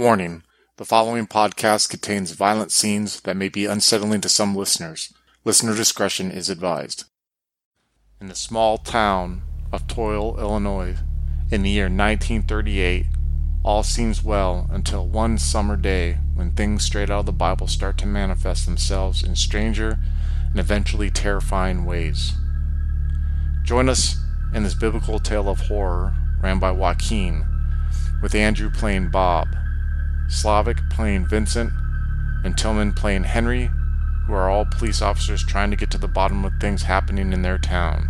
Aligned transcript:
Warning: 0.00 0.44
The 0.78 0.86
following 0.86 1.26
podcast 1.26 1.90
contains 1.90 2.30
violent 2.30 2.72
scenes 2.72 3.20
that 3.20 3.36
may 3.36 3.50
be 3.50 3.66
unsettling 3.66 4.22
to 4.22 4.30
some 4.30 4.56
listeners. 4.56 5.12
Listener 5.44 5.76
discretion 5.76 6.30
is 6.30 6.48
advised. 6.48 7.04
In 8.18 8.28
the 8.28 8.34
small 8.34 8.78
town 8.78 9.42
of 9.70 9.86
Toil, 9.86 10.40
Illinois, 10.40 10.96
in 11.50 11.60
the 11.60 11.68
year 11.68 11.84
1938, 11.84 13.08
all 13.62 13.82
seems 13.82 14.24
well 14.24 14.70
until 14.72 15.06
one 15.06 15.36
summer 15.36 15.76
day 15.76 16.16
when 16.32 16.52
things 16.52 16.82
straight 16.82 17.10
out 17.10 17.20
of 17.20 17.26
the 17.26 17.32
Bible 17.32 17.66
start 17.66 17.98
to 17.98 18.06
manifest 18.06 18.64
themselves 18.64 19.22
in 19.22 19.36
stranger 19.36 19.98
and 20.50 20.58
eventually 20.58 21.10
terrifying 21.10 21.84
ways. 21.84 22.32
Join 23.64 23.90
us 23.90 24.16
in 24.54 24.62
this 24.62 24.72
biblical 24.72 25.18
tale 25.18 25.50
of 25.50 25.60
horror 25.60 26.14
ran 26.42 26.58
by 26.58 26.70
Joaquin, 26.70 27.44
with 28.22 28.34
Andrew 28.34 28.70
playing 28.70 29.10
Bob, 29.10 29.54
Slavic 30.30 30.88
playing 30.88 31.26
Vincent, 31.26 31.72
and 32.44 32.56
Tillman 32.56 32.92
playing 32.92 33.24
Henry, 33.24 33.70
who 34.26 34.32
are 34.32 34.48
all 34.48 34.64
police 34.64 35.02
officers 35.02 35.44
trying 35.44 35.70
to 35.70 35.76
get 35.76 35.90
to 35.90 35.98
the 35.98 36.08
bottom 36.08 36.44
of 36.44 36.52
things 36.60 36.82
happening 36.82 37.32
in 37.32 37.42
their 37.42 37.58
town. 37.58 38.08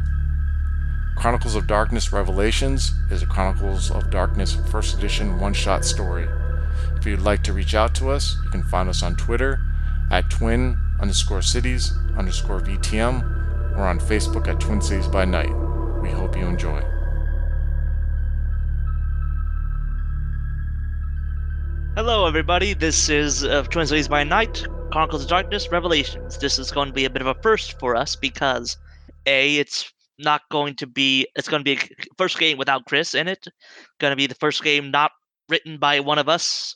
Chronicles 1.17 1.55
of 1.55 1.67
Darkness 1.67 2.13
Revelations 2.13 2.93
is 3.11 3.23
a 3.23 3.27
Chronicles 3.27 3.91
of 3.91 4.11
Darkness 4.11 4.55
first 4.71 4.97
edition 4.97 5.41
one 5.41 5.55
shot 5.55 5.85
story. 5.85 6.29
If 6.97 7.07
you'd 7.07 7.21
like 7.21 7.43
to 7.45 7.53
reach 7.53 7.75
out 7.75 7.95
to 7.97 8.11
us, 8.11 8.37
you 8.45 8.51
can 8.51 8.63
find 8.63 8.89
us 8.89 9.03
on 9.03 9.17
Twitter 9.17 9.59
at 10.11 10.31
twin 10.31 10.79
underscore 11.01 11.43
cities 11.43 11.93
underscore 12.17 12.61
VTM 12.61 13.77
or 13.77 13.87
on 13.87 13.99
Facebook 13.99 14.47
at 14.47 14.61
Twin 14.61 14.83
Cities 14.83 15.09
by 15.09 15.25
Night. 15.25 15.53
We 16.03 16.11
hope 16.11 16.37
you 16.37 16.47
enjoy. 16.47 16.83
Hello, 22.03 22.25
everybody. 22.25 22.73
This 22.73 23.11
is 23.11 23.45
uh, 23.45 23.63
Twin 23.65 23.87
Cities 23.87 24.09
by 24.09 24.25
Night, 24.25 24.67
Chronicles 24.91 25.25
of 25.25 25.29
Darkness, 25.29 25.71
Revelations. 25.71 26.39
This 26.39 26.59
is 26.59 26.71
going 26.71 26.89
to 26.89 26.95
be 26.95 27.05
a 27.05 27.11
bit 27.11 27.21
of 27.21 27.29
a 27.29 27.35
first 27.43 27.79
for 27.79 27.95
us 27.95 28.17
because, 28.17 28.79
A, 29.27 29.59
it's 29.59 29.93
not 30.19 30.41
going 30.51 30.77
to 30.77 30.87
be, 30.87 31.27
it's 31.37 31.47
going 31.47 31.61
to 31.61 31.65
be 31.65 31.75
a 31.75 32.05
first 32.17 32.39
game 32.39 32.57
without 32.57 32.87
Chris 32.87 33.15
in 33.15 33.29
it. 33.29 33.47
Going 33.99 34.13
to 34.13 34.17
be 34.17 34.27
the 34.27 34.35
first 34.35 34.65
game 34.65 34.91
not 34.91 35.11
written 35.51 35.77
by 35.77 36.01
one 36.01 36.19
of 36.19 36.27
us, 36.27 36.75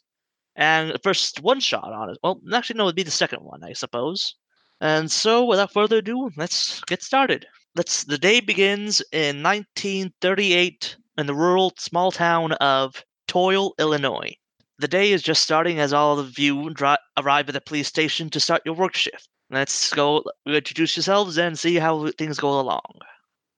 and 0.56 0.90
the 0.90 0.98
first 0.98 1.40
one 1.40 1.58
shot 1.58 1.90
on 1.90 2.10
it. 2.10 2.18
Well, 2.22 2.42
actually, 2.52 2.76
no, 2.76 2.84
it'd 2.84 2.94
be 2.94 3.02
the 3.02 3.10
second 3.10 3.42
one, 3.42 3.64
I 3.64 3.72
suppose. 3.72 4.34
And 4.82 5.10
so, 5.10 5.42
without 5.46 5.72
further 5.72 5.96
ado, 5.96 6.32
let's 6.36 6.82
get 6.82 7.02
started. 7.02 7.46
Let's. 7.74 8.04
The 8.04 8.18
day 8.18 8.40
begins 8.40 9.02
in 9.10 9.42
1938 9.42 10.98
in 11.16 11.26
the 11.26 11.34
rural 11.34 11.72
small 11.78 12.12
town 12.12 12.52
of 12.52 13.02
Toil, 13.26 13.72
Illinois. 13.78 14.34
The 14.78 14.88
day 14.88 15.12
is 15.12 15.22
just 15.22 15.42
starting 15.42 15.78
as 15.78 15.92
all 15.92 16.18
of 16.18 16.38
you 16.38 16.70
dri- 16.70 16.96
arrive 17.16 17.48
at 17.48 17.52
the 17.52 17.60
police 17.60 17.86
station 17.86 18.28
to 18.30 18.40
start 18.40 18.62
your 18.64 18.74
work 18.74 18.94
shift. 18.94 19.28
Let's 19.50 19.92
go 19.94 20.24
introduce 20.46 20.96
yourselves 20.96 21.38
and 21.38 21.56
see 21.58 21.76
how 21.76 22.10
things 22.18 22.38
go 22.40 22.58
along. 22.58 23.00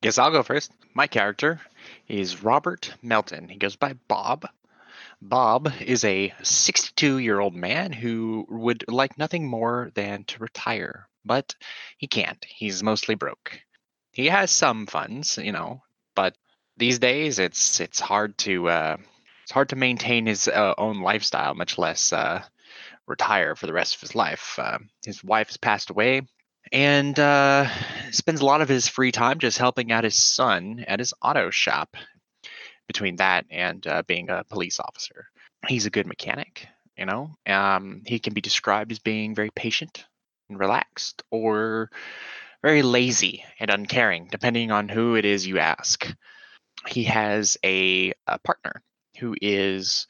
Guess 0.03 0.19
I'll 0.19 0.31
go 0.31 0.43
first. 0.43 0.73
My 0.95 1.07
character 1.07 1.61
is 2.07 2.43
Robert 2.43 2.93
Melton. 3.03 3.49
He 3.49 3.57
goes 3.57 3.77
by 3.77 3.95
Bob. 4.09 4.47
Bob 5.23 5.73
is 5.81 6.05
a 6.05 6.35
62 6.43 7.19
year 7.19 7.41
old 7.41 7.55
man 7.55 7.93
who 7.93 8.47
would 8.51 8.85
like 8.89 9.17
nothing 9.17 9.49
more 9.49 9.91
than 9.95 10.25
to 10.25 10.39
retire, 10.39 11.09
but 11.25 11.55
he 11.97 12.07
can't. 12.07 12.45
He's 12.45 12.83
mostly 12.83 13.15
broke. 13.15 13.59
He 14.13 14.27
has 14.27 14.51
some 14.51 14.87
funds, 14.87 15.39
you 15.39 15.53
know, 15.53 15.83
but 16.15 16.37
these 16.77 16.99
days 16.99 17.39
it's 17.39 17.81
it's 17.81 18.01
hard 18.01 18.37
to 18.39 18.69
uh, 18.69 18.97
it's 19.47 19.53
hard 19.53 19.69
to 19.69 19.77
maintain 19.77 20.27
his 20.27 20.49
uh, 20.49 20.75
own 20.77 21.03
lifestyle, 21.03 21.55
much 21.55 21.79
less 21.79 22.13
uh, 22.13 22.43
retire 23.07 23.55
for 23.55 23.69
the 23.69 23.73
rest 23.73 23.95
of 23.95 24.01
his 24.01 24.17
life. 24.17 24.59
Uh, 24.59 24.79
his 25.05 25.23
wife 25.23 25.47
has 25.47 25.57
passed 25.57 25.91
away, 25.91 26.23
and 26.73 27.17
uh, 27.21 27.69
spends 28.11 28.41
a 28.41 28.45
lot 28.45 28.61
of 28.61 28.69
his 28.69 28.89
free 28.89 29.13
time 29.13 29.39
just 29.39 29.57
helping 29.57 29.93
out 29.93 30.03
his 30.03 30.17
son 30.17 30.85
at 30.89 30.99
his 30.99 31.15
auto 31.23 31.51
shop. 31.51 31.97
Between 32.89 33.17
that 33.17 33.47
and 33.49 33.87
uh, 33.87 34.03
being 34.09 34.31
a 34.31 34.43
police 34.43 34.81
officer, 34.81 35.27
he's 35.69 35.87
a 35.87 35.91
good 35.91 36.09
mechanic. 36.09 36.67
You 36.99 37.07
know, 37.07 37.31
um, 37.47 38.03
he 38.05 38.19
can 38.19 38.35
be 38.35 38.41
described 38.41 38.91
as 38.91 38.99
being 38.99 39.37
very 39.37 39.51
patient 39.55 40.07
and 40.49 40.59
relaxed, 40.59 41.23
or 41.31 41.93
very 42.63 42.83
lazy 42.83 43.45
and 43.61 43.71
uncaring, 43.71 44.27
depending 44.29 44.73
on 44.73 44.89
who 44.89 45.15
it 45.15 45.25
is 45.25 45.47
you 45.47 45.61
ask. 45.61 46.13
He 46.89 47.05
has 47.05 47.57
a, 47.65 48.13
a 48.27 48.41
partner 48.41 48.83
who 49.19 49.35
is 49.41 50.07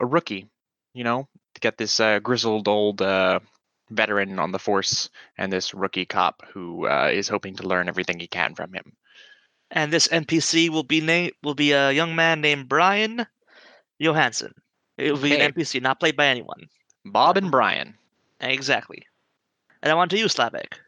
a 0.00 0.06
rookie. 0.06 0.48
You 0.94 1.04
know, 1.04 1.28
to 1.54 1.60
get 1.60 1.78
this 1.78 2.00
uh, 2.00 2.18
grizzled 2.18 2.68
old 2.68 3.00
uh, 3.00 3.40
veteran 3.90 4.38
on 4.38 4.52
the 4.52 4.58
force 4.58 5.08
and 5.38 5.52
this 5.52 5.74
rookie 5.74 6.04
cop 6.06 6.42
who 6.52 6.86
uh, 6.86 7.10
is 7.12 7.28
hoping 7.28 7.56
to 7.56 7.66
learn 7.68 7.88
everything 7.88 8.18
he 8.20 8.26
can 8.26 8.54
from 8.54 8.72
him. 8.72 8.92
And 9.70 9.92
this 9.92 10.08
NPC 10.08 10.68
will 10.68 10.82
be 10.82 11.00
named 11.00 11.32
will 11.42 11.54
be 11.54 11.72
a 11.72 11.90
young 11.92 12.14
man 12.14 12.40
named 12.42 12.68
Brian 12.68 13.26
Johansson. 13.98 14.52
It 14.98 15.12
will 15.12 15.20
be 15.20 15.34
Okay. 15.34 15.44
an 15.44 15.52
NPC, 15.52 15.80
not 15.80 15.98
played 15.98 16.16
by 16.16 16.26
anyone. 16.26 16.68
Bob 17.04 17.36
and 17.38 17.50
Brian. 17.50 17.94
Exactly. 18.40 19.06
And 19.82 19.90
I 19.90 19.94
want 19.94 20.10
to 20.12 20.18
use 20.18 20.32
Slavic. 20.32 20.78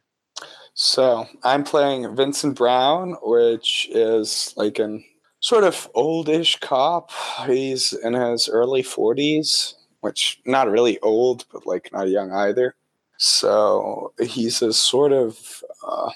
So 0.75 1.27
I'm 1.43 1.65
playing 1.65 2.15
Vincent 2.16 2.56
Brown, 2.56 3.16
which 3.22 3.89
is 3.91 4.53
like 4.56 4.78
an 4.78 5.05
sort 5.44 5.62
of 5.62 5.91
oldish 5.93 6.59
cop. 6.60 7.10
He's 7.47 7.93
in 7.93 8.15
his 8.15 8.49
early 8.49 8.82
40s, 8.82 9.75
which 10.00 10.41
not 10.47 10.71
really 10.71 10.99
old, 11.00 11.44
but 11.53 11.66
like 11.66 11.93
not 11.93 12.09
young 12.09 12.32
either. 12.32 12.75
So 13.19 14.15
he's 14.22 14.62
a 14.62 14.72
sort 14.72 15.12
of 15.12 15.62
uh, 15.87 16.12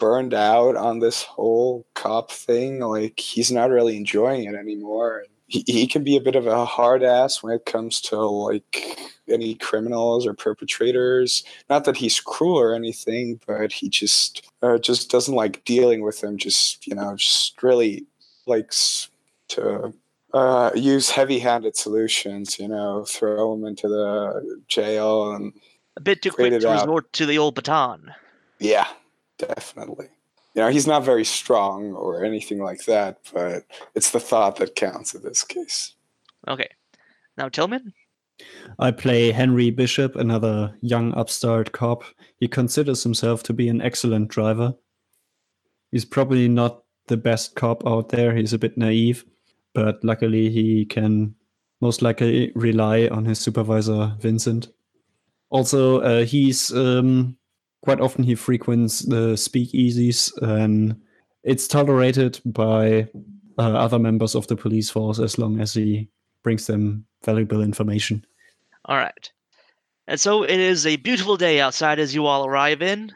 burned 0.00 0.34
out 0.34 0.74
on 0.74 0.98
this 0.98 1.22
whole 1.22 1.86
cop 1.94 2.32
thing. 2.32 2.80
Like 2.80 3.20
he's 3.20 3.52
not 3.52 3.70
really 3.70 3.96
enjoying 3.96 4.46
it 4.46 4.56
anymore. 4.56 5.26
He, 5.46 5.62
he 5.68 5.86
can 5.86 6.02
be 6.02 6.16
a 6.16 6.20
bit 6.20 6.34
of 6.34 6.48
a 6.48 6.64
hard 6.64 7.04
ass 7.04 7.44
when 7.44 7.54
it 7.54 7.66
comes 7.66 8.00
to 8.00 8.16
like 8.16 8.98
any 9.28 9.54
criminals 9.54 10.26
or 10.26 10.34
perpetrators 10.34 11.44
not 11.70 11.84
that 11.84 11.96
he's 11.96 12.20
cruel 12.20 12.58
or 12.58 12.74
anything, 12.74 13.40
but 13.46 13.72
he 13.72 13.88
just 13.88 14.50
uh, 14.62 14.78
just 14.78 15.08
doesn't 15.08 15.36
like 15.36 15.64
dealing 15.64 16.02
with 16.02 16.20
them. 16.20 16.36
Just 16.36 16.84
you 16.84 16.96
know, 16.96 17.14
just 17.14 17.62
really 17.62 18.06
likes 18.46 19.08
to 19.48 19.92
uh, 20.32 20.70
use 20.74 21.10
heavy-handed 21.10 21.76
solutions. 21.76 22.58
You 22.58 22.68
know, 22.68 23.04
throw 23.04 23.54
him 23.54 23.64
into 23.64 23.88
the 23.88 24.60
jail, 24.68 25.32
and 25.32 25.52
A 25.96 26.00
bit 26.00 26.22
too 26.22 26.30
Fade 26.30 26.50
quick 26.52 26.60
to 26.60 26.68
out. 26.68 26.80
resort 26.82 27.12
to 27.14 27.26
the 27.26 27.38
old 27.38 27.54
baton. 27.54 28.12
yeah, 28.58 28.86
definitely. 29.38 30.08
You 30.54 30.62
know, 30.62 30.68
he's 30.70 30.86
not 30.86 31.04
very 31.04 31.24
strong 31.24 31.92
or 31.92 32.24
anything 32.24 32.58
like 32.60 32.86
that, 32.86 33.18
but 33.34 33.64
it's 33.94 34.10
the 34.12 34.20
thought 34.20 34.56
that 34.56 34.74
counts 34.74 35.14
in 35.14 35.22
this 35.22 35.44
case. 35.44 35.94
Okay. 36.48 36.70
Now 37.36 37.50
Tillman? 37.50 37.92
I 38.78 38.90
play 38.90 39.32
Henry 39.32 39.70
Bishop, 39.70 40.16
another 40.16 40.74
young 40.80 41.12
upstart 41.14 41.72
cop. 41.72 42.04
He 42.40 42.48
considers 42.48 43.02
himself 43.02 43.42
to 43.44 43.52
be 43.52 43.68
an 43.68 43.82
excellent 43.82 44.28
driver. 44.28 44.74
He's 45.92 46.06
probably 46.06 46.48
not 46.48 46.82
the 47.08 47.16
best 47.16 47.54
cop 47.54 47.86
out 47.86 48.10
there. 48.10 48.34
He's 48.34 48.52
a 48.52 48.58
bit 48.58 48.76
naive, 48.76 49.24
but 49.74 50.02
luckily 50.02 50.50
he 50.50 50.84
can 50.84 51.34
most 51.80 52.02
likely 52.02 52.52
rely 52.54 53.08
on 53.08 53.24
his 53.24 53.38
supervisor, 53.38 54.14
Vincent. 54.20 54.68
Also, 55.50 56.00
uh, 56.00 56.24
he's 56.24 56.72
um, 56.72 57.36
quite 57.82 58.00
often 58.00 58.24
he 58.24 58.34
frequents 58.34 59.00
the 59.00 59.34
speakeasies, 59.34 60.32
and 60.42 61.00
it's 61.44 61.68
tolerated 61.68 62.40
by 62.44 63.08
uh, 63.58 63.72
other 63.72 63.98
members 63.98 64.34
of 64.34 64.46
the 64.48 64.56
police 64.56 64.90
force 64.90 65.18
as 65.18 65.38
long 65.38 65.60
as 65.60 65.74
he 65.74 66.08
brings 66.42 66.66
them 66.66 67.04
valuable 67.24 67.62
information. 67.62 68.24
All 68.86 68.96
right. 68.96 69.30
And 70.08 70.20
so 70.20 70.44
it 70.44 70.60
is 70.60 70.86
a 70.86 70.96
beautiful 70.96 71.36
day 71.36 71.60
outside 71.60 71.98
as 71.98 72.14
you 72.14 72.26
all 72.26 72.46
arrive 72.46 72.82
in, 72.82 73.12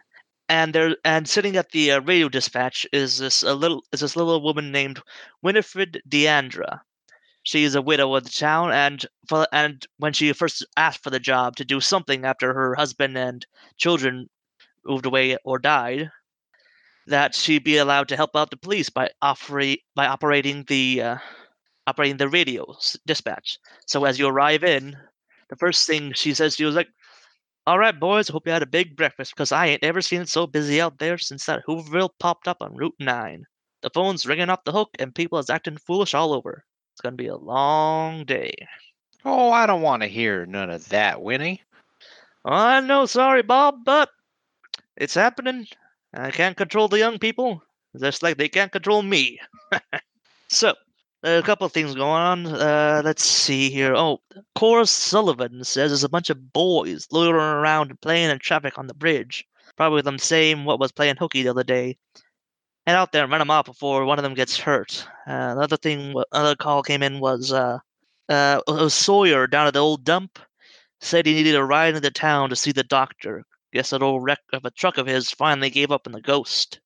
and 0.50 0.74
there 0.74 0.96
and 1.04 1.28
sitting 1.28 1.56
at 1.56 1.70
the 1.70 1.92
uh, 1.92 2.00
radio 2.00 2.28
dispatch 2.28 2.84
is 2.92 3.18
this 3.18 3.44
a 3.44 3.54
little 3.54 3.84
is 3.92 4.00
this 4.00 4.16
little 4.16 4.42
woman 4.42 4.72
named 4.72 5.00
Winifred 5.42 6.02
Deandra. 6.08 6.80
She 7.44 7.62
is 7.62 7.76
a 7.76 7.80
widow 7.82 8.14
of 8.16 8.24
the 8.24 8.30
town, 8.30 8.72
and 8.72 9.06
for 9.28 9.46
and 9.52 9.86
when 9.98 10.12
she 10.12 10.32
first 10.32 10.66
asked 10.76 11.04
for 11.04 11.10
the 11.10 11.20
job 11.20 11.54
to 11.56 11.64
do 11.64 11.80
something 11.80 12.24
after 12.24 12.52
her 12.52 12.74
husband 12.74 13.16
and 13.16 13.46
children 13.78 14.28
moved 14.84 15.06
away 15.06 15.36
or 15.44 15.60
died, 15.60 16.10
that 17.06 17.34
she 17.36 17.60
be 17.60 17.76
allowed 17.76 18.08
to 18.08 18.16
help 18.16 18.34
out 18.34 18.50
the 18.50 18.56
police 18.56 18.90
by 18.90 19.08
operate 19.22 19.82
by 19.94 20.06
operating 20.06 20.64
the 20.64 21.00
uh, 21.00 21.16
operating 21.86 22.16
the 22.16 22.28
radio 22.28 22.66
dispatch. 23.06 23.58
So 23.86 24.04
as 24.04 24.18
you 24.18 24.26
arrive 24.26 24.64
in, 24.64 24.96
the 25.48 25.56
first 25.56 25.86
thing 25.86 26.12
she 26.12 26.34
says 26.34 26.56
to 26.56 26.64
you 26.64 26.68
is 26.68 26.74
like, 26.74 26.88
"All 27.70 27.78
right, 27.78 27.96
boys, 27.96 28.28
I 28.28 28.32
hope 28.32 28.48
you 28.48 28.52
had 28.52 28.64
a 28.64 28.66
big 28.66 28.96
breakfast 28.96 29.32
because 29.32 29.52
I 29.52 29.66
ain't 29.66 29.84
ever 29.84 30.02
seen 30.02 30.22
it 30.22 30.28
so 30.28 30.44
busy 30.44 30.80
out 30.80 30.98
there 30.98 31.16
since 31.18 31.46
that 31.46 31.62
Hooverville 31.68 32.10
popped 32.18 32.48
up 32.48 32.62
on 32.62 32.74
Route 32.74 32.96
9. 32.98 33.44
The 33.82 33.90
phone's 33.90 34.26
ringing 34.26 34.50
off 34.50 34.64
the 34.64 34.72
hook 34.72 34.90
and 34.98 35.14
people 35.14 35.38
is 35.38 35.48
acting 35.48 35.76
foolish 35.76 36.12
all 36.12 36.32
over. 36.32 36.64
It's 36.92 37.00
gonna 37.00 37.14
be 37.14 37.28
a 37.28 37.36
long 37.36 38.24
day." 38.24 38.66
Oh, 39.24 39.52
I 39.52 39.66
don't 39.66 39.82
want 39.82 40.02
to 40.02 40.08
hear 40.08 40.46
none 40.46 40.68
of 40.68 40.88
that, 40.88 41.22
Winnie. 41.22 41.62
I 42.44 42.80
know, 42.80 43.06
sorry, 43.06 43.42
Bob, 43.42 43.84
but 43.84 44.10
it's 44.96 45.14
happening. 45.14 45.68
I 46.12 46.32
can't 46.32 46.56
control 46.56 46.88
the 46.88 46.98
young 46.98 47.20
people, 47.20 47.62
just 47.96 48.20
like 48.24 48.36
they 48.36 48.48
can't 48.48 48.72
control 48.72 49.02
me. 49.02 49.38
so, 50.48 50.74
a 51.22 51.42
couple 51.42 51.66
of 51.66 51.72
things 51.72 51.94
going 51.94 52.10
on. 52.10 52.46
Uh, 52.46 53.02
let's 53.04 53.24
see 53.24 53.70
here. 53.70 53.94
Oh, 53.94 54.20
Cora 54.54 54.86
Sullivan 54.86 55.64
says 55.64 55.90
there's 55.90 56.04
a 56.04 56.08
bunch 56.08 56.30
of 56.30 56.52
boys 56.52 57.06
loitering 57.10 57.40
around 57.40 58.00
playing 58.00 58.30
in 58.30 58.38
traffic 58.38 58.78
on 58.78 58.86
the 58.86 58.94
bridge. 58.94 59.46
Probably 59.76 60.02
them 60.02 60.18
same 60.18 60.64
what 60.64 60.80
was 60.80 60.92
playing 60.92 61.16
hooky 61.16 61.42
the 61.42 61.50
other 61.50 61.64
day. 61.64 61.96
Head 62.86 62.96
out 62.96 63.12
there 63.12 63.22
and 63.22 63.30
run 63.30 63.40
them 63.40 63.50
off 63.50 63.66
before 63.66 64.04
one 64.04 64.18
of 64.18 64.22
them 64.22 64.34
gets 64.34 64.58
hurt. 64.58 65.06
Uh, 65.26 65.54
another 65.56 65.76
thing, 65.76 66.14
another 66.32 66.56
call 66.56 66.82
came 66.82 67.02
in 67.02 67.20
was 67.20 67.52
uh, 67.52 67.78
uh, 68.28 68.88
Sawyer 68.88 69.46
down 69.46 69.66
at 69.66 69.74
the 69.74 69.80
old 69.80 70.04
dump 70.04 70.38
said 71.00 71.26
he 71.26 71.34
needed 71.34 71.54
a 71.54 71.64
ride 71.64 71.94
into 71.94 72.10
town 72.10 72.50
to 72.50 72.56
see 72.56 72.72
the 72.72 72.82
doctor. 72.82 73.44
Guess 73.72 73.90
that 73.90 74.02
old 74.02 74.22
wreck 74.24 74.40
of 74.52 74.64
a 74.64 74.70
truck 74.70 74.98
of 74.98 75.06
his 75.06 75.30
finally 75.30 75.70
gave 75.70 75.90
up 75.90 76.06
on 76.06 76.12
the 76.12 76.20
ghost. 76.20 76.80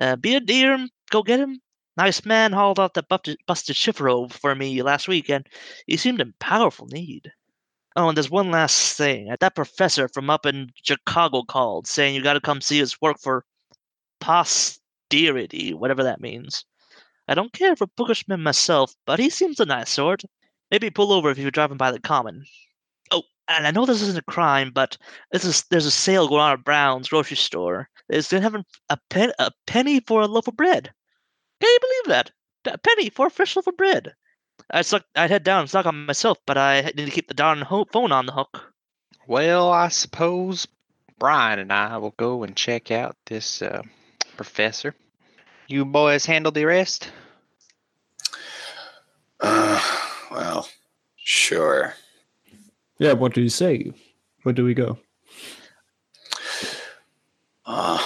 Uh, 0.00 0.16
be 0.16 0.34
a 0.34 0.40
dear, 0.40 0.86
go 1.10 1.22
get 1.22 1.40
him. 1.40 1.60
Nice 1.96 2.24
man 2.24 2.52
hauled 2.52 2.80
out 2.80 2.94
that 2.94 3.08
busted, 3.08 3.76
shifter 3.76 4.26
for 4.30 4.54
me 4.54 4.82
last 4.82 5.08
week, 5.08 5.28
and 5.28 5.46
he 5.86 5.96
seemed 5.96 6.20
in 6.20 6.32
powerful 6.40 6.86
need. 6.86 7.30
Oh, 7.96 8.08
and 8.08 8.16
there's 8.16 8.30
one 8.30 8.50
last 8.50 8.96
thing. 8.96 9.34
That 9.38 9.54
professor 9.54 10.08
from 10.08 10.30
up 10.30 10.46
in 10.46 10.72
Chicago 10.82 11.42
called, 11.42 11.86
saying 11.86 12.14
you 12.14 12.22
got 12.22 12.32
to 12.34 12.40
come 12.40 12.62
see 12.62 12.78
his 12.78 13.00
work 13.02 13.18
for 13.20 13.44
posterity, 14.20 15.74
whatever 15.74 16.02
that 16.02 16.20
means. 16.20 16.64
I 17.28 17.34
don't 17.34 17.52
care 17.52 17.76
for 17.76 17.86
Bookershman 17.88 18.42
myself, 18.42 18.94
but 19.04 19.18
he 19.18 19.28
seems 19.28 19.60
a 19.60 19.66
nice 19.66 19.90
sort. 19.90 20.22
Maybe 20.70 20.88
pull 20.88 21.12
over 21.12 21.30
if 21.30 21.36
you're 21.36 21.50
driving 21.50 21.76
by 21.76 21.92
the 21.92 22.00
common. 22.00 22.46
Oh, 23.10 23.24
and 23.48 23.66
I 23.66 23.70
know 23.70 23.84
this 23.84 24.00
isn't 24.00 24.18
a 24.18 24.30
crime, 24.30 24.70
but 24.72 24.96
this 25.30 25.44
is, 25.44 25.64
there's 25.64 25.84
a 25.84 25.90
sale 25.90 26.26
going 26.26 26.40
on 26.40 26.52
at 26.52 26.64
Brown's 26.64 27.10
grocery 27.10 27.36
store. 27.36 27.90
It's 28.08 28.30
going 28.30 28.42
to 28.42 28.50
have 28.50 28.64
a, 28.88 28.96
pen, 29.10 29.32
a 29.38 29.52
penny 29.66 30.00
for 30.00 30.22
a 30.22 30.26
loaf 30.26 30.48
of 30.48 30.56
bread. 30.56 30.90
Can 31.62 31.70
you 31.70 31.78
believe 31.80 32.16
that? 32.16 32.32
A 32.74 32.76
penny 32.76 33.08
for 33.08 33.28
a 33.28 33.30
fresh 33.30 33.54
loaf 33.54 33.68
of 33.68 33.76
bread. 33.76 34.16
I 34.68 34.82
suck. 34.82 35.04
I'd 35.14 35.30
head 35.30 35.44
down 35.44 35.60
and 35.60 35.70
suck 35.70 35.86
on 35.86 36.06
myself, 36.06 36.38
but 36.44 36.58
I 36.58 36.80
need 36.80 37.04
to 37.04 37.10
keep 37.12 37.28
the 37.28 37.34
darn 37.34 37.60
ho- 37.60 37.86
phone 37.92 38.10
on 38.10 38.26
the 38.26 38.32
hook. 38.32 38.74
Well, 39.28 39.70
I 39.70 39.86
suppose 39.86 40.66
Brian 41.20 41.60
and 41.60 41.72
I 41.72 41.98
will 41.98 42.14
go 42.16 42.42
and 42.42 42.56
check 42.56 42.90
out 42.90 43.14
this 43.26 43.62
uh, 43.62 43.82
professor. 44.36 44.96
You 45.68 45.84
boys 45.84 46.26
handle 46.26 46.50
the 46.50 46.64
rest? 46.64 47.12
Uh, 49.40 49.80
well, 50.32 50.68
sure. 51.14 51.94
Yeah, 52.98 53.12
what 53.12 53.34
do 53.34 53.40
you 53.40 53.48
say? 53.48 53.92
Where 54.42 54.52
do 54.52 54.64
we 54.64 54.74
go? 54.74 54.98
Uh, 57.64 58.02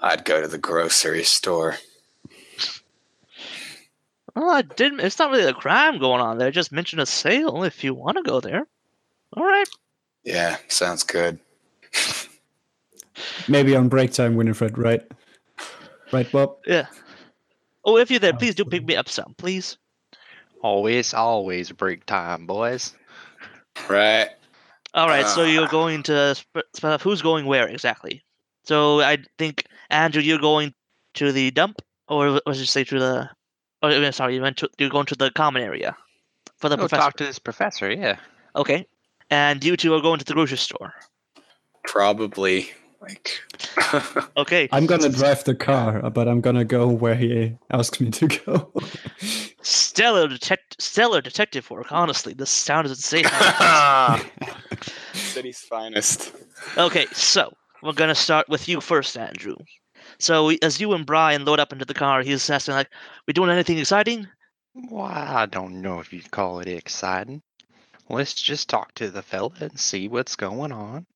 I'd 0.00 0.24
go 0.24 0.40
to 0.40 0.48
the 0.48 0.58
grocery 0.58 1.22
store. 1.22 1.76
Well, 4.34 4.50
I 4.50 4.62
didn't. 4.62 5.00
It's 5.00 5.18
not 5.18 5.30
really 5.30 5.44
a 5.48 5.52
crime 5.52 5.98
going 5.98 6.20
on 6.20 6.38
there. 6.38 6.50
Just 6.50 6.72
mention 6.72 6.98
a 7.00 7.06
sale 7.06 7.64
if 7.64 7.84
you 7.84 7.92
want 7.94 8.16
to 8.16 8.22
go 8.22 8.40
there. 8.40 8.66
All 9.36 9.44
right. 9.44 9.68
Yeah, 10.24 10.56
sounds 10.68 11.02
good. 11.02 11.38
Maybe 13.48 13.76
on 13.76 13.88
break 13.88 14.12
time, 14.12 14.36
Winifred, 14.36 14.78
right? 14.78 15.02
Right, 16.12 16.30
Bob? 16.30 16.56
Yeah. 16.66 16.86
Oh, 17.84 17.96
if 17.96 18.10
you're 18.10 18.20
there, 18.20 18.32
Oh, 18.34 18.38
please 18.38 18.54
do 18.54 18.64
pick 18.64 18.84
me 18.84 18.96
up 18.96 19.08
some, 19.08 19.34
please. 19.36 19.76
Always, 20.62 21.12
always 21.12 21.72
break 21.72 22.06
time, 22.06 22.46
boys. 22.46 22.94
Right. 23.88 24.28
All 24.94 25.08
right. 25.08 25.26
so 25.26 25.44
you're 25.44 25.64
Ah. 25.66 25.70
going 25.70 26.02
to 26.04 26.34
sp- 26.36 26.68
spell 26.74 26.92
out 26.92 27.02
who's 27.02 27.22
going 27.22 27.46
where 27.46 27.66
exactly. 27.68 28.22
So 28.64 29.00
I 29.00 29.18
think 29.38 29.64
Andrew, 29.90 30.22
you're 30.22 30.38
going 30.38 30.72
to 31.14 31.32
the 31.32 31.50
dump, 31.50 31.82
or 32.08 32.40
was 32.46 32.60
you 32.60 32.66
say 32.66 32.84
to 32.84 32.98
the? 32.98 33.30
Oh, 33.82 34.10
sorry, 34.10 34.34
you 34.36 34.42
went 34.42 34.56
to. 34.58 34.68
You're 34.78 34.90
going 34.90 35.06
to 35.06 35.16
the 35.16 35.30
common 35.30 35.62
area 35.62 35.96
for 36.58 36.68
the 36.68 36.76
Go 36.76 36.82
professor. 36.82 37.00
talk 37.02 37.16
to 37.16 37.24
this 37.24 37.38
professor, 37.38 37.90
yeah. 37.90 38.16
Okay. 38.54 38.86
And 39.30 39.64
you 39.64 39.76
two 39.76 39.94
are 39.94 40.00
going 40.00 40.18
to 40.18 40.24
the 40.24 40.34
grocery 40.34 40.58
store. 40.58 40.94
Probably 41.84 42.70
like. 43.00 43.40
Okay. 44.36 44.68
I'm 44.72 44.86
gonna 44.86 45.10
drive 45.10 45.44
the 45.44 45.54
car, 45.54 46.08
but 46.10 46.26
I'm 46.26 46.40
gonna 46.40 46.64
go 46.64 46.88
where 46.88 47.14
he 47.14 47.54
asks 47.70 48.00
me 48.00 48.10
to 48.10 48.26
go. 48.28 48.72
Stellar 49.60 50.28
detect, 50.28 50.80
stellar 50.80 51.20
detective 51.20 51.70
work. 51.70 51.92
Honestly, 51.92 52.32
this 52.32 52.64
town 52.64 52.86
is 52.86 52.92
insane. 52.92 53.24
City's 55.12 55.60
finest. 55.60 56.32
Okay, 56.78 57.06
so 57.12 57.52
we're 57.82 57.92
gonna 57.92 58.14
start 58.14 58.48
with 58.48 58.66
you 58.68 58.80
first, 58.80 59.16
Andrew. 59.18 59.56
So 60.22 60.50
as 60.62 60.80
you 60.80 60.92
and 60.92 61.04
Brian 61.04 61.44
load 61.44 61.58
up 61.58 61.72
into 61.72 61.84
the 61.84 61.94
car, 61.94 62.22
he's 62.22 62.48
asking 62.48 62.74
like, 62.74 62.92
"We 63.26 63.32
doing 63.32 63.50
anything 63.50 63.78
exciting?" 63.78 64.28
Why, 64.72 65.26
I 65.28 65.46
don't 65.46 65.82
know 65.82 65.98
if 65.98 66.12
you'd 66.12 66.30
call 66.30 66.60
it 66.60 66.68
exciting. 66.68 67.42
Let's 68.08 68.34
just 68.34 68.68
talk 68.68 68.94
to 68.94 69.10
the 69.10 69.22
fella 69.22 69.50
and 69.60 69.78
see 69.80 70.06
what's 70.06 70.36
going 70.36 70.70
on. 70.70 71.06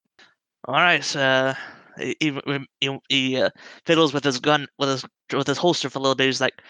All 0.65 0.75
right. 0.75 1.17
Uh, 1.17 1.55
he 1.97 2.17
he, 2.19 2.41
he, 2.81 2.99
he 3.09 3.41
uh, 3.41 3.51
fiddles 3.85 4.13
with 4.13 4.25
his 4.25 4.41
gun 4.41 4.67
with 4.77 4.89
his 4.89 5.05
with 5.33 5.47
his 5.47 5.59
holster 5.59 5.89
for 5.89 6.01
a 6.01 6.03
little 6.03 6.17
bit. 6.17 6.27
He's 6.27 6.41
like, 6.41 6.61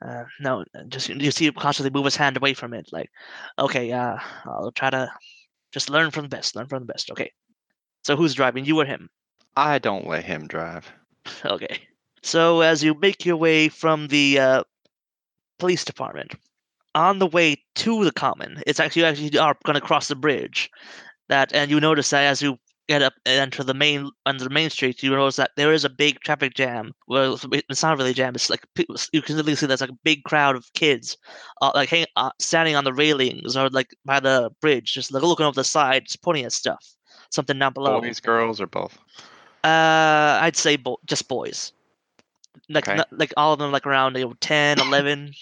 uh, 0.00 0.24
"No, 0.38 0.64
just 0.86 1.08
you 1.08 1.32
see 1.32 1.46
him 1.46 1.54
constantly 1.54 1.90
move 1.90 2.04
his 2.04 2.14
hand 2.14 2.36
away 2.36 2.54
from 2.54 2.72
it. 2.72 2.88
Like, 2.92 3.10
okay, 3.58 3.90
uh, 3.90 4.18
I'll 4.44 4.70
try 4.70 4.90
to 4.90 5.10
just 5.72 5.90
learn 5.90 6.12
from 6.12 6.22
the 6.22 6.28
best. 6.28 6.54
Learn 6.54 6.68
from 6.68 6.86
the 6.86 6.92
best. 6.92 7.10
Okay. 7.10 7.32
So 8.04 8.14
who's 8.14 8.34
driving? 8.34 8.64
You 8.64 8.80
or 8.80 8.84
him? 8.84 9.10
I 9.56 9.80
don't 9.80 10.06
let 10.06 10.24
him 10.24 10.46
drive. 10.46 10.92
Okay. 11.44 11.80
So 12.22 12.62
as 12.62 12.82
you 12.82 12.94
make 12.94 13.26
your 13.26 13.36
way 13.36 13.68
from 13.68 14.08
the 14.08 14.38
uh, 14.38 14.62
police 15.58 15.84
department, 15.84 16.34
on 16.94 17.18
the 17.18 17.26
way 17.26 17.62
to 17.76 18.04
the 18.04 18.12
common, 18.12 18.62
it's 18.66 18.80
actually 18.80 19.02
you 19.02 19.08
actually 19.08 19.38
are 19.38 19.56
going 19.64 19.74
to 19.74 19.80
cross 19.80 20.08
the 20.08 20.16
bridge. 20.16 20.70
That 21.28 21.52
and 21.54 21.70
you 21.70 21.80
notice 21.80 22.10
that 22.10 22.24
as 22.24 22.40
you 22.42 22.56
get 22.88 23.02
up 23.02 23.14
and 23.24 23.40
enter 23.40 23.62
the 23.64 23.74
main 23.74 24.10
under 24.26 24.44
the 24.44 24.50
main 24.50 24.70
street, 24.70 25.02
you 25.02 25.10
notice 25.10 25.36
that 25.36 25.50
there 25.56 25.72
is 25.72 25.84
a 25.84 25.90
big 25.90 26.20
traffic 26.20 26.54
jam. 26.54 26.92
Well, 27.08 27.34
it's- 27.52 27.82
not 27.82 27.96
really 27.98 28.10
a 28.10 28.14
jam. 28.14 28.34
It's 28.34 28.50
like 28.50 28.64
you 29.12 29.22
can 29.22 29.36
literally 29.36 29.56
see 29.56 29.66
there's 29.66 29.80
like 29.80 29.90
a 29.90 29.98
big 30.04 30.22
crowd 30.24 30.56
of 30.56 30.66
kids, 30.74 31.16
uh, 31.62 31.72
like 31.74 31.88
hang, 31.88 32.06
uh, 32.16 32.30
standing 32.40 32.76
on 32.76 32.84
the 32.84 32.92
railings 32.92 33.56
or 33.56 33.68
like 33.70 33.90
by 34.04 34.20
the 34.20 34.50
bridge, 34.60 34.92
just 34.92 35.12
like 35.12 35.22
looking 35.22 35.46
over 35.46 35.54
the 35.54 35.64
side, 35.64 36.04
just 36.06 36.22
pointing 36.22 36.44
at 36.44 36.52
stuff. 36.52 36.84
Something 37.30 37.58
down 37.58 37.72
below. 37.72 38.00
Boys, 38.00 38.20
girls, 38.20 38.60
or 38.60 38.66
both? 38.66 38.98
Uh, 39.64 40.38
I'd 40.42 40.56
say 40.56 40.76
bo- 40.76 41.00
just 41.06 41.26
boys. 41.26 41.72
Like 42.68 42.86
Okay. 42.88 42.96
not, 42.98 43.08
like 43.12 43.32
all 43.36 43.52
of 43.54 43.58
them 43.58 43.72
like 43.72 43.86
around 43.86 44.16
you 44.16 44.26
know, 44.26 44.34
10, 44.40 44.78
11. 44.78 45.34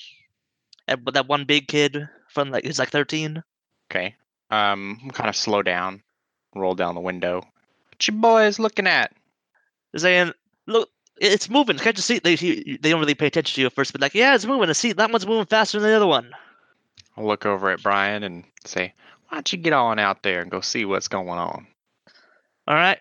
and 0.88 1.05
but 1.05 1.14
that 1.14 1.26
one 1.29 1.45
big 1.45 1.69
kid 1.69 2.09
from 2.29 2.50
like 2.50 2.64
he's 2.64 2.79
like 2.79 2.91
13. 2.91 3.43
Okay. 3.91 4.14
Um, 4.50 5.11
kind 5.12 5.29
of 5.29 5.37
slow 5.37 5.62
down, 5.62 6.02
roll 6.55 6.75
down 6.75 6.95
the 6.95 7.00
window. 7.00 7.37
What 7.37 8.07
you 8.07 8.14
boys 8.14 8.59
looking 8.59 8.87
at? 8.87 9.12
Saying, 9.97 10.33
"Look, 10.67 10.91
it's 11.19 11.49
moving. 11.50 11.79
Can't 11.79 11.97
you 11.97 12.02
see?" 12.02 12.19
They 12.19 12.37
they 12.37 12.91
don't 12.91 13.00
really 13.00 13.14
pay 13.14 13.26
attention 13.26 13.55
to 13.57 13.61
you 13.62 13.67
at 13.67 13.73
first, 13.75 13.93
but 13.93 14.00
like, 14.00 14.14
"Yeah, 14.14 14.35
it's 14.35 14.47
moving. 14.47 14.69
I 14.69 14.73
see 14.73 14.93
that 14.93 15.11
one's 15.11 15.26
moving 15.26 15.47
faster 15.47 15.79
than 15.81 15.91
the 15.91 15.97
other 15.97 16.07
one." 16.07 16.33
I'll 17.17 17.26
look 17.26 17.45
over 17.45 17.71
at 17.71 17.83
Brian 17.83 18.23
and 18.23 18.45
say, 18.64 18.95
"Why 19.29 19.37
don't 19.37 19.52
you 19.52 19.59
get 19.59 19.73
on 19.75 19.99
out 19.99 20.23
there 20.23 20.41
and 20.41 20.50
go 20.50 20.61
see 20.61 20.85
what's 20.87 21.09
going 21.09 21.29
on?" 21.38 21.67
All 22.67 22.75
right, 22.75 22.99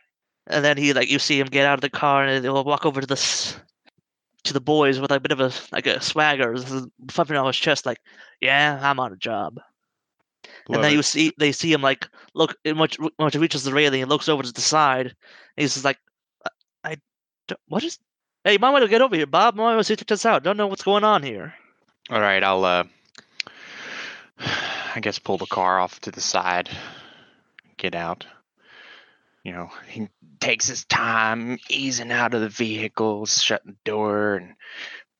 and 0.48 0.64
then 0.66 0.78
he 0.78 0.94
like 0.94 1.10
you 1.10 1.20
see 1.20 1.40
him 1.40 1.48
get 1.48 1.66
out 1.66 1.76
of 1.76 1.82
the 1.82 1.90
car 1.90 2.24
and 2.26 2.44
he'll 2.44 2.64
walk 2.64 2.86
over 2.86 3.02
to 3.02 3.08
the 3.08 3.56
to 4.44 4.54
the 4.54 4.62
boys 4.62 5.00
with 5.00 5.12
a 5.12 5.20
bit 5.20 5.32
of 5.32 5.40
a 5.40 5.52
like 5.72 5.88
a 5.88 6.02
swagger, 6.02 6.56
fluffing 7.10 7.38
on 7.38 7.46
his 7.48 7.58
chest, 7.58 7.86
like, 7.86 8.00
"Yeah, 8.40 8.80
I'm 8.82 9.00
on 9.00 9.14
a 9.14 9.18
job." 9.18 9.60
Love 10.68 10.78
and 10.78 10.84
then 10.84 10.92
it. 10.94 10.96
you 10.96 11.04
see 11.04 11.32
they 11.38 11.52
see 11.52 11.72
him 11.72 11.82
like 11.82 12.08
look 12.34 12.56
much 12.66 12.98
once 13.20 13.34
he 13.34 13.40
reaches 13.40 13.64
the 13.64 13.74
railing 13.74 14.02
and 14.02 14.10
looks 14.10 14.28
over 14.30 14.42
to 14.42 14.52
the 14.52 14.62
side 14.62 15.06
and 15.08 15.16
he's 15.56 15.74
just 15.74 15.86
like 15.86 15.98
I, 16.46 16.50
I 16.84 16.98
don't- 17.48 17.60
what 17.68 17.84
is 17.84 18.00
hey 18.44 18.54
you 18.54 18.60
might 18.60 18.72
want 18.72 18.84
to 18.84 18.90
get 18.90 19.02
over 19.02 19.16
here 19.16 19.28
Bob 19.28 19.56
might 19.56 19.76
want 19.76 19.86
to 19.86 19.96
check 19.96 20.08
this 20.08 20.26
out 20.26 20.44
don't 20.44 20.58
know 20.58 20.68
what's 20.68 20.84
going 20.84 21.04
on 21.04 21.22
here 21.22 21.54
All 22.10 22.20
right, 22.22 22.44
I'll 22.44 22.66
uh, 22.66 22.84
I 24.96 25.00
guess 25.00 25.20
pull 25.20 25.38
the 25.38 25.46
car 25.46 25.80
off 25.80 26.00
to 26.02 26.12
the 26.12 26.22
side, 26.22 26.70
get 27.78 27.94
out. 27.96 28.26
You 29.44 29.54
know, 29.54 29.70
he 29.88 30.10
takes 30.40 30.68
his 30.68 30.86
time 30.86 31.60
easing 31.70 32.12
out 32.12 32.34
of 32.34 32.42
the 32.42 32.50
vehicle, 32.50 33.26
shutting 33.26 33.74
the 33.74 33.78
door, 33.92 34.36
and 34.36 34.56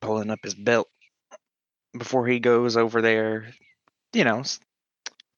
pulling 0.00 0.30
up 0.30 0.40
his 0.42 0.54
belt 0.54 0.88
before 1.96 2.26
he 2.26 2.38
goes 2.40 2.76
over 2.76 3.00
there. 3.02 3.52
You 4.12 4.24
know, 4.24 4.40
s- 4.40 4.60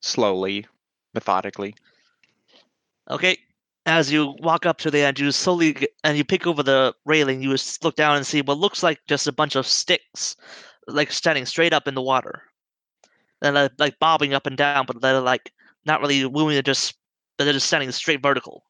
slowly, 0.00 0.66
methodically. 1.14 1.74
okay 3.10 3.38
as 3.86 4.10
you 4.12 4.34
walk 4.40 4.66
up 4.66 4.78
to 4.78 4.90
the 4.90 5.00
end 5.00 5.18
you 5.18 5.30
slowly 5.30 5.76
and 6.04 6.16
you 6.16 6.24
pick 6.24 6.46
over 6.46 6.62
the 6.62 6.94
railing 7.04 7.42
you 7.42 7.54
look 7.82 7.96
down 7.96 8.16
and 8.16 8.26
see 8.26 8.40
what 8.42 8.58
looks 8.58 8.82
like 8.82 8.98
just 9.06 9.26
a 9.26 9.32
bunch 9.32 9.56
of 9.56 9.66
sticks 9.66 10.36
like 10.86 11.10
standing 11.12 11.44
straight 11.46 11.72
up 11.72 11.86
in 11.88 11.94
the 11.94 12.02
water 12.02 12.42
and 13.42 13.54
like, 13.54 13.72
like 13.78 13.98
bobbing 13.98 14.34
up 14.34 14.46
and 14.46 14.56
down, 14.56 14.86
but 14.86 15.00
they're 15.00 15.20
like 15.20 15.52
not 15.84 16.00
really 16.00 16.28
moving. 16.28 16.54
They're 16.54 16.62
just 16.62 16.94
they're 17.38 17.52
just 17.52 17.66
standing 17.66 17.90
straight 17.92 18.22
vertical. 18.22 18.64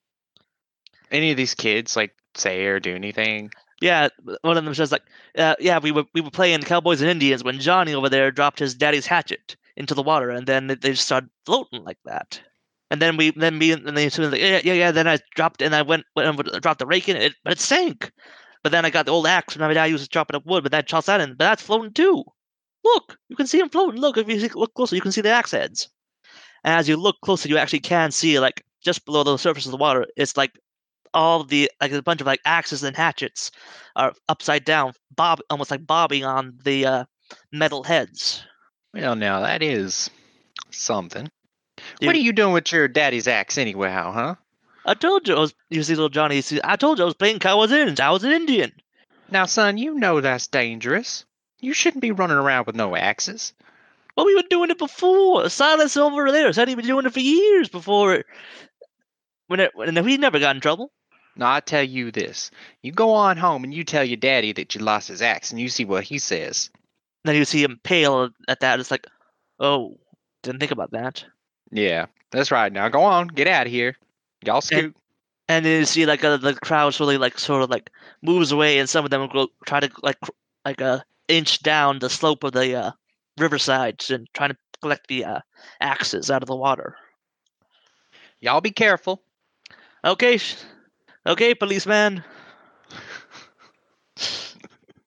Any 1.10 1.30
of 1.30 1.36
these 1.36 1.54
kids 1.54 1.96
like 1.96 2.14
say 2.34 2.64
or 2.64 2.80
do 2.80 2.94
anything? 2.94 3.50
Yeah, 3.80 4.08
one 4.42 4.56
of 4.56 4.64
them 4.64 4.74
says 4.74 4.92
like, 4.92 5.02
uh, 5.36 5.56
"Yeah, 5.60 5.78
we 5.78 5.92
were 5.92 6.04
we 6.14 6.20
were 6.20 6.30
playing 6.30 6.62
Cowboys 6.62 7.00
and 7.00 7.10
Indians 7.10 7.44
when 7.44 7.60
Johnny 7.60 7.94
over 7.94 8.08
there 8.08 8.30
dropped 8.30 8.58
his 8.58 8.74
daddy's 8.74 9.06
hatchet 9.06 9.56
into 9.76 9.94
the 9.94 10.02
water, 10.02 10.30
and 10.30 10.46
then 10.46 10.68
they 10.68 10.76
just 10.76 11.04
started 11.04 11.30
floating 11.44 11.84
like 11.84 11.98
that." 12.04 12.40
And 12.90 13.02
then 13.02 13.16
we, 13.16 13.30
then 13.30 13.58
me, 13.58 13.72
and 13.72 13.86
then 13.86 13.94
like, 13.94 14.40
yeah, 14.40 14.60
yeah, 14.62 14.72
yeah. 14.72 14.90
Then 14.92 15.08
I 15.08 15.18
dropped, 15.34 15.62
and 15.62 15.74
I 15.74 15.82
went, 15.82 16.04
went 16.14 16.28
and 16.28 16.62
dropped 16.62 16.78
the 16.78 16.86
rake 16.86 17.08
in 17.08 17.16
it, 17.16 17.34
but 17.42 17.52
it 17.54 17.58
sank. 17.60 18.12
But 18.62 18.72
then 18.72 18.84
I 18.84 18.90
got 18.90 19.06
the 19.06 19.12
old 19.12 19.26
axe, 19.26 19.54
and 19.54 19.60
my 19.60 19.72
dad 19.72 19.86
used 19.86 20.04
to 20.04 20.08
chopping 20.08 20.36
up 20.36 20.46
wood, 20.46 20.62
but 20.62 20.72
that 20.72 20.86
chops 20.86 21.06
that 21.06 21.20
in, 21.20 21.30
but 21.30 21.38
that's 21.38 21.62
floating 21.62 21.92
too. 21.92 22.24
Look, 22.84 23.18
you 23.28 23.36
can 23.36 23.46
see 23.46 23.58
them 23.58 23.70
floating. 23.70 24.00
Look, 24.00 24.16
if 24.16 24.28
you 24.28 24.48
look 24.54 24.74
closer, 24.74 24.94
you 24.94 25.02
can 25.02 25.12
see 25.12 25.22
the 25.22 25.30
axe 25.30 25.50
heads. 25.50 25.88
And 26.62 26.78
as 26.78 26.88
you 26.88 26.96
look 26.96 27.16
closer, 27.22 27.48
you 27.48 27.58
actually 27.58 27.80
can 27.80 28.10
see 28.10 28.38
like 28.38 28.64
just 28.82 29.04
below 29.06 29.24
the 29.24 29.36
surface 29.38 29.66
of 29.66 29.72
the 29.72 29.78
water, 29.78 30.06
it's 30.16 30.36
like 30.36 30.52
all 31.14 31.44
the 31.44 31.70
like 31.80 31.92
a 31.92 32.02
bunch 32.02 32.20
of 32.20 32.26
like 32.26 32.40
axes 32.44 32.82
and 32.82 32.96
hatchets 32.96 33.50
are 33.96 34.12
upside 34.28 34.64
down, 34.64 34.92
bob 35.14 35.40
almost 35.48 35.70
like 35.70 35.86
bobbing 35.86 36.24
on 36.24 36.58
the 36.64 36.84
uh, 36.84 37.04
metal 37.52 37.84
heads. 37.84 38.44
Well, 38.92 39.16
now 39.16 39.40
that 39.40 39.62
is 39.62 40.10
something. 40.70 41.30
Dude. 42.00 42.06
What 42.06 42.16
are 42.16 42.20
you 42.20 42.32
doing 42.32 42.52
with 42.52 42.70
your 42.72 42.88
daddy's 42.88 43.28
axe 43.28 43.58
anyway, 43.58 43.90
huh? 43.90 44.34
I 44.86 44.94
told 44.94 45.26
you 45.26 45.36
I 45.36 45.40
was. 45.40 45.54
You 45.70 45.82
see, 45.82 45.94
little 45.94 46.08
Johnny. 46.08 46.40
See, 46.40 46.60
I 46.62 46.76
told 46.76 46.98
you 46.98 47.04
I 47.04 47.06
was 47.06 47.14
playing 47.14 47.38
Cowboys 47.38 47.70
and 47.70 47.80
Indians. 47.80 48.00
I 48.00 48.10
was 48.10 48.24
an 48.24 48.32
Indian. 48.32 48.72
Now, 49.30 49.46
son, 49.46 49.78
you 49.78 49.94
know 49.94 50.20
that's 50.20 50.46
dangerous. 50.46 51.24
You 51.60 51.72
shouldn't 51.72 52.02
be 52.02 52.12
running 52.12 52.36
around 52.36 52.66
with 52.66 52.76
no 52.76 52.94
axes. 52.94 53.54
Well, 54.16 54.26
we 54.26 54.34
were 54.34 54.42
doing 54.48 54.70
it 54.70 54.78
before. 54.78 55.48
Silas 55.48 55.96
over 55.96 56.30
there 56.30 56.52
said 56.52 56.68
he'd 56.68 56.76
been 56.76 56.86
doing 56.86 57.06
it 57.06 57.12
for 57.12 57.20
years 57.20 57.68
before. 57.68 58.24
When 59.46 59.60
it, 59.60 59.72
when 59.74 60.02
we 60.04 60.16
never 60.16 60.38
got 60.38 60.54
in 60.54 60.60
trouble. 60.60 60.92
Now, 61.36 61.52
I 61.52 61.60
tell 61.60 61.82
you 61.82 62.10
this. 62.10 62.50
You 62.82 62.92
go 62.92 63.12
on 63.12 63.36
home 63.36 63.64
and 63.64 63.74
you 63.74 63.84
tell 63.84 64.04
your 64.04 64.16
daddy 64.16 64.52
that 64.52 64.74
you 64.74 64.80
lost 64.80 65.08
his 65.08 65.22
axe 65.22 65.50
and 65.50 65.60
you 65.60 65.68
see 65.68 65.84
what 65.84 66.04
he 66.04 66.18
says. 66.18 66.70
Then 67.24 67.34
you 67.36 67.44
see 67.44 67.62
him 67.62 67.80
pale 67.82 68.30
at 68.48 68.60
that. 68.60 68.80
It's 68.80 68.90
like, 68.90 69.06
oh, 69.58 69.98
didn't 70.42 70.60
think 70.60 70.72
about 70.72 70.92
that. 70.92 71.24
Yeah, 71.70 72.06
that's 72.30 72.50
right. 72.50 72.72
Now 72.72 72.88
go 72.88 73.02
on, 73.02 73.28
get 73.28 73.48
out 73.48 73.66
of 73.66 73.72
here. 73.72 73.96
Y'all 74.44 74.60
scoot. 74.60 74.94
And 75.48 75.64
then 75.64 75.80
you 75.80 75.86
see 75.86 76.06
like 76.06 76.24
uh, 76.24 76.36
the 76.36 76.54
crowd 76.54 76.94
slowly 76.94 77.18
like 77.18 77.38
sort 77.38 77.62
of 77.62 77.70
like 77.70 77.90
moves 78.22 78.52
away, 78.52 78.78
and 78.78 78.88
some 78.88 79.04
of 79.04 79.10
them 79.10 79.28
go 79.32 79.48
try 79.66 79.80
to 79.80 79.90
like 80.02 80.20
cr- 80.20 80.30
like 80.64 80.80
uh, 80.80 81.00
inch 81.28 81.62
down 81.62 81.98
the 81.98 82.08
slope 82.08 82.44
of 82.44 82.52
the 82.52 82.74
uh, 82.74 82.90
riverside 83.38 84.02
and 84.08 84.28
trying 84.32 84.50
to 84.50 84.56
collect 84.80 85.08
the 85.08 85.24
uh, 85.24 85.40
axes 85.80 86.30
out 86.30 86.42
of 86.42 86.46
the 86.46 86.56
water. 86.56 86.96
Y'all 88.40 88.60
be 88.60 88.70
careful. 88.70 89.22
Okay, 90.04 90.38
okay, 91.26 91.54
policeman. 91.54 92.24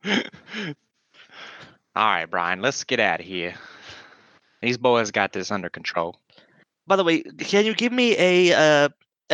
All 0.06 0.14
right, 1.96 2.26
Brian, 2.30 2.62
let's 2.62 2.84
get 2.84 3.00
out 3.00 3.20
of 3.20 3.26
here. 3.26 3.56
These 4.62 4.78
boys 4.78 5.12
got 5.12 5.34
this 5.34 5.52
under 5.52 5.70
control. 5.70 6.20
By 6.86 6.96
the 6.96 7.04
way, 7.04 7.22
can 7.22 7.66
you 7.66 7.74
give 7.74 7.92
me 7.92 8.16
a 8.18 8.54
uh, 8.54 8.90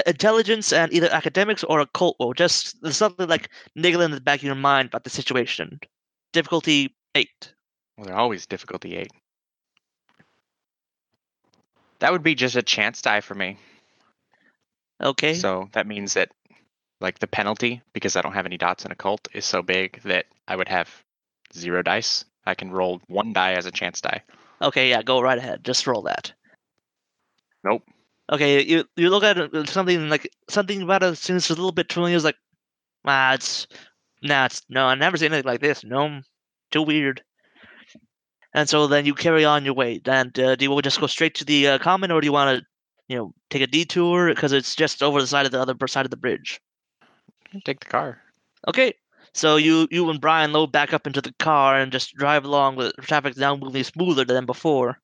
intelligence 0.08 0.74
and 0.74 0.92
either 0.92 1.12
academics 1.12 1.63
or 1.63 1.80
occult 1.80 2.16
roll? 2.20 2.34
Just 2.34 2.75
something 2.94 3.28
like 3.28 3.50
niggling 3.75 4.06
in 4.06 4.12
the 4.12 4.22
back 4.22 4.40
of 4.40 4.44
your 4.44 4.56
mind 4.56 4.88
about 4.88 5.04
the 5.04 5.10
situation. 5.10 5.80
Difficulty 6.32 6.96
eight. 7.16 7.54
Well, 7.98 8.08
they're 8.08 8.18
always 8.18 8.46
difficulty 8.46 8.98
eight. 8.98 9.12
That 12.00 12.12
would 12.12 12.24
be 12.24 12.36
just 12.36 12.56
a 12.56 12.63
chance 12.63 13.02
die 13.02 13.22
for 13.22 13.36
me. 13.36 13.58
Okay. 15.02 15.36
So 15.36 15.70
that 15.74 15.88
means 15.88 16.16
that, 16.16 16.32
like, 17.03 17.19
the 17.19 17.27
penalty, 17.27 17.81
because 17.93 18.15
I 18.15 18.22
don't 18.22 18.33
have 18.33 18.48
any 18.48 18.57
dots 18.57 18.86
in 18.86 18.91
occult, 18.91 19.27
is 19.33 19.45
so 19.45 19.62
big 19.62 20.01
that 20.03 20.25
I 20.48 20.55
would 20.55 20.69
have 20.69 20.89
zero 21.53 21.83
dice. 21.83 22.25
I 22.45 22.55
can 22.55 22.72
roll 22.72 23.01
one 23.07 23.33
die 23.33 23.53
as 23.53 23.65
a 23.65 23.72
chance 23.72 24.01
die. 24.01 24.24
Okay, 24.62 24.89
yeah, 24.89 25.03
go 25.03 25.22
right 25.22 25.38
ahead. 25.38 25.63
Just 25.63 25.86
roll 25.86 26.01
that. 26.03 26.33
Nope. 27.63 27.83
Okay, 28.31 28.63
you 28.63 28.86
you 28.95 29.10
look 29.10 29.24
at 29.24 29.38
uh, 29.38 29.65
something 29.65 30.10
like 30.10 30.29
something 30.50 30.81
about 30.81 31.03
it 31.03 31.17
seems 31.17 31.50
a 31.50 31.53
little 31.53 31.72
bit 31.72 31.91
familiar. 31.91 32.15
It's 32.15 32.25
like, 32.25 32.38
ah, 33.05 33.33
it's 33.33 33.67
nah, 34.22 34.45
it's 34.45 34.62
no, 34.69 34.88
I've 34.88 34.98
never 34.98 35.17
seen 35.17 35.33
anything 35.33 35.48
like 35.48 35.62
this. 35.62 35.83
No, 35.83 36.22
too 36.72 36.81
weird. 36.81 37.22
And 38.53 38.69
so 38.69 38.88
then 38.88 39.05
you 39.05 39.13
carry 39.13 39.45
on 39.45 39.65
your 39.65 39.74
way. 39.74 40.00
And 40.05 40.38
uh, 40.39 40.55
do 40.55 40.63
you 40.63 40.69
want 40.69 40.83
to 40.83 40.88
just 40.88 41.01
go 41.01 41.07
straight 41.07 41.36
to 41.36 41.45
the 41.45 41.67
uh, 41.67 41.79
common, 41.79 42.12
or 42.12 42.22
do 42.22 42.25
you 42.25 42.31
want 42.33 42.60
to, 42.60 42.65
you 43.07 43.17
know, 43.17 43.33
take 43.50 43.62
a 43.62 43.67
detour 43.67 44.29
because 44.29 44.53
it's 44.53 44.75
just 44.75 45.01
over 45.01 45.19
the 45.19 45.27
side 45.27 45.45
of 45.45 45.51
the 45.51 45.60
other 45.60 45.75
side 45.88 46.05
of 46.05 46.12
the 46.12 46.17
bridge? 46.17 46.62
Take 47.65 47.79
the 47.81 47.89
car. 47.89 48.22
Okay. 48.67 48.93
So 49.36 49.55
you 49.55 49.88
you 49.89 50.07
and 50.10 50.22
Brian 50.22 50.53
load 50.53 50.72
back 50.72 50.93
up 50.93 51.07
into 51.07 51.22
the 51.22 51.33
car 51.39 51.75
and 51.79 51.91
just 51.91 52.13
drive 52.13 52.45
along 52.45 52.75
with 52.75 52.93
traffic 53.01 53.36
now 53.36 53.55
moving 53.55 53.83
smoother 53.83 54.25
than 54.25 54.45
before, 54.45 55.00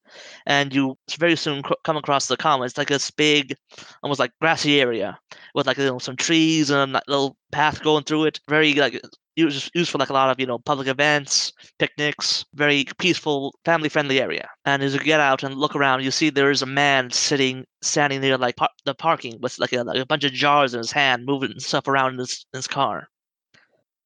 and 0.45 0.73
you 0.73 0.97
very 1.17 1.35
soon 1.35 1.63
cr- 1.63 1.73
come 1.83 1.97
across 1.97 2.27
the 2.27 2.37
common. 2.37 2.67
It's 2.67 2.77
like 2.77 2.89
this 2.89 3.09
big, 3.09 3.55
almost 4.03 4.19
like 4.19 4.31
grassy 4.39 4.79
area 4.81 5.17
with 5.55 5.65
like 5.65 5.77
you 5.77 5.85
know 5.85 5.97
some 5.97 6.15
trees 6.15 6.69
and 6.69 6.95
a 6.95 7.01
little 7.07 7.37
path 7.51 7.81
going 7.81 8.03
through 8.03 8.25
it. 8.25 8.39
Very 8.47 8.73
like 8.75 9.01
used 9.39 9.71
used 9.73 9.89
for 9.89 9.97
like 9.97 10.09
a 10.09 10.13
lot 10.13 10.29
of 10.29 10.39
you 10.39 10.45
know 10.45 10.59
public 10.59 10.87
events, 10.87 11.53
picnics. 11.79 12.45
Very 12.53 12.85
peaceful, 12.97 13.53
family 13.65 13.89
friendly 13.89 14.21
area. 14.21 14.49
And 14.65 14.83
as 14.83 14.93
you 14.93 14.99
get 14.99 15.19
out 15.19 15.43
and 15.43 15.55
look 15.55 15.75
around, 15.75 16.03
you 16.03 16.11
see 16.11 16.29
there 16.29 16.51
is 16.51 16.61
a 16.61 16.67
man 16.67 17.11
sitting 17.11 17.65
standing 17.81 18.21
near 18.21 18.37
like 18.37 18.55
par- 18.57 18.69
the 18.85 18.93
parking 18.93 19.39
with 19.41 19.57
like 19.59 19.73
a, 19.73 19.83
like 19.83 19.99
a 19.99 20.05
bunch 20.05 20.23
of 20.23 20.33
jars 20.33 20.73
in 20.73 20.79
his 20.79 20.91
hand, 20.91 21.25
moving 21.25 21.59
stuff 21.59 21.87
around 21.87 22.13
in 22.13 22.19
his, 22.19 22.45
in 22.53 22.57
his 22.57 22.67
car. 22.67 23.07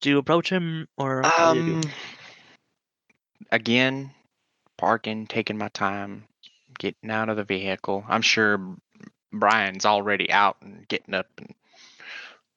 Do 0.01 0.09
you 0.09 0.17
approach 0.17 0.49
him 0.49 0.87
or? 0.97 1.25
Um, 1.39 1.81
again, 3.51 4.11
parking, 4.77 5.27
taking 5.27 5.57
my 5.57 5.69
time, 5.69 6.25
getting 6.77 7.09
out 7.09 7.29
of 7.29 7.37
the 7.37 7.43
vehicle. 7.43 8.03
I'm 8.07 8.21
sure 8.21 8.75
Brian's 9.31 9.85
already 9.85 10.31
out 10.31 10.57
and 10.61 10.87
getting 10.87 11.13
up 11.13 11.27
and 11.37 11.53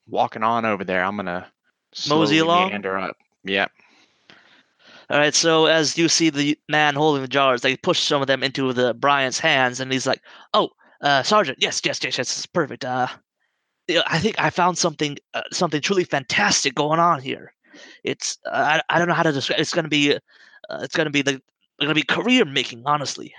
walking 0.09 0.43
on 0.43 0.65
over 0.65 0.85
there. 0.85 1.05
I'm 1.05 1.17
gonna 1.17 1.51
Mosey 2.09 2.39
along? 2.39 2.71
meander 2.71 2.99
up. 2.99 3.17
Yep. 3.45 3.71
All 5.09 5.19
right, 5.19 5.35
so 5.35 5.67
as 5.67 5.97
you 5.97 6.09
see 6.09 6.31
the 6.31 6.59
man 6.69 6.97
holding 6.97 7.23
the 7.23 7.29
jars, 7.29 7.61
they 7.61 7.77
push 7.77 8.01
some 8.01 8.21
of 8.21 8.27
them 8.27 8.43
into 8.43 8.73
the 8.73 8.93
Brian's 8.93 9.39
hands, 9.39 9.79
and 9.79 9.93
he's 9.93 10.07
like, 10.07 10.21
"Oh, 10.53 10.71
uh, 11.01 11.23
Sergeant, 11.23 11.59
yes, 11.61 11.81
yes, 11.85 12.01
yes, 12.03 12.19
yes, 12.19 12.37
it's 12.37 12.47
perfect. 12.47 12.85
Uh, 12.85 13.07
I 14.09 14.19
think 14.19 14.35
I 14.41 14.51
found 14.51 14.79
something, 14.79 15.17
uh, 15.33 15.43
something 15.53 15.81
truly 15.81 16.03
fantastic 16.03 16.75
going 16.75 16.99
on 16.99 17.21
here. 17.23 17.53
It's, 18.03 18.39
uh, 18.47 18.81
I, 18.91 18.95
I 18.95 18.99
don't 18.99 19.07
know 19.07 19.15
how 19.15 19.23
to 19.23 19.31
describe. 19.33 19.61
It's 19.61 19.73
gonna 19.73 19.89
be, 19.89 20.15
uh, 20.15 20.19
it's 20.83 20.97
gonna 20.97 21.11
be 21.11 21.23
the, 21.23 21.41
gonna 21.81 21.95
be 21.95 22.03
career 22.03 22.45
making, 22.45 22.83
honestly." 22.85 23.33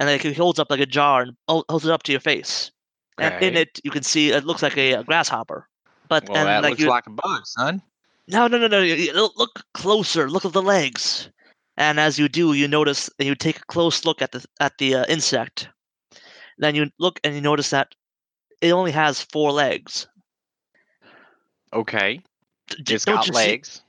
And 0.00 0.08
like 0.08 0.22
he 0.22 0.32
holds 0.32 0.58
up 0.58 0.70
like 0.70 0.80
a 0.80 0.86
jar 0.86 1.22
and 1.22 1.36
holds 1.48 1.84
it 1.84 1.92
up 1.92 2.02
to 2.04 2.12
your 2.12 2.20
face, 2.20 2.72
and 3.18 3.34
in 3.40 3.56
it 3.56 3.80
you 3.84 3.92
can 3.92 4.02
see 4.02 4.30
it 4.30 4.44
looks 4.44 4.62
like 4.62 4.76
a, 4.76 4.94
uh 4.94 5.02
grasshopper. 5.04 5.67
But 6.08 6.28
Well, 6.28 6.38
and 6.38 6.48
that 6.48 6.62
like 6.62 6.70
looks 6.70 6.82
you, 6.82 6.88
like 6.88 7.06
a 7.06 7.10
bug, 7.10 7.46
son. 7.46 7.82
no, 8.28 8.46
no, 8.48 8.58
no, 8.58 8.66
no. 8.68 9.30
Look 9.36 9.62
closer. 9.74 10.28
Look 10.30 10.44
at 10.44 10.52
the 10.52 10.62
legs. 10.62 11.30
And 11.76 12.00
as 12.00 12.18
you 12.18 12.28
do, 12.28 12.54
you 12.54 12.66
notice 12.66 13.08
and 13.18 13.28
you 13.28 13.34
take 13.34 13.58
a 13.58 13.64
close 13.66 14.04
look 14.04 14.20
at 14.22 14.32
the 14.32 14.44
at 14.60 14.78
the 14.78 14.94
uh, 14.96 15.04
insect. 15.08 15.68
Then 16.58 16.74
you 16.74 16.90
look 16.98 17.20
and 17.22 17.34
you 17.34 17.40
notice 17.40 17.70
that 17.70 17.94
it 18.60 18.72
only 18.72 18.90
has 18.90 19.22
four 19.22 19.52
legs. 19.52 20.08
Okay. 21.72 22.20
D- 22.82 22.94
It's 22.94 23.04
got 23.04 23.26
you 23.26 23.32
see- 23.32 23.38
legs. 23.38 23.82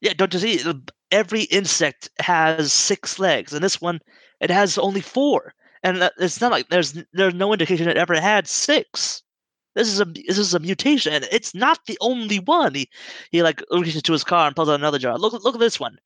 yeah, 0.00 0.12
don't 0.16 0.32
you 0.32 0.40
see? 0.40 0.72
Every 1.10 1.42
insect 1.42 2.08
has 2.18 2.72
six 2.72 3.18
legs, 3.18 3.52
and 3.52 3.62
this 3.62 3.80
one 3.80 4.00
it 4.40 4.50
has 4.50 4.78
only 4.78 5.00
four. 5.00 5.54
And 5.82 6.10
it's 6.18 6.40
not 6.40 6.50
like 6.50 6.68
there's 6.70 6.94
there's 7.12 7.34
no 7.34 7.52
indication 7.52 7.88
it 7.88 7.96
ever 7.98 8.18
had 8.20 8.48
six. 8.48 9.22
This 9.74 9.88
is 9.88 10.00
a 10.00 10.04
this 10.04 10.38
is 10.38 10.54
a 10.54 10.60
mutation, 10.60 11.24
it's 11.30 11.54
not 11.54 11.80
the 11.86 11.98
only 12.00 12.38
one. 12.38 12.74
He 12.74 12.88
he 13.30 13.42
like 13.42 13.62
reaches 13.70 14.02
to 14.02 14.12
his 14.12 14.24
car 14.24 14.46
and 14.46 14.56
pulls 14.56 14.68
out 14.68 14.80
another 14.80 14.98
jar. 14.98 15.18
Look 15.18 15.32
look 15.44 15.54
at 15.54 15.60
this 15.60 15.80
one. 15.80 15.98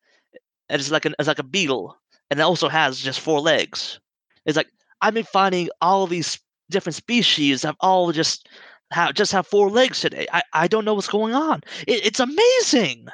And 0.69 0.81
it's 0.81 0.91
like 0.91 1.05
an 1.05 1.15
it's 1.19 1.29
like 1.29 1.39
a 1.39 1.45
beetle, 1.45 1.97
and 2.31 2.41
it 2.41 2.43
also 2.43 2.69
has 2.69 3.01
just 3.01 3.21
four 3.21 3.41
legs. 3.41 4.01
It's 4.47 4.57
like 4.57 4.69
I've 5.01 5.15
been 5.15 5.25
finding 5.25 5.69
all 5.81 6.07
these 6.07 6.39
different 6.71 6.97
species 6.97 7.63
have 7.63 7.77
all 7.81 8.13
just 8.13 8.49
have 8.91 9.15
just 9.15 9.33
have 9.33 9.47
four 9.47 9.71
legs 9.71 10.01
today. 10.01 10.27
I, 10.33 10.43
I 10.53 10.69
don't 10.69 10.85
know 10.85 10.95
what's 10.95 11.09
going 11.09 11.35
on. 11.35 11.63
It, 11.87 12.05
it's 12.07 12.21
amazing. 12.21 13.09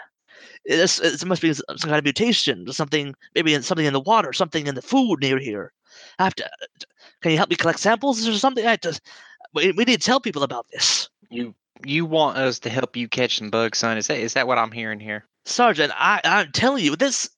It's, 0.65 0.99
it 0.99 1.25
must 1.27 1.43
be 1.43 1.53
some 1.53 1.77
kind 1.83 1.97
of 1.97 2.05
mutation, 2.05 2.73
something 2.73 3.15
maybe 3.35 3.53
in, 3.53 3.63
something 3.63 3.85
in 3.85 3.93
the 3.93 4.01
water, 4.01 4.33
something 4.33 4.67
in 4.67 4.75
the 4.75 4.83
food 4.83 5.21
near 5.21 5.39
here. 5.39 5.73
I 6.19 6.25
have 6.25 6.35
to. 6.37 6.49
Can 7.21 7.33
you 7.33 7.37
help 7.37 7.51
me 7.51 7.57
collect 7.57 7.81
samples 7.81 8.27
or 8.27 8.33
something? 8.35 8.67
I 8.67 8.77
just 8.77 9.03
we, 9.55 9.73
we 9.73 9.85
need 9.85 10.01
to 10.01 10.07
tell 10.07 10.21
people 10.21 10.43
about 10.43 10.67
this. 10.73 11.09
You 11.31 11.55
you 11.85 12.05
want 12.05 12.39
us 12.39 12.59
to 12.61 12.71
help 12.71 12.97
you 12.97 13.09
catch 13.09 13.39
some 13.39 13.51
bugs, 13.51 13.79
son? 13.79 13.97
Is 13.97 14.07
that 14.09 14.19
is 14.19 14.35
that 14.35 14.47
what 14.47 14.59
I'm 14.59 14.73
hearing 14.73 15.01
here? 15.01 15.25
Sergeant, 15.47 15.93
I, 15.97 16.23
I'm 16.25 16.53
telling 16.53 16.83
you, 16.85 16.97
this 16.97 17.29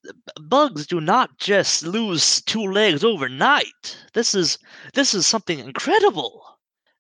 bugs 0.41 0.87
do 0.87 1.01
not 1.01 1.39
just 1.39 1.85
lose 1.85 2.41
two 2.43 2.63
legs 2.63 3.03
overnight. 3.03 3.99
This 4.13 4.35
is 4.35 4.59
this 4.95 5.13
is 5.13 5.27
something 5.27 5.59
incredible. 5.59 6.59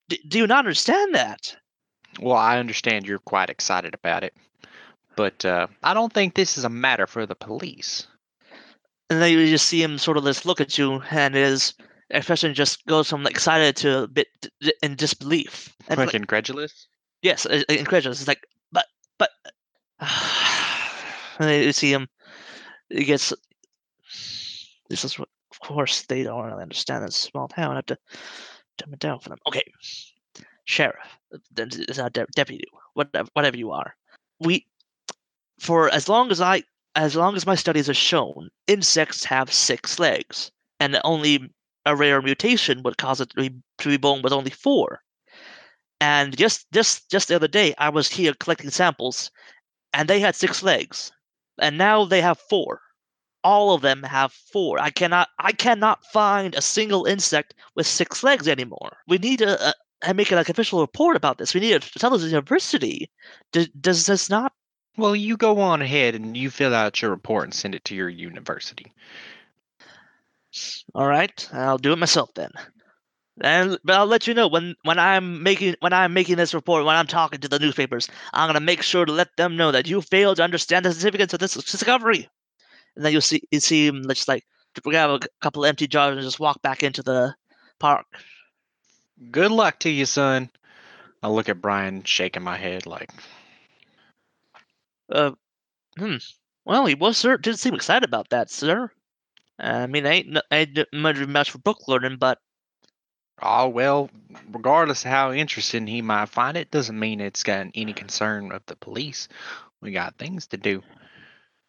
D- 0.08 0.20
do 0.28 0.38
you 0.38 0.46
not 0.46 0.60
understand 0.60 1.14
that? 1.14 1.56
Well, 2.20 2.36
I 2.36 2.58
understand 2.58 3.06
you're 3.06 3.18
quite 3.20 3.50
excited 3.50 3.94
about 3.94 4.24
it, 4.24 4.34
but 5.16 5.44
uh, 5.44 5.68
I 5.82 5.94
don't 5.94 6.12
think 6.12 6.34
this 6.34 6.58
is 6.58 6.64
a 6.64 6.68
matter 6.68 7.06
for 7.06 7.26
the 7.26 7.34
police. 7.34 8.06
And 9.08 9.22
then 9.22 9.30
you 9.32 9.46
just 9.46 9.68
see 9.68 9.82
him 9.82 9.98
sort 9.98 10.16
of 10.16 10.24
just 10.24 10.46
look 10.46 10.60
at 10.60 10.76
you, 10.76 11.02
and 11.10 11.34
his 11.34 11.74
expression 12.10 12.54
just 12.54 12.84
goes 12.86 13.08
from 13.08 13.26
excited 13.26 13.76
to 13.76 14.04
a 14.04 14.08
bit 14.08 14.28
d- 14.60 14.72
in 14.82 14.94
disbelief. 14.96 15.74
And 15.88 15.98
Like 15.98 16.08
like, 16.08 16.14
incredulous? 16.14 16.88
yes, 17.22 17.46
uh, 17.46 17.62
incredulous. 17.68 18.20
It's 18.20 18.28
like, 18.28 18.46
but, 18.72 18.86
but. 19.18 19.30
and 21.38 21.50
you 21.64 21.72
see 21.72 21.92
him. 21.92 22.08
He 22.88 23.04
gets. 23.04 23.32
This 24.88 25.04
is 25.04 25.18
what, 25.18 25.28
of 25.50 25.60
course, 25.60 26.02
they 26.02 26.22
don't 26.22 26.44
really 26.44 26.62
understand 26.62 27.04
this 27.04 27.16
small 27.16 27.48
town. 27.48 27.72
I 27.72 27.76
have 27.76 27.86
to 27.86 27.98
dumb 28.78 28.92
it 28.92 29.00
down 29.00 29.18
for 29.18 29.30
them. 29.30 29.38
Okay, 29.48 29.64
sheriff, 30.64 31.18
uh, 31.34 31.38
then 31.52 31.68
it's 31.72 31.98
not 31.98 32.12
de- 32.12 32.26
deputy, 32.36 32.64
whatever, 32.94 33.28
whatever 33.32 33.56
you 33.56 33.72
are. 33.72 33.94
We, 34.40 34.66
for 35.58 35.88
as 35.92 36.08
long 36.08 36.30
as 36.30 36.40
I, 36.40 36.62
as 36.94 37.16
long 37.16 37.34
as 37.34 37.46
my 37.46 37.56
studies 37.56 37.88
have 37.88 37.96
shown, 37.96 38.48
insects 38.68 39.24
have 39.24 39.52
six 39.52 39.98
legs, 39.98 40.52
and 40.78 41.00
only 41.02 41.52
a 41.86 41.96
rare 41.96 42.20
mutation 42.20 42.82
would 42.82 42.98
cause 42.98 43.20
it 43.20 43.30
to 43.30 43.36
be, 43.36 43.56
to 43.78 43.98
be 43.98 44.20
with 44.22 44.32
only 44.32 44.50
four. 44.50 45.00
And 46.00 46.36
just 46.36 46.66
just 46.72 47.10
just 47.10 47.28
the 47.28 47.36
other 47.36 47.48
day, 47.48 47.74
I 47.78 47.88
was 47.88 48.10
here 48.10 48.34
collecting 48.34 48.68
samples, 48.68 49.30
and 49.94 50.08
they 50.08 50.20
had 50.20 50.36
six 50.36 50.62
legs, 50.62 51.10
and 51.58 51.78
now 51.78 52.04
they 52.04 52.20
have 52.20 52.38
four. 52.50 52.82
All 53.42 53.72
of 53.72 53.80
them 53.80 54.02
have 54.02 54.32
four. 54.32 54.78
I 54.78 54.90
cannot 54.90 55.30
I 55.38 55.52
cannot 55.52 56.04
find 56.12 56.54
a 56.54 56.60
single 56.60 57.06
insect 57.06 57.54
with 57.76 57.86
six 57.86 58.22
legs 58.22 58.46
anymore. 58.46 58.98
We 59.08 59.16
need 59.16 59.38
to 59.38 59.68
uh, 59.68 60.12
make 60.12 60.30
an 60.30 60.38
official 60.38 60.80
report 60.80 61.16
about 61.16 61.38
this. 61.38 61.54
We 61.54 61.60
need 61.60 61.80
to 61.80 61.98
tell 61.98 62.10
the 62.18 62.26
university. 62.26 63.10
D- 63.52 63.72
does 63.80 64.04
this 64.04 64.28
not? 64.28 64.52
Well, 64.98 65.16
you 65.16 65.36
go 65.36 65.60
on 65.60 65.80
ahead 65.80 66.14
and 66.14 66.36
you 66.36 66.50
fill 66.50 66.74
out 66.74 67.00
your 67.00 67.10
report 67.10 67.44
and 67.44 67.54
send 67.54 67.74
it 67.74 67.84
to 67.84 67.94
your 67.94 68.08
university. 68.08 68.92
All 70.94 71.06
right, 71.06 71.48
I'll 71.52 71.78
do 71.78 71.92
it 71.92 71.98
myself 71.98 72.30
then. 72.34 72.50
And 73.40 73.78
but 73.84 73.96
I'll 73.96 74.06
let 74.06 74.26
you 74.26 74.32
know 74.34 74.48
when 74.48 74.74
when 74.84 74.98
I'm 74.98 75.42
making 75.42 75.76
when 75.80 75.92
I'm 75.92 76.14
making 76.14 76.36
this 76.36 76.54
report 76.54 76.84
when 76.84 76.96
I'm 76.96 77.06
talking 77.06 77.40
to 77.40 77.48
the 77.48 77.58
newspapers. 77.58 78.08
I'm 78.32 78.48
gonna 78.48 78.60
make 78.60 78.82
sure 78.82 79.04
to 79.04 79.12
let 79.12 79.36
them 79.36 79.56
know 79.56 79.72
that 79.72 79.86
you 79.86 80.00
failed 80.00 80.38
to 80.38 80.42
understand 80.42 80.84
the 80.84 80.92
significance 80.92 81.34
of 81.34 81.40
this 81.40 81.54
discovery. 81.54 82.28
And 82.96 83.04
then 83.04 83.12
you'll 83.12 83.20
see 83.20 83.42
you 83.50 83.60
see 83.60 83.86
him 83.86 84.04
just 84.08 84.28
like 84.28 84.44
grab 84.82 85.10
a 85.10 85.20
couple 85.42 85.66
empty 85.66 85.86
jars 85.86 86.16
and 86.16 86.24
just 86.24 86.40
walk 86.40 86.62
back 86.62 86.82
into 86.82 87.02
the 87.02 87.34
park. 87.78 88.06
Good 89.30 89.50
luck 89.50 89.80
to 89.80 89.90
you, 89.90 90.06
son. 90.06 90.50
I 91.22 91.28
look 91.28 91.48
at 91.48 91.60
Brian 91.60 92.04
shaking 92.04 92.42
my 92.42 92.56
head 92.56 92.86
like, 92.86 93.10
Uh, 95.10 95.32
hmm. 95.98 96.16
Well, 96.64 96.86
he 96.86 96.94
was 96.94 97.18
sir 97.18 97.36
didn't 97.36 97.58
seem 97.58 97.74
excited 97.74 98.08
about 98.08 98.30
that, 98.30 98.50
sir. 98.50 98.90
I 99.58 99.86
mean, 99.86 100.06
I 100.06 100.10
ain't 100.12 100.38
I 100.50 100.56
ain't 100.58 101.28
much 101.28 101.50
for 101.50 101.58
book 101.58 101.88
learning, 101.88 102.16
but 102.18 102.38
oh, 103.42 103.68
well, 103.68 104.10
regardless 104.50 105.04
of 105.04 105.10
how 105.10 105.32
interesting 105.32 105.86
he 105.86 106.02
might 106.02 106.28
find 106.28 106.56
it, 106.56 106.70
doesn't 106.70 106.98
mean 106.98 107.20
it's 107.20 107.42
got 107.42 107.66
any 107.74 107.92
concern 107.92 108.52
of 108.52 108.64
the 108.66 108.76
police. 108.76 109.28
We 109.80 109.92
got 109.92 110.16
things 110.18 110.46
to 110.48 110.56
do. 110.56 110.82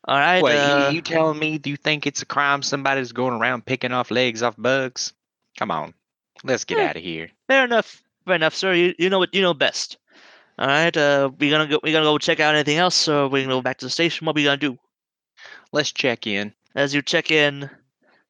all 0.07 0.17
right. 0.17 0.41
What, 0.41 0.55
uh, 0.55 0.87
you, 0.89 0.95
you 0.97 1.01
telling 1.01 1.39
me, 1.39 1.57
do 1.57 1.69
you 1.69 1.77
think 1.77 2.05
it's 2.07 2.21
a 2.21 2.25
crime 2.25 2.61
somebody's 2.61 3.11
going 3.11 3.39
around 3.39 3.65
picking 3.65 3.91
off 3.91 4.11
legs 4.11 4.41
off 4.43 4.55
bugs? 4.57 5.13
Come 5.57 5.71
on, 5.71 5.93
let's 6.43 6.63
get 6.65 6.79
Eh. 6.79 6.87
out 6.89 6.95
of 6.97 7.03
here. 7.03 7.29
Fair 7.47 7.65
enough. 7.65 8.03
Fair 8.25 8.35
enough, 8.35 8.55
sir. 8.55 8.73
You 8.73 8.93
you 8.99 9.09
know 9.09 9.19
what 9.19 9.33
you 9.33 9.41
know 9.41 9.53
best. 9.53 9.97
All 10.59 10.67
right. 10.67 10.95
Uh, 10.95 11.29
we 11.39 11.49
gonna 11.49 11.67
go. 11.67 11.79
We 11.83 11.91
gonna 11.91 12.05
go 12.05 12.17
check 12.17 12.39
out 12.39 12.55
anything 12.55 12.77
else, 12.77 13.07
or 13.07 13.27
we 13.27 13.41
gonna 13.43 13.53
go 13.55 13.61
back 13.61 13.77
to 13.79 13.85
the 13.85 13.89
station? 13.89 14.25
What 14.25 14.35
we 14.35 14.43
gonna 14.43 14.57
do? 14.57 14.77
Let's 15.71 15.91
check 15.91 16.27
in. 16.27 16.53
As 16.75 16.93
you 16.93 17.01
check 17.01 17.31
in 17.31 17.69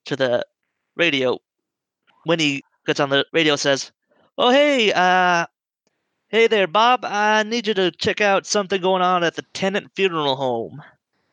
to 0.08 0.16
the 0.16 0.46
radio, 0.96 1.40
Winnie 2.26 2.62
gets 2.86 3.00
on 3.00 3.10
the 3.10 3.26
radio 3.32 3.56
says, 3.56 3.92
"Oh 4.38 4.50
hey, 4.50 4.92
uh, 4.94 5.46
hey 6.30 6.48
there, 6.48 6.68
Bob. 6.68 7.02
I 7.04 7.44
need 7.44 7.68
you 7.68 7.74
to 7.76 7.92
check 7.92 8.20
out 8.22 8.46
something 8.46 8.82
going 8.82 9.02
on 9.02 9.24
at 9.24 9.36
the 9.36 9.44
Tennant 9.54 9.92
Funeral 9.96 10.36
Home. 10.36 10.82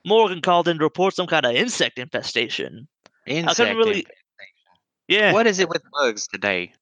Morgan 0.04 0.42
called 0.42 0.68
in 0.68 0.78
to 0.78 0.84
report 0.84 1.14
some 1.14 1.26
kind 1.26 1.46
of 1.46 1.54
insect 1.54 1.98
infestation. 1.98 2.86
Insect. 3.26 3.74
really- 3.76 4.00
inf- 4.00 4.08
Yeah. 5.08 5.32
What 5.32 5.46
is 5.46 5.58
it 5.58 5.68
with 5.68 5.82
bugs 5.92 6.26
today? 6.28 6.72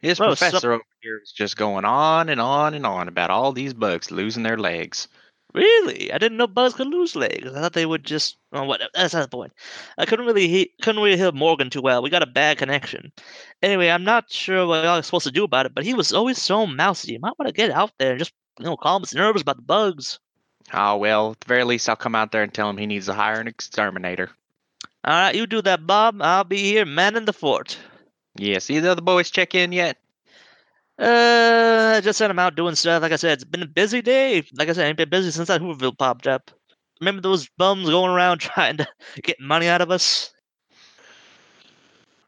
This 0.00 0.18
some- 0.18 0.28
professor 0.28 0.72
over 0.72 0.84
here 1.02 1.20
is 1.22 1.32
just 1.32 1.56
going 1.56 1.84
on 1.84 2.28
and 2.28 2.40
on 2.40 2.74
and 2.74 2.86
on 2.86 3.08
about 3.08 3.30
all 3.30 3.52
these 3.52 3.74
bugs 3.74 4.10
losing 4.10 4.42
their 4.42 4.58
legs. 4.58 5.08
Really? 5.54 6.12
I 6.12 6.18
didn't 6.18 6.36
know 6.36 6.48
bugs 6.48 6.74
could 6.74 6.88
lose 6.88 7.14
legs. 7.14 7.48
I 7.54 7.60
thought 7.60 7.74
they 7.74 7.86
would 7.86 8.04
just. 8.04 8.38
Oh, 8.52 8.64
what? 8.64 8.80
That's 8.92 9.14
not 9.14 9.22
the 9.22 9.36
point. 9.36 9.52
I 9.96 10.04
couldn't 10.04 10.26
really 10.26 10.48
he- 10.48 10.72
couldn't 10.82 11.00
really 11.02 11.16
hear 11.16 11.30
Morgan 11.30 11.70
too 11.70 11.80
well. 11.80 12.02
We 12.02 12.10
got 12.10 12.24
a 12.24 12.26
bad 12.26 12.58
connection. 12.58 13.12
Anyway, 13.62 13.88
I'm 13.88 14.02
not 14.02 14.30
sure 14.32 14.66
what 14.66 14.84
I 14.84 14.96
was 14.96 15.06
supposed 15.06 15.26
to 15.26 15.32
do 15.32 15.44
about 15.44 15.66
it, 15.66 15.74
but 15.74 15.84
he 15.84 15.94
was 15.94 16.12
always 16.12 16.42
so 16.42 16.66
mousy. 16.66 17.12
You 17.12 17.20
might 17.20 17.38
want 17.38 17.46
to 17.48 17.52
get 17.54 17.70
out 17.70 17.92
there 17.98 18.10
and 18.10 18.18
just 18.18 18.32
you 18.58 18.64
know 18.64 18.76
calm 18.76 19.02
his 19.02 19.14
nerves 19.14 19.42
about 19.42 19.56
the 19.56 19.62
bugs. 19.62 20.18
Oh 20.72 20.96
well, 20.96 21.32
at 21.32 21.40
the 21.40 21.46
very 21.46 21.64
least, 21.64 21.88
I'll 21.88 21.94
come 21.94 22.16
out 22.16 22.32
there 22.32 22.42
and 22.42 22.52
tell 22.52 22.68
him 22.68 22.76
he 22.76 22.86
needs 22.86 23.06
to 23.06 23.14
hire 23.14 23.40
an 23.40 23.46
exterminator. 23.46 24.30
All 25.04 25.12
right, 25.12 25.34
you 25.34 25.46
do 25.46 25.62
that, 25.62 25.86
Bob. 25.86 26.20
I'll 26.20 26.44
be 26.44 26.62
here 26.62 26.86
manning 26.86 27.26
the 27.26 27.32
fort. 27.32 27.78
Yes, 28.36 28.70
either 28.70 28.90
of 28.90 28.96
the 28.96 29.02
boys 29.02 29.30
check 29.30 29.54
in 29.54 29.70
yet? 29.70 29.98
Uh, 30.98 31.43
I 31.94 32.00
just 32.00 32.18
sent 32.18 32.30
him 32.30 32.38
out 32.38 32.56
doing 32.56 32.74
stuff. 32.74 33.02
Like 33.02 33.12
I 33.12 33.16
said, 33.16 33.32
it's 33.32 33.44
been 33.44 33.62
a 33.62 33.66
busy 33.66 34.02
day. 34.02 34.44
Like 34.58 34.68
I 34.68 34.72
said, 34.72 34.84
I 34.84 34.88
ain't 34.88 34.96
been 34.96 35.08
busy 35.08 35.30
since 35.30 35.48
that 35.48 35.60
Hooverville 35.60 35.98
popped 35.98 36.26
up. 36.26 36.50
Remember 37.00 37.22
those 37.22 37.48
bums 37.58 37.88
going 37.88 38.10
around 38.10 38.38
trying 38.40 38.76
to 38.78 38.86
get 39.22 39.40
money 39.40 39.68
out 39.68 39.80
of 39.80 39.90
us? 39.90 40.32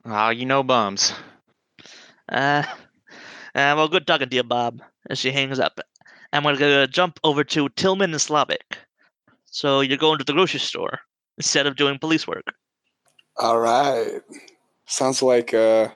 Oh, 0.04 0.30
you 0.30 0.46
know 0.46 0.62
bums. 0.62 1.12
Uh, 2.28 2.62
uh, 3.54 3.74
well, 3.76 3.88
good 3.88 4.06
talking 4.06 4.28
to 4.28 4.36
you, 4.36 4.42
Bob. 4.42 4.82
And 5.08 5.18
she 5.18 5.30
hangs 5.30 5.58
up. 5.58 5.80
I'm 6.32 6.42
gonna 6.42 6.58
go 6.58 6.86
jump 6.86 7.18
over 7.24 7.44
to 7.44 7.68
Tillman 7.70 8.12
and 8.12 8.20
Slavic. 8.20 8.78
So 9.46 9.80
you're 9.80 9.96
going 9.96 10.18
to 10.18 10.24
the 10.24 10.32
grocery 10.32 10.60
store 10.60 11.00
instead 11.38 11.66
of 11.66 11.76
doing 11.76 11.98
police 11.98 12.26
work. 12.26 12.44
All 13.38 13.58
right. 13.58 14.20
Sounds 14.86 15.22
like 15.22 15.54
uh, 15.54 15.88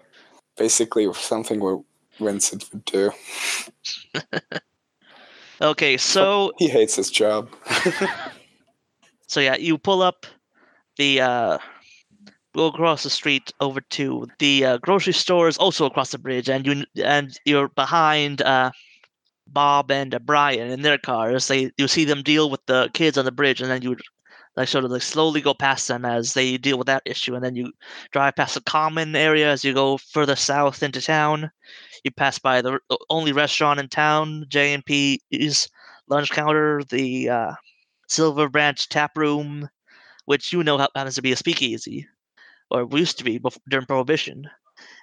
basically 0.57 1.13
something 1.15 1.61
what 1.61 1.83
Vincent 2.21 2.71
would 2.73 2.85
do. 2.85 3.11
Okay, 5.63 5.97
so 5.97 6.53
He 6.59 6.69
hates 6.69 6.97
his 6.97 7.11
job. 7.11 7.51
so 9.27 9.41
yeah, 9.41 9.57
you 9.57 9.77
pull 9.77 10.03
up 10.03 10.27
the 10.97 11.21
uh, 11.21 11.59
go 12.55 12.67
across 12.67 13.03
the 13.03 13.11
street 13.11 13.53
over 13.61 13.81
to 13.91 14.27
the 14.39 14.65
uh, 14.65 14.79
grocery 14.79 15.13
stores, 15.13 15.59
also 15.59 15.85
across 15.85 16.13
the 16.13 16.19
bridge, 16.19 16.49
and 16.49 16.67
you 16.67 16.85
and 17.05 17.39
you're 17.45 17.69
behind 17.69 18.41
uh, 18.43 18.71
Bob 19.47 19.91
and 19.91 20.15
uh, 20.15 20.19
Brian 20.19 20.71
in 20.71 20.83
their 20.83 20.99
cars. 20.99 21.49
They 21.49 21.71
you 21.77 21.89
see 21.89 22.05
them 22.05 22.23
deal 22.23 22.49
with 22.49 22.65
the 22.67 22.89
kids 22.95 23.19
on 23.19 23.27
the 23.27 23.33
bridge, 23.33 23.61
and 23.61 23.71
then 23.71 23.83
you 23.83 23.97
like 24.61 24.69
sort 24.69 24.85
of 24.85 24.91
like 24.91 25.03
slowly 25.03 25.41
go 25.41 25.55
past 25.55 25.89
them 25.89 26.05
as 26.05 26.35
they 26.35 26.57
deal 26.59 26.79
with 26.79 26.87
that 26.89 27.03
issue, 27.07 27.35
and 27.35 27.45
then 27.45 27.57
you 27.57 27.73
drive 28.13 28.37
past 28.37 28.55
the 28.55 28.61
common 28.63 29.17
area 29.17 29.51
as 29.51 29.65
you 29.65 29.75
go 29.75 29.99
further 29.99 30.37
south 30.37 30.83
into 30.83 31.01
town. 31.03 31.51
You 32.05 32.11
pass 32.13 32.39
by 32.39 32.63
the 32.63 32.81
only 33.11 33.33
restaurant 33.33 33.81
in 33.81 33.89
town, 33.89 34.47
J 34.49 34.75
and 34.75 34.85
P's 34.85 35.69
lunch 36.09 36.31
counter, 36.31 36.83
the 36.91 37.29
uh, 37.31 37.53
Silver 38.09 38.49
Branch 38.49 38.89
Tap 38.89 39.17
Room, 39.17 39.69
which 40.27 40.53
you 40.53 40.63
know 40.65 40.79
hap- 40.79 40.93
happens 40.97 41.17
to 41.17 41.23
be 41.23 41.33
a 41.33 41.37
speakeasy, 41.37 42.07
or 42.71 42.89
used 42.93 43.19
to 43.19 43.25
be 43.25 43.39
bef- 43.39 43.59
during 43.69 43.87
Prohibition. 43.87 44.49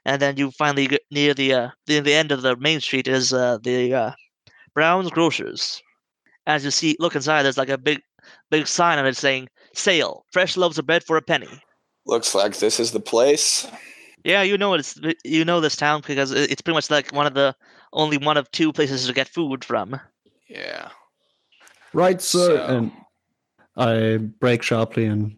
And 0.05 0.21
then 0.21 0.37
you 0.37 0.51
finally 0.51 0.87
get 0.87 1.03
near 1.11 1.33
the 1.33 1.53
uh, 1.53 1.69
near 1.87 2.01
the 2.01 2.13
end 2.15 2.31
of 2.31 2.41
the 2.41 2.55
main 2.57 2.81
street 2.81 3.07
is 3.07 3.33
uh, 3.33 3.59
the 3.63 3.93
uh, 3.93 4.11
Brown's 4.73 5.11
Grocers. 5.11 5.81
As 6.47 6.65
you 6.65 6.71
see, 6.71 6.95
look 6.99 7.15
inside. 7.15 7.43
There's 7.43 7.57
like 7.57 7.69
a 7.69 7.77
big, 7.77 8.01
big 8.49 8.67
sign 8.67 8.97
on 8.99 9.05
it 9.05 9.17
saying 9.17 9.49
"Sale: 9.73 10.25
Fresh 10.31 10.57
loaves 10.57 10.77
of 10.77 10.85
bread 10.85 11.03
for 11.03 11.17
a 11.17 11.21
penny." 11.21 11.61
Looks 12.05 12.33
like 12.33 12.57
this 12.57 12.79
is 12.79 12.91
the 12.91 12.99
place. 12.99 13.67
Yeah, 14.23 14.41
you 14.41 14.57
know 14.57 14.73
it's 14.73 14.99
you 15.23 15.45
know 15.45 15.61
this 15.61 15.75
town 15.75 16.01
because 16.05 16.31
it's 16.31 16.61
pretty 16.61 16.75
much 16.75 16.89
like 16.89 17.11
one 17.13 17.27
of 17.27 17.33
the 17.33 17.55
only 17.93 18.17
one 18.17 18.37
of 18.37 18.49
two 18.51 18.73
places 18.73 19.07
to 19.07 19.13
get 19.13 19.27
food 19.29 19.63
from. 19.63 19.99
Yeah. 20.49 20.89
Right, 21.93 22.21
sir. 22.21 22.57
So- 22.57 22.65
And 22.65 22.91
I 23.77 24.17
brake 24.17 24.63
sharply 24.63 25.05
and 25.05 25.37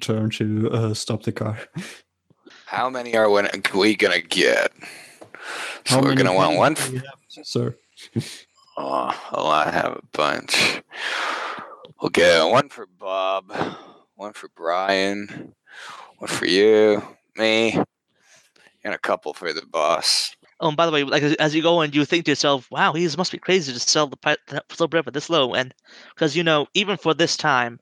turn 0.00 0.30
to 0.30 0.70
uh, 0.70 0.94
stop 0.94 1.22
the 1.22 1.32
car. 1.32 1.58
How 2.66 2.88
many 2.90 3.16
are 3.16 3.28
we, 3.30 3.42
we 3.74 3.96
gonna 3.96 4.20
get? 4.20 4.72
So 5.86 5.96
How 5.96 6.02
we're 6.02 6.14
gonna 6.14 6.34
want 6.34 6.56
one. 6.56 6.74
pennies 6.76 6.90
do 6.90 6.96
you 6.96 7.02
have, 7.36 7.46
sir. 7.46 7.76
Oh, 8.76 9.12
well, 9.32 9.46
I 9.48 9.70
have 9.70 9.92
a 9.96 10.02
bunch. 10.12 10.82
We'll 12.00 12.10
get 12.10 12.48
one 12.48 12.68
for 12.70 12.86
Bob, 12.86 13.52
one 14.14 14.32
for 14.32 14.48
Brian, 14.56 15.54
one 16.18 16.28
for 16.28 16.46
you, 16.46 17.02
me, 17.36 17.78
and 18.84 18.94
a 18.94 18.98
couple 18.98 19.34
for 19.34 19.52
the 19.52 19.66
boss. 19.66 20.34
Oh, 20.60 20.68
and 20.68 20.76
by 20.76 20.86
the 20.86 20.92
way, 20.92 21.04
like 21.04 21.22
as- 21.22 21.54
you 21.54 21.62
go 21.62 21.80
and 21.80 21.94
you 21.94 22.04
think 22.04 22.24
to 22.24 22.30
yourself, 22.32 22.70
"Wow, 22.70 22.92
he 22.92 23.08
must 23.16 23.32
be 23.32 23.38
crazy 23.38 23.72
to 23.72 23.78
sell 23.78 24.06
the 24.06 24.38
sell 24.72 24.88
bread 24.88 25.04
for 25.04 25.10
this 25.10 25.30
low." 25.30 25.54
And 25.54 25.74
because 26.14 26.36
you 26.36 26.42
know, 26.42 26.66
even 26.74 26.96
for 26.96 27.14
this 27.14 27.36
time, 27.36 27.80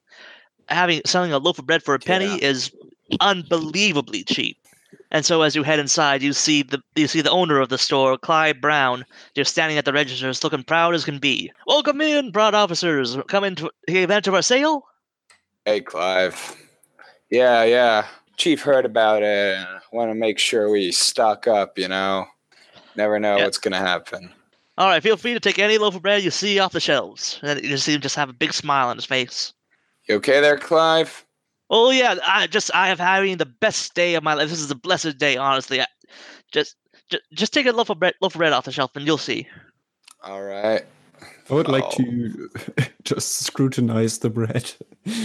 having 0.69 1.03
selling 1.07 1.33
a 1.33 1.39
loaf 1.39 1.59
of 1.59 1.67
bread 1.67 1.83
for 1.83 1.95
a 1.95 1.99
penny 1.99 2.27
Yeah. 2.27 2.49
is 2.51 2.73
unbelievably 3.21 4.25
cheap. 4.25 4.58
And 5.11 5.25
so, 5.25 5.43
as 5.43 5.57
you 5.57 5.63
head 5.63 5.79
inside, 5.79 6.23
you 6.23 6.33
see 6.33 6.63
the 6.63 6.83
you 6.95 7.09
see 7.09 7.23
the 7.23 7.31
owner 7.31 7.61
of 7.61 7.71
the 7.71 7.79
store, 7.79 8.19
Clyde 8.19 8.61
Brown, 8.61 9.05
just 9.35 9.51
standing 9.51 9.79
at 9.79 9.85
the 9.85 9.93
registers, 9.93 10.45
looking 10.45 10.63
proud 10.63 10.95
as 10.95 11.05
can 11.05 11.19
be. 11.19 11.51
Welcome 11.67 12.01
in, 12.01 12.31
proud 12.31 12.55
officers. 12.55 13.17
Come 13.29 13.45
in 13.45 13.55
to 13.57 13.71
take 13.87 13.97
advantage 13.97 14.29
of 14.29 14.35
our 14.35 14.43
sale. 14.43 14.85
Hey, 15.65 15.81
Clive. 15.81 16.57
Yeah, 17.31 17.65
yeah. 17.65 18.07
Chief 18.37 18.63
heard 18.63 18.85
about 18.85 19.23
it. 19.23 19.67
Want 19.93 20.11
to 20.11 20.15
make 20.15 20.39
sure 20.39 20.71
we 20.71 20.93
stock 20.93 21.47
up, 21.47 21.79
you 21.79 21.89
know? 21.89 22.27
Never 22.97 23.19
know 23.19 23.37
what's 23.37 23.59
going 23.59 23.73
to 23.73 23.79
happen. 23.79 24.31
All 24.77 24.87
right, 24.87 25.03
feel 25.03 25.17
free 25.17 25.35
to 25.35 25.41
take 25.41 25.59
any 25.59 25.77
loaf 25.77 25.97
of 25.97 26.03
bread 26.03 26.23
you 26.23 26.31
see 26.31 26.59
off 26.59 26.73
the 26.73 26.81
shelves. 26.81 27.41
And 27.43 27.63
you 27.65 27.77
see 27.77 27.95
him 27.95 28.01
just 28.01 28.17
have 28.17 28.29
a 28.29 28.33
big 28.33 28.53
smile 28.53 28.89
on 28.89 28.97
his 28.97 29.05
face. 29.05 29.53
You 30.09 30.17
okay 30.17 30.41
there, 30.41 30.57
Clive? 30.57 31.25
Oh 31.71 31.91
yeah, 31.91 32.17
I 32.27 32.47
just 32.47 32.71
I 32.75 32.89
have 32.89 32.99
having 32.99 33.37
the 33.37 33.47
best 33.47 33.95
day 33.95 34.15
of 34.15 34.23
my 34.23 34.35
life. 34.35 34.49
This 34.49 34.61
is 34.61 34.71
a 34.71 34.75
blessed 34.75 35.19
day, 35.19 35.37
honestly. 35.37 35.81
I, 35.81 35.87
just, 36.53 36.77
just 37.11 37.23
just 37.33 37.53
take 37.53 37.67
a 37.67 37.73
loaf 37.73 37.91
of 37.91 37.99
bread 37.99 38.15
loaf 38.21 38.35
of 38.35 38.39
bread 38.39 38.53
off 38.53 38.65
the 38.65 38.73
shelf 38.73 38.93
and 38.97 39.07
you'll 39.07 39.19
see. 39.19 39.47
All 40.23 40.43
right. 40.43 40.85
I 41.51 41.55
would 41.55 41.69
like 41.69 41.85
Oh. 41.85 41.91
to 41.97 42.51
just 43.05 43.41
scrutinize 43.41 44.19
the 44.19 44.31
bread. 44.31 44.73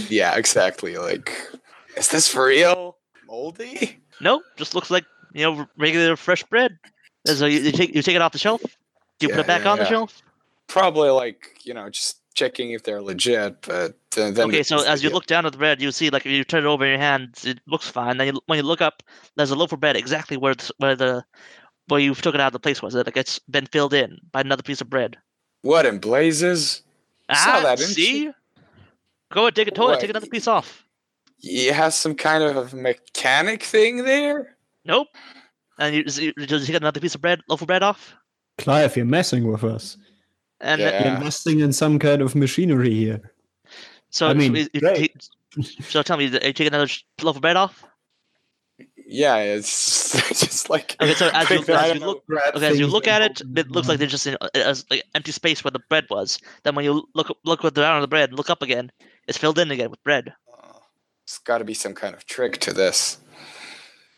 Yeah, 0.08 0.36
exactly. 0.36 0.96
Like, 0.96 1.30
is 1.98 2.08
this 2.08 2.26
for 2.26 2.46
real? 2.46 2.96
Moldy? 3.26 3.98
Nope, 4.18 4.42
just 4.56 4.74
looks 4.74 4.90
like 4.90 5.04
you 5.34 5.42
know 5.44 5.66
regular 5.76 6.16
fresh 6.16 6.42
bread. 6.44 6.78
And 7.26 7.36
So 7.36 7.44
you, 7.44 7.60
you 7.60 7.72
take 7.72 7.94
you 7.94 8.00
take 8.00 8.16
it 8.16 8.22
off 8.22 8.32
the 8.32 8.38
shelf. 8.38 8.62
Do 9.18 9.26
you 9.26 9.28
put 9.28 9.40
it 9.40 9.46
back 9.46 9.64
yeah, 9.64 9.72
on 9.72 9.78
the 9.78 9.84
shelf? 9.84 10.22
Probably 10.66 11.10
like, 11.10 11.60
you 11.64 11.74
know, 11.74 11.90
just 11.90 12.18
checking 12.34 12.70
if 12.72 12.82
they're 12.82 13.02
legit, 13.02 13.62
but 13.62 13.96
then. 14.12 14.34
then 14.34 14.48
Okay, 14.48 14.62
so 14.62 14.84
as 14.84 15.02
you 15.02 15.10
look 15.10 15.26
down 15.26 15.46
at 15.46 15.52
the 15.52 15.58
bread, 15.58 15.80
you 15.80 15.90
see 15.92 16.10
like 16.10 16.26
if 16.26 16.32
you 16.32 16.44
turn 16.44 16.64
it 16.64 16.66
over 16.66 16.84
in 16.84 16.90
your 16.90 17.00
hands, 17.00 17.44
it 17.44 17.60
looks 17.66 17.88
fine. 17.88 18.16
Then 18.16 18.34
you, 18.34 18.40
when 18.46 18.58
you 18.58 18.62
look 18.62 18.80
up, 18.80 19.02
there's 19.36 19.50
a 19.50 19.56
loaf 19.56 19.72
of 19.72 19.80
bread 19.80 19.96
exactly 19.96 20.36
where 20.36 20.54
the, 20.54 20.70
where 20.78 20.96
the 20.96 21.24
where 21.88 22.00
you 22.00 22.14
took 22.14 22.34
it 22.34 22.40
out 22.40 22.48
of 22.48 22.52
the 22.52 22.60
place 22.60 22.82
was. 22.82 22.94
It 22.94 23.06
like 23.06 23.16
it's 23.16 23.38
been 23.40 23.66
filled 23.66 23.94
in 23.94 24.18
by 24.32 24.40
another 24.40 24.62
piece 24.62 24.80
of 24.80 24.90
bread. 24.90 25.16
What 25.62 25.86
in 25.86 25.98
blazes? 25.98 26.82
I 27.28 27.34
saw 27.36 27.50
ah, 27.56 27.60
that, 27.62 27.78
didn't 27.78 27.94
see? 27.94 28.24
you? 28.24 28.34
Go 29.32 29.46
and 29.46 29.56
take 29.56 29.68
a 29.68 29.70
toilet, 29.70 29.92
What? 29.92 30.00
take 30.00 30.10
another 30.10 30.26
piece 30.26 30.46
off. 30.46 30.86
You 31.38 31.72
have 31.72 31.94
some 31.94 32.14
kind 32.14 32.42
of 32.44 32.74
mechanic 32.74 33.62
thing 33.62 34.04
there? 34.04 34.56
Nope. 34.84 35.08
And 35.78 35.94
you, 35.94 36.04
you, 36.06 36.32
you 36.36 36.46
just 36.46 36.66
take 36.66 36.76
another 36.76 37.00
piece 37.00 37.14
of 37.14 37.20
bread, 37.20 37.40
loaf 37.48 37.62
of 37.62 37.66
bread 37.66 37.82
off, 37.82 38.14
Clive, 38.58 38.96
you're 38.96 39.04
messing 39.04 39.50
with 39.50 39.64
us. 39.64 39.96
And 40.60 40.80
Yeah. 40.80 40.90
then- 40.90 41.02
You're 41.06 41.14
investing 41.16 41.60
in 41.60 41.72
some 41.72 41.98
kind 41.98 42.22
of 42.22 42.34
machinery 42.34 42.94
here. 42.94 43.32
so 44.10 44.28
I 44.28 44.34
mean, 44.34 44.54
you- 44.54 44.68
you 44.72 44.80
great. 44.80 45.28
so 45.88 46.02
tell 46.02 46.16
me, 46.16 46.24
you 46.26 46.38
take 46.52 46.60
another 46.68 46.88
loaf 47.22 47.36
of 47.36 47.42
bread 47.42 47.56
off. 47.56 47.84
Yeah, 49.06 49.36
it's 49.36 50.12
just 50.40 50.70
like. 50.70 50.96
Okay, 51.00 51.14
so 51.14 51.28
as 51.34 51.50
you, 51.50 51.56
as 51.68 51.68
you 51.68 51.74
don't 51.74 51.98
look, 52.00 52.26
Grab 52.26 52.56
okay, 52.56 52.66
as 52.68 52.78
you 52.80 52.86
look 52.86 53.06
at 53.06 53.20
it, 53.22 53.42
it 53.56 53.70
looks 53.70 53.86
like 53.86 53.98
there's 53.98 54.10
just 54.10 54.26
an 54.26 54.36
as, 54.54 54.86
like 54.90 55.02
empty 55.14 55.30
space 55.30 55.62
where 55.62 55.70
the 55.70 55.78
bread 55.90 56.06
was. 56.08 56.38
Then 56.62 56.74
when 56.74 56.84
you 56.86 57.06
look 57.14 57.28
look 57.44 57.62
with 57.62 57.74
down 57.74 57.96
on 57.96 58.00
the 58.00 58.08
bread, 58.08 58.30
and 58.30 58.38
look 58.38 58.48
up 58.50 58.62
again, 58.62 58.90
it's 59.28 59.36
filled 59.38 59.58
in 59.58 59.70
again 59.70 59.90
with 59.90 60.02
bread. 60.04 60.32
Uh, 60.50 60.78
It's 61.24 61.38
got 61.38 61.58
to 61.58 61.64
be 61.64 61.74
some 61.74 61.92
kind 61.94 62.14
of 62.14 62.24
trick 62.24 62.58
to 62.60 62.72
this. 62.72 63.18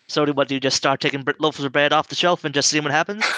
So 0.09 0.25
do 0.25 0.33
what? 0.33 0.47
Do 0.47 0.55
you 0.55 0.61
just 0.61 0.77
start 0.77 1.01
taking 1.01 1.25
loaves 1.41 1.59
of 1.59 1.73
bread 1.73 1.93
off 1.93 2.07
the 2.09 2.15
shelf 2.15 2.45
and 2.45 2.55
just 2.55 2.69
see 2.71 2.79
what 2.79 2.93
happens? 2.93 3.25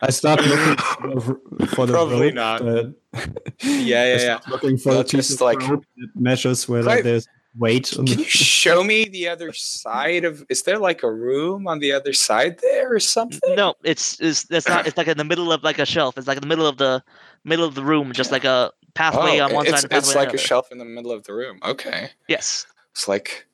I 0.00 0.10
start 0.10 0.40
looking 0.46 0.76
for, 1.20 1.66
for 1.66 1.86
the 1.86 1.92
Probably 1.92 2.26
rope 2.26 2.34
not. 2.34 2.64
that- 2.64 2.94
Yeah, 3.62 4.02
I 4.02 4.22
yeah, 4.22 4.38
Looking 4.48 4.78
for 4.78 4.90
Well, 4.90 5.00
a 5.00 5.04
piece 5.04 5.28
just 5.28 5.40
like- 5.40 5.66
rope 5.68 5.84
measures 6.14 6.68
whether 6.68 6.84
Clive, 6.84 7.04
there's 7.04 7.26
weight. 7.56 7.90
Can 7.94 8.06
you 8.06 8.24
show 8.24 8.84
me 8.84 9.04
the 9.06 9.28
other 9.28 9.52
side 9.52 10.24
of? 10.24 10.44
Is 10.48 10.62
there 10.62 10.78
like 10.78 11.02
a 11.02 11.12
room 11.12 11.66
on 11.66 11.80
the 11.80 11.92
other 11.92 12.12
side 12.12 12.58
there 12.62 12.94
or 12.94 13.00
something? 13.00 13.54
No, 13.56 13.74
it's 13.82 14.20
it's 14.20 14.46
it's 14.50 14.68
not. 14.68 14.86
It's 14.86 14.96
like 14.96 15.08
in 15.08 15.16
the 15.18 15.24
middle 15.24 15.52
of 15.52 15.64
like 15.64 15.78
a 15.80 15.86
shelf. 15.86 16.16
It's 16.16 16.28
like 16.28 16.36
in 16.36 16.42
the 16.42 16.46
middle 16.48 16.66
of 16.66 16.76
the 16.78 17.02
middle 17.44 17.64
of 17.64 17.74
the 17.74 17.82
room, 17.82 18.12
just 18.12 18.30
like 18.30 18.44
a 18.44 18.70
pathway 18.94 19.40
Oh, 19.40 19.46
on 19.46 19.54
one 19.54 19.66
it's, 19.66 19.80
side 19.80 19.90
and 19.92 19.98
it's 19.98 20.14
like 20.14 20.30
the 20.30 20.36
a 20.36 20.38
shelf 20.38 20.70
in 20.70 20.78
the 20.78 20.84
middle 20.84 21.10
of 21.12 21.24
the 21.24 21.32
room. 21.34 21.58
Okay, 21.64 22.10
Yes. 22.28 22.66
it's 22.92 23.08
like 23.08 23.46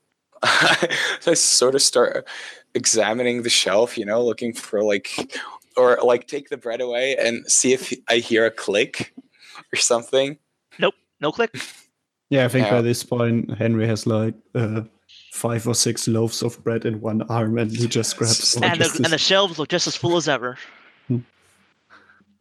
I 0.42 1.34
sort 1.34 1.74
of 1.74 1.80
start 1.82 2.26
examining 2.74 3.42
the 3.42 3.50
shelf, 3.50 3.96
you 3.96 4.04
know, 4.04 4.22
looking 4.22 4.52
for 4.52 4.82
like, 4.82 5.08
or 5.76 5.98
like 6.02 6.26
take 6.26 6.48
the 6.48 6.56
bread 6.56 6.80
away 6.80 7.16
and 7.16 7.44
see 7.50 7.72
if 7.72 7.92
I 8.08 8.16
hear 8.16 8.46
a 8.46 8.50
click 8.50 9.12
or 9.72 9.76
something. 9.76 10.38
Nope, 10.78 10.94
no 11.20 11.32
click. 11.32 11.54
yeah, 12.30 12.44
I 12.44 12.48
think 12.48 12.66
Yeah. 12.66 12.72
by 12.72 12.82
this 12.82 13.02
point 13.04 13.56
Henry 13.56 13.86
has 13.86 14.06
like 14.06 14.34
uh, 14.54 14.82
five 15.32 15.66
or 15.66 15.74
six 15.74 16.06
loaves 16.08 16.42
of 16.42 16.62
bread 16.64 16.84
in 16.84 17.00
one 17.00 17.22
arm, 17.22 17.58
and 17.58 17.70
he 17.70 17.86
just 17.86 18.16
grabs. 18.16 18.56
And 18.56 18.80
the, 18.80 18.84
just 18.84 18.96
and 19.00 19.06
the 19.12 19.18
shelves 19.18 19.58
look 19.58 19.68
just 19.68 19.86
as 19.86 19.96
full 19.96 20.16
as 20.16 20.28
ever. 20.28 20.56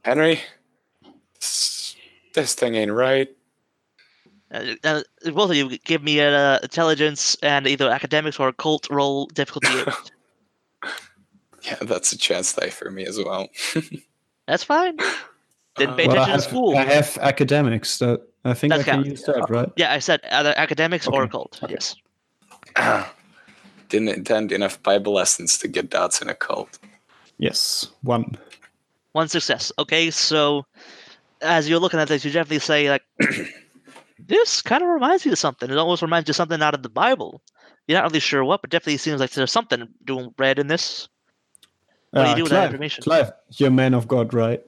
Henry, 0.03 0.41
this, 1.39 1.95
this 2.33 2.53
thing 2.55 2.75
ain't 2.75 2.91
right. 2.91 3.29
Uh, 4.51 4.75
uh, 4.83 5.01
both 5.33 5.49
of 5.49 5.55
you 5.55 5.77
give 5.79 6.03
me 6.03 6.19
an 6.19 6.33
uh, 6.33 6.59
intelligence 6.61 7.35
and 7.41 7.65
either 7.67 7.89
academics 7.89 8.39
or 8.39 8.49
occult 8.49 8.87
roll 8.89 9.25
difficulty 9.27 9.67
eight. 9.79 9.87
Yeah, 11.63 11.75
that's 11.81 12.11
a 12.11 12.17
chance 12.17 12.53
die 12.53 12.69
for 12.69 12.91
me 12.91 13.05
as 13.05 13.17
well. 13.17 13.47
That's 14.47 14.63
fine. 14.65 14.97
Didn't 15.77 15.95
pay 15.95 16.03
Uh, 16.03 16.07
Well, 16.07 16.17
I 16.19 16.23
attention 16.23 16.33
in 16.33 16.39
have, 16.39 16.41
school. 16.43 16.77
I 16.77 16.83
have 16.83 17.17
academics. 17.21 17.99
That 17.99 18.21
I 18.43 18.53
think 18.53 18.71
That 18.71 18.81
I 18.81 18.83
can 18.83 18.93
counts. 18.95 19.09
use 19.09 19.23
that, 19.23 19.49
right? 19.49 19.69
Yeah, 19.77 19.93
I 19.93 19.99
said 19.99 20.19
either 20.29 20.53
academics 20.57 21.07
or 21.07 21.21
Okay. 21.23 21.27
occult. 21.29 21.59
Yes. 21.69 21.95
Didn't 23.89 24.09
attend 24.09 24.51
enough 24.51 24.81
Bible 24.83 25.13
lessons 25.13 25.57
to 25.59 25.67
get 25.69 25.89
dots 25.89 26.21
in 26.21 26.27
occult. 26.29 26.79
Yes, 27.37 27.87
one. 28.01 28.37
One 29.13 29.27
success. 29.29 29.71
Okay, 29.79 30.11
so 30.11 30.65
as 31.41 31.69
you're 31.69 31.79
looking 31.79 31.99
at 32.01 32.07
this, 32.09 32.25
you 32.25 32.31
definitely 32.31 32.59
say 32.59 32.89
like, 32.89 33.03
"This 34.19 34.61
kind 34.61 34.83
of 34.83 34.89
reminds 34.89 35.25
you 35.25 35.31
of 35.31 35.39
something. 35.39 35.69
It 35.69 35.77
almost 35.77 36.01
reminds 36.01 36.27
you 36.27 36.31
of 36.31 36.35
something 36.35 36.61
out 36.61 36.73
of 36.73 36.83
the 36.83 36.89
Bible." 36.89 37.41
You're 37.87 37.97
not 37.99 38.09
really 38.09 38.19
sure 38.21 38.43
what, 38.45 38.61
but 38.61 38.69
definitely 38.71 38.97
seems 38.97 39.19
like 39.19 39.31
there's 39.31 39.51
something 39.51 39.87
doing 40.05 40.33
red 40.37 40.57
in 40.59 40.67
this. 40.67 41.07
What 42.13 42.23
do 42.23 42.29
you 42.29 42.33
Uh, 42.33 42.35
do 42.35 42.43
with 42.43 42.51
that 42.51 42.55
Clive, 42.57 42.71
information? 42.71 43.03
Clive, 43.03 43.31
you're 43.57 43.69
a 43.69 43.71
man 43.71 43.93
of 43.93 44.07
God, 44.07 44.33
right? 44.33 44.61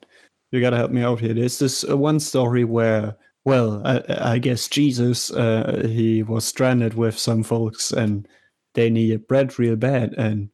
You 0.51 0.61
gotta 0.61 0.77
help 0.77 0.91
me 0.91 1.01
out 1.01 1.19
here. 1.19 1.33
There's 1.33 1.59
this 1.59 1.83
uh, 1.87 1.97
one 1.97 2.19
story 2.19 2.63
where, 2.63 3.15
well, 3.45 3.81
I, 3.85 4.03
I 4.35 4.37
guess 4.39 4.67
Jesus, 4.67 5.31
uh, 5.31 5.83
he 5.87 6.23
was 6.23 6.45
stranded 6.45 6.93
with 6.95 7.17
some 7.17 7.43
folks 7.43 7.91
and 7.91 8.27
they 8.73 8.89
needed 8.89 9.27
bread 9.27 9.57
real 9.59 9.75
bad, 9.75 10.13
and 10.17 10.49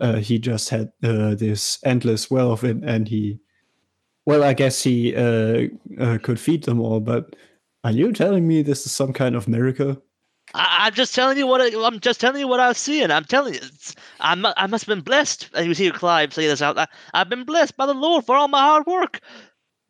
uh, 0.00 0.16
he 0.16 0.38
just 0.38 0.68
had 0.68 0.92
uh, 1.02 1.34
this 1.34 1.78
endless 1.84 2.30
well 2.30 2.52
of 2.52 2.62
it, 2.64 2.76
and 2.84 3.08
he, 3.08 3.40
well, 4.26 4.44
I 4.44 4.54
guess 4.54 4.82
he 4.82 5.14
uh, 5.16 5.68
uh, 6.00 6.18
could 6.22 6.38
feed 6.38 6.64
them 6.64 6.80
all. 6.80 7.00
But 7.00 7.34
are 7.82 7.90
you 7.92 8.12
telling 8.12 8.46
me 8.46 8.62
this 8.62 8.86
is 8.86 8.92
some 8.92 9.12
kind 9.12 9.34
of 9.34 9.48
miracle? 9.48 10.02
I, 10.54 10.86
I'm 10.86 10.94
just 10.94 11.14
telling 11.14 11.36
you 11.36 11.46
what 11.46 11.60
I, 11.60 11.70
I'm 11.86 12.00
just 12.00 12.20
telling 12.20 12.40
you 12.40 12.48
what 12.48 12.60
I 12.60 12.68
was 12.68 12.78
seeing. 12.78 13.10
I'm 13.10 13.24
telling 13.24 13.54
you, 13.54 13.60
it's, 13.62 13.94
I, 14.20 14.34
mu- 14.34 14.52
I 14.56 14.66
must 14.66 14.86
have 14.86 14.94
been 14.94 15.02
blessed. 15.04 15.50
And 15.54 15.66
you 15.66 15.74
see 15.74 15.90
Clive 15.90 16.32
say 16.32 16.46
this 16.46 16.62
out. 16.62 16.78
I, 16.78 16.86
I've 17.12 17.28
been 17.28 17.44
blessed 17.44 17.76
by 17.76 17.86
the 17.86 17.94
Lord 17.94 18.24
for 18.24 18.36
all 18.36 18.48
my 18.48 18.60
hard 18.60 18.86
work. 18.86 19.20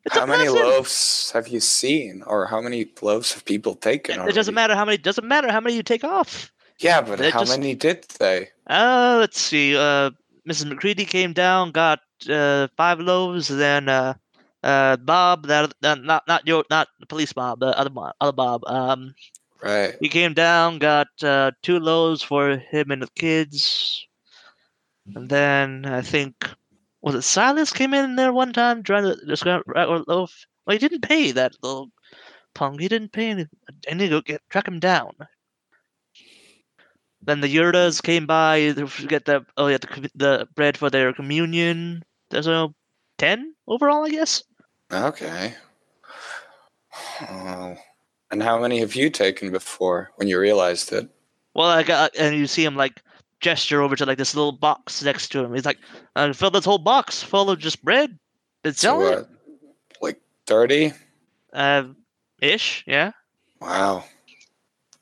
It's 0.05 0.15
how 0.15 0.25
many 0.25 0.49
loaves 0.49 1.31
have 1.31 1.47
you 1.47 1.59
seen, 1.59 2.21
or 2.27 2.45
how 2.45 2.61
many 2.61 2.85
loaves 3.01 3.33
have 3.33 3.43
people 3.45 3.73
taken? 3.75 4.19
It, 4.21 4.29
it 4.29 4.35
doesn't 4.35 4.53
matter 4.53 4.75
how 4.75 4.85
many. 4.85 4.97
Doesn't 4.97 5.27
matter 5.27 5.51
how 5.51 5.59
many 5.59 5.75
you 5.75 5.81
take 5.83 6.03
off. 6.03 6.51
Yeah, 6.79 7.01
but 7.01 7.19
It 7.21 7.33
how 7.33 7.39
just- 7.39 7.57
many 7.57 7.73
did 7.73 8.03
they? 8.19 8.49
Uh, 8.67 9.17
let's 9.19 9.39
see. 9.41 9.75
Uh, 9.75 10.11
Mrs. 10.47 10.65
McCready 10.69 11.05
came 11.05 11.33
down, 11.33 11.71
got 11.71 12.01
uh 12.29 12.67
five 12.77 12.99
loaves. 12.99 13.47
Then 13.47 13.89
uh, 13.89 14.13
uh, 14.63 14.97
Bob, 14.97 15.47
that 15.47 15.73
uh, 15.81 15.95
not 15.95 16.23
not 16.27 16.45
your 16.45 16.63
not 16.69 16.87
the 16.99 17.07
police 17.07 17.33
Bob, 17.33 17.59
the 17.61 17.75
other 17.77 17.89
other 18.21 18.31
Bob. 18.31 18.61
Um, 18.67 19.15
Right. 19.65 19.95
he 19.99 20.09
came 20.09 20.35
down, 20.35 20.77
got 20.77 21.07
uh, 21.23 21.49
two 21.63 21.79
loaves 21.79 22.21
for 22.21 22.55
him 22.55 22.91
and 22.91 23.01
the 23.01 23.07
kids. 23.15 24.05
And 25.15 25.27
then 25.27 25.87
I 25.87 26.01
think 26.01 26.35
was 27.01 27.15
it 27.15 27.23
Silas 27.23 27.73
came 27.73 27.95
in 27.95 28.15
there 28.15 28.31
one 28.31 28.53
time 28.53 28.83
trying 28.83 29.03
to 29.05 29.17
just 29.25 29.43
a 29.43 29.63
loaf. 30.07 30.45
Well, 30.65 30.75
he 30.75 30.77
didn't 30.77 31.01
pay 31.01 31.31
that 31.31 31.53
little 31.63 31.89
punk. 32.53 32.79
He 32.79 32.87
didn't 32.87 33.11
pay 33.11 33.31
any. 33.31 33.47
I 33.89 33.95
need 33.95 34.09
to 34.09 34.17
go 34.17 34.21
get 34.21 34.41
track 34.51 34.67
him 34.67 34.79
down. 34.79 35.13
Then 37.23 37.41
the 37.41 37.53
Yurdas 37.53 38.03
came 38.03 38.27
by 38.27 38.71
to 38.73 38.87
get 39.07 39.25
the 39.25 39.47
oh 39.57 39.65
yeah 39.65 39.77
the 39.77 40.09
the 40.13 40.47
bread 40.53 40.77
for 40.77 40.91
their 40.91 41.11
communion. 41.11 42.03
There's 42.29 42.47
a 42.47 42.69
ten 43.17 43.55
overall, 43.67 44.05
I 44.05 44.09
guess. 44.09 44.43
Okay. 44.91 45.55
Oh. 47.29 47.75
And 48.35 48.43
how 48.43 48.59
many 48.59 48.79
have 48.79 48.95
you 48.95 49.09
taken 49.09 49.49
before 49.49 50.11
when 50.17 50.27
you 50.27 50.37
realized 50.37 50.91
it? 50.91 51.07
Well, 51.53 51.69
I 51.69 51.83
got, 51.83 52.17
and 52.17 52.35
you 52.35 52.47
see 52.47 52.65
him 52.65 52.75
like 52.75 53.01
gesture 53.39 53.81
over 53.81 53.95
to 53.95 54.05
like 54.05 54.17
this 54.17 54.35
little 54.35 54.51
box 54.51 55.01
next 55.01 55.29
to 55.29 55.39
him. 55.39 55.53
He's 55.53 55.63
like, 55.63 55.77
"I 56.17 56.33
fill 56.33 56.51
this 56.51 56.65
whole 56.65 56.77
box 56.77 57.23
full 57.23 57.49
of 57.49 57.59
just 57.59 57.81
bread. 57.81 58.19
It's 58.65 58.81
So 58.81 58.97
what? 58.97 59.29
Like 60.01 60.19
30? 60.47 60.91
uh, 61.53 61.85
ish, 62.41 62.83
yeah." 62.85 63.13
Wow. 63.61 64.03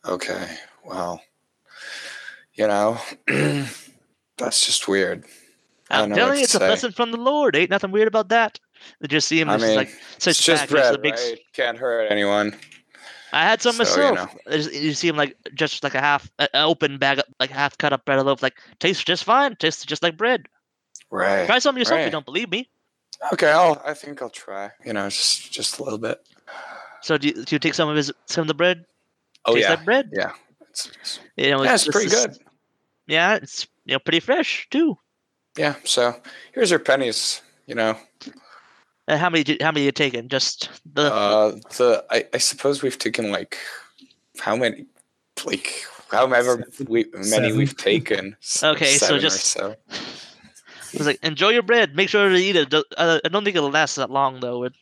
Okay. 0.05 0.45
Well, 0.85 1.19
you 2.53 2.67
know, 2.67 2.99
that's 4.37 4.63
just 4.63 4.87
weird. 4.87 5.25
I 5.89 6.01
don't 6.01 6.11
I'm 6.11 6.17
telling 6.19 6.37
you, 6.37 6.43
it's 6.43 6.53
a 6.53 6.59
blessing 6.59 6.91
from 6.91 7.09
the 7.09 7.17
Lord. 7.17 7.55
Ain't 7.55 7.71
nothing 7.71 7.89
weird 7.89 8.07
about 8.07 8.29
that. 8.29 8.59
You 9.01 9.07
just 9.07 9.27
see 9.27 9.41
him 9.41 9.49
I 9.49 9.57
mean, 9.57 9.75
like 9.75 9.89
It's 10.17 10.39
just 10.39 10.47
back. 10.47 10.59
next 10.59 10.67
to 10.69 10.73
bread, 10.75 10.93
the 10.93 10.97
big. 10.99 11.13
right? 11.13 11.39
Can't 11.53 11.79
hurt 11.79 12.11
anyone. 12.11 12.55
I 13.33 13.43
had 13.43 13.61
some 13.61 13.73
So, 13.73 13.83
you 14.07 14.13
myself. 14.13 14.35
You, 14.73 14.93
see 14.93 15.07
him 15.07 15.17
like 15.17 15.35
just 15.53 15.83
like 15.83 15.95
a 15.95 15.99
half 15.99 16.29
an 16.39 16.47
open 16.53 16.97
bag, 16.97 17.19
of, 17.19 17.25
like 17.39 17.49
half 17.49 17.77
cut 17.77 17.91
up 17.93 18.05
bread 18.05 18.23
loaf. 18.25 18.41
Like 18.43 18.55
tastes 18.79 19.03
just 19.03 19.23
fine. 19.23 19.55
Tastes 19.57 19.85
just 19.85 20.03
like 20.03 20.15
bread. 20.17 20.45
Right. 21.09 21.45
Try 21.45 21.59
some 21.59 21.77
yourself. 21.77 21.99
if 21.99 22.05
You 22.05 22.11
don't 22.11 22.25
believe 22.25 22.49
me. 22.51 22.69
Okay, 23.33 23.49
I'll. 23.51 23.81
I 23.85 23.93
think 23.93 24.21
I'll 24.21 24.29
try. 24.29 24.71
You 24.85 24.93
know, 24.93 25.09
just 25.09 25.51
just 25.51 25.79
a 25.79 25.83
little 25.83 25.99
bit. 25.99 26.19
So 27.01 27.17
do 27.17 27.27
you, 27.27 27.33
do 27.33 27.55
you 27.55 27.59
take 27.59 27.73
some 27.73 27.89
of 27.89 27.95
his 27.95 28.11
some 28.25 28.43
of 28.43 28.47
the 28.47 28.53
bread? 28.53 28.85
Oh 29.45 29.53
Tastes 29.53 29.69
yeah, 29.69 29.75
like 29.75 29.85
bread. 29.85 30.09
yeah. 30.13 30.31
It's, 30.69 30.87
it's- 30.87 31.19
You 31.35 31.51
know, 31.51 31.63
yeah, 31.63 31.73
it's 31.73 31.87
pretty 31.87 32.09
good. 32.09 32.37
Yeah, 33.07 33.35
it's 33.35 33.67
you 33.85 33.93
know 33.93 33.99
pretty 33.99 34.19
fresh 34.19 34.67
too. 34.71 34.97
Yeah. 35.57 35.75
So 35.83 36.15
here's 36.53 36.69
your 36.69 36.79
pennies. 36.79 37.41
You 37.67 37.75
know, 37.75 37.97
Uh, 39.07 39.17
how 39.17 39.29
many? 39.29 39.43
do- 39.43 39.57
How 39.61 39.71
many 39.71 39.85
you 39.85 39.91
taken? 39.91 40.29
Just 40.29 40.69
the 40.93 41.13
uh, 41.13 41.51
the 41.77 42.05
I, 42.09 42.25
I 42.33 42.37
suppose 42.37 42.81
we've 42.81 42.97
taken 42.97 43.31
like 43.31 43.57
how 44.39 44.55
many, 44.55 44.85
like 45.45 45.83
however 46.09 46.63
we, 46.87 47.05
many 47.13 47.23
Seven. 47.25 47.57
we've 47.57 47.75
taken. 47.75 48.35
S- 48.41 48.63
Okay, 48.63 48.93
so 48.93 49.05
seven 49.07 49.15
or 49.17 49.19
just- 49.19 49.45
so. 49.45 49.75
I 49.91 50.97
was 50.97 51.07
like, 51.07 51.19
enjoy 51.23 51.49
your 51.49 51.63
bread. 51.63 51.95
Make 51.95 52.07
sure 52.09 52.29
to 52.29 52.35
eat 52.35 52.55
it. 52.55 52.69
Do- 52.69 52.83
Uh, 52.97 53.19
I 53.25 53.27
don't 53.29 53.43
think 53.43 53.57
it'll 53.57 53.71
last 53.71 53.95
that 53.97 54.11
long 54.11 54.39
though. 54.39 54.63
It, 54.63 54.73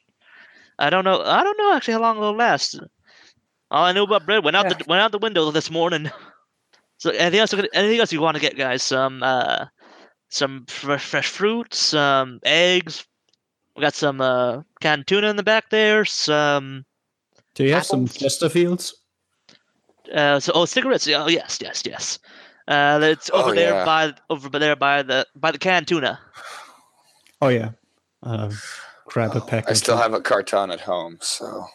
I 0.78 0.90
don't 0.90 1.06
know. 1.06 1.22
I 1.22 1.42
don't 1.44 1.58
know 1.58 1.74
actually 1.74 1.94
how 1.96 2.02
long 2.02 2.18
it'll 2.18 2.36
last. 2.36 2.80
All 3.72 3.86
I 3.86 3.94
know 3.94 4.04
about 4.04 4.26
bread 4.26 4.44
went 4.44 4.58
out 4.58 4.68
the 4.70 4.84
went 4.88 5.02
out 5.02 5.12
the 5.12 5.18
window 5.20 5.50
this 5.52 5.72
morning. 5.72 6.12
So 6.98 7.10
anything 7.10 7.40
else? 7.40 7.52
Anything 7.74 8.00
else 8.00 8.14
you 8.14 8.22
want 8.22 8.36
to 8.36 8.42
get, 8.42 8.56
guys? 8.56 8.84
Some 8.84 9.24
uh, 9.24 9.66
some 10.30 10.66
fresh 10.68 11.04
fresh 11.04 11.28
fruit, 11.30 11.74
some 11.74 12.40
eggs. 12.46 13.08
We 13.76 13.82
got 13.82 13.94
some 13.96 14.22
uh 14.22 14.62
canned 14.82 15.08
tuna 15.08 15.30
in 15.30 15.36
the 15.36 15.44
back 15.44 15.70
there. 15.70 16.06
Some 16.06 16.86
Do 17.56 17.64
you 17.64 17.74
have 17.74 17.86
some 17.86 18.04
Apples? 18.06 18.18
Chesterfields? 18.18 18.94
uh, 20.14 20.40
so 20.40 20.52
oh 20.56 20.66
cigarettes. 20.66 21.08
Oh 21.08 21.28
yes, 21.30 21.60
yes, 21.62 21.84
yes. 21.86 22.20
Uh, 22.68 23.00
it's 23.02 23.30
over 23.32 23.50
Oh, 23.52 23.56
there 23.56 23.72
yeah. 23.74 23.86
by 23.86 24.14
over 24.30 24.50
there 24.60 24.76
by 24.76 25.02
the 25.04 25.26
by 25.36 25.52
the 25.52 25.58
canned 25.58 25.88
tuna. 25.88 26.20
Oh 27.42 27.48
yeah. 27.50 27.72
Uh, 28.24 28.52
grab 29.08 29.36
a 29.36 29.42
Oh, 29.42 29.46
pack. 29.46 29.70
I 29.70 29.74
still 29.74 29.96
two. 29.96 30.02
have 30.02 30.14
a 30.14 30.22
carton 30.22 30.70
at 30.72 30.82
home, 30.82 31.18
so 31.22 31.66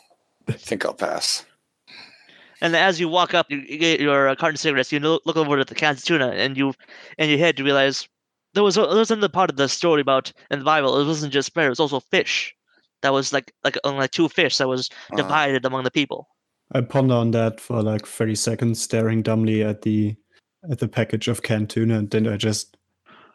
I 0.48 0.52
think 0.52 0.84
I'll 0.84 0.94
pass. 0.94 1.44
And 2.60 2.74
as 2.76 2.98
you 3.00 3.08
walk 3.08 3.34
up, 3.34 3.50
you, 3.50 3.58
you 3.68 3.76
get 3.78 4.00
your 4.00 4.28
uh, 4.28 4.34
carton 4.36 4.54
of 4.54 4.60
cigarettes. 4.60 4.90
You 4.92 5.00
look 5.00 5.36
over 5.36 5.58
at 5.58 5.66
the 5.66 5.74
cans 5.74 5.98
of 5.98 6.04
tuna, 6.04 6.28
and 6.28 6.56
you, 6.56 6.72
in 7.18 7.28
your 7.28 7.38
head, 7.38 7.58
you 7.58 7.64
realize 7.66 8.08
there 8.56 8.64
was 8.64 8.76
a, 8.76 8.80
there 8.80 8.96
was 8.98 9.10
another 9.12 9.28
part 9.28 9.50
of 9.50 9.56
the 9.56 9.68
story 9.68 10.00
about 10.00 10.32
in 10.50 10.58
the 10.58 10.64
Bible. 10.64 10.98
It 10.98 11.06
wasn't 11.06 11.32
just 11.32 11.52
bread; 11.54 11.66
it 11.66 11.76
was 11.76 11.80
also 11.80 12.00
fish. 12.00 12.54
That 13.02 13.12
was 13.12 13.32
like 13.32 13.52
like 13.62 13.76
only 13.84 14.00
like 14.00 14.10
two 14.10 14.28
fish 14.28 14.56
that 14.58 14.66
was 14.68 14.88
Uh, 15.12 15.16
divided 15.16 15.64
among 15.64 15.84
the 15.84 15.90
people. 15.90 16.26
I 16.72 16.80
ponder 16.80 17.14
on 17.14 17.30
that 17.32 17.60
for 17.60 17.82
like 17.82 18.06
30 18.06 18.34
seconds, 18.34 18.82
staring 18.82 19.22
dumbly 19.22 19.62
at 19.62 19.82
the 19.82 20.16
at 20.70 20.78
the 20.80 20.88
package 20.88 21.28
of 21.28 21.42
canned 21.42 21.70
tuna, 21.70 21.98
and 21.98 22.10
then 22.10 22.26
I 22.26 22.36
just 22.36 22.76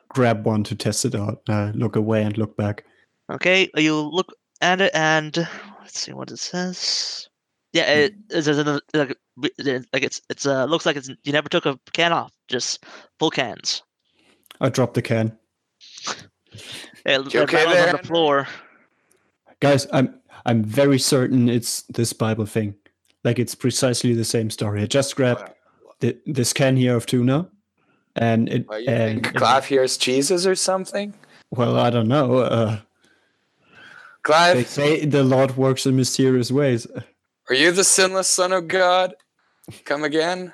grab 0.10 0.46
one 0.46 0.64
to 0.66 0.76
test 0.76 1.06
it 1.06 1.16
out. 1.16 1.42
I 1.48 1.72
look 1.72 1.96
away 1.96 2.24
and 2.24 2.38
look 2.38 2.58
back. 2.58 2.84
Okay, 3.32 3.70
you 3.78 3.96
look 3.96 4.34
at 4.62 4.82
it, 4.82 4.92
and 4.94 5.38
let's 5.80 6.00
see 6.00 6.12
what 6.14 6.32
it 6.32 6.40
says. 6.40 7.30
Yeah, 7.72 7.84
it 7.84 8.14
it 8.32 8.44
says 8.44 8.58
another- 8.58 8.82
like 8.94 9.16
like 9.38 10.04
it's 10.04 10.22
it's 10.30 10.46
uh 10.46 10.66
looks 10.66 10.86
like 10.86 10.98
it's 10.98 11.10
you 11.24 11.32
never 11.32 11.48
took 11.48 11.66
a 11.66 11.80
can 11.94 12.12
off, 12.12 12.34
just 12.50 12.84
full 13.20 13.32
cans. 13.32 13.84
I 14.62 14.70
dropped 14.70 14.94
the 14.94 15.02
can. 15.02 15.38
It, 17.04 17.34
You 17.34 17.42
it 17.42 17.44
okay 17.44 17.66
there, 17.66 17.90
on 17.90 17.98
the 18.02 18.08
floor. 18.08 18.48
Guys, 19.60 19.88
I'm 19.92 20.20
I'm 20.46 20.64
very 20.64 21.00
certain 21.00 21.50
it's 21.50 21.82
this 21.84 22.14
Bible 22.14 22.46
thing. 22.46 22.76
Like 23.24 23.40
it's 23.40 23.56
precisely 23.56 24.14
the 24.14 24.24
same 24.24 24.50
story. 24.50 24.82
I 24.84 24.86
just 24.86 25.16
grabbed 25.16 25.52
the, 26.00 26.18
this 26.26 26.54
can 26.54 26.78
here 26.78 26.96
of 26.96 27.06
tuna, 27.06 27.50
and 28.16 28.50
it 28.50 28.68
Well, 28.68 28.78
and 28.88 29.24
think 29.24 29.36
it- 29.36 29.38
Clive 29.40 29.66
here's 29.66 29.98
Jesus 29.98 30.46
or 30.46 30.56
something? 30.56 31.14
well, 31.50 31.76
I 31.78 31.90
don't 31.90 32.08
know. 32.08 32.38
Uh, 32.38 32.76
they 32.76 34.22
Clive, 34.24 34.68
say 34.68 35.06
the 35.06 35.24
Lord 35.24 35.58
works 35.58 35.86
in 35.88 35.96
mysterious 35.96 36.52
ways. 36.52 36.86
are 37.50 37.56
you 37.56 37.72
the 37.72 37.84
sinless 37.84 38.28
Son 38.28 38.54
of 38.54 38.68
God? 38.68 39.16
Come 39.86 40.04
again? 40.04 40.54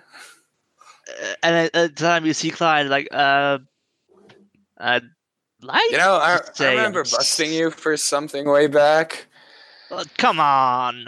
Uh, 1.09 1.33
and 1.43 1.55
at, 1.55 1.75
at 1.75 1.95
the 1.95 2.01
time 2.01 2.25
you 2.25 2.33
see 2.33 2.49
Clyde 2.51 2.87
like 2.87 3.07
uh 3.11 3.59
uh 4.79 4.99
like 5.61 5.91
You 5.91 5.97
know, 5.97 6.13
I, 6.13 6.39
I 6.59 6.69
remember 6.71 7.03
busting 7.03 7.51
you 7.51 7.71
for 7.71 7.97
something 7.97 8.47
way 8.47 8.67
back. 8.67 9.25
Uh, 9.89 10.03
come 10.17 10.39
on 10.39 11.05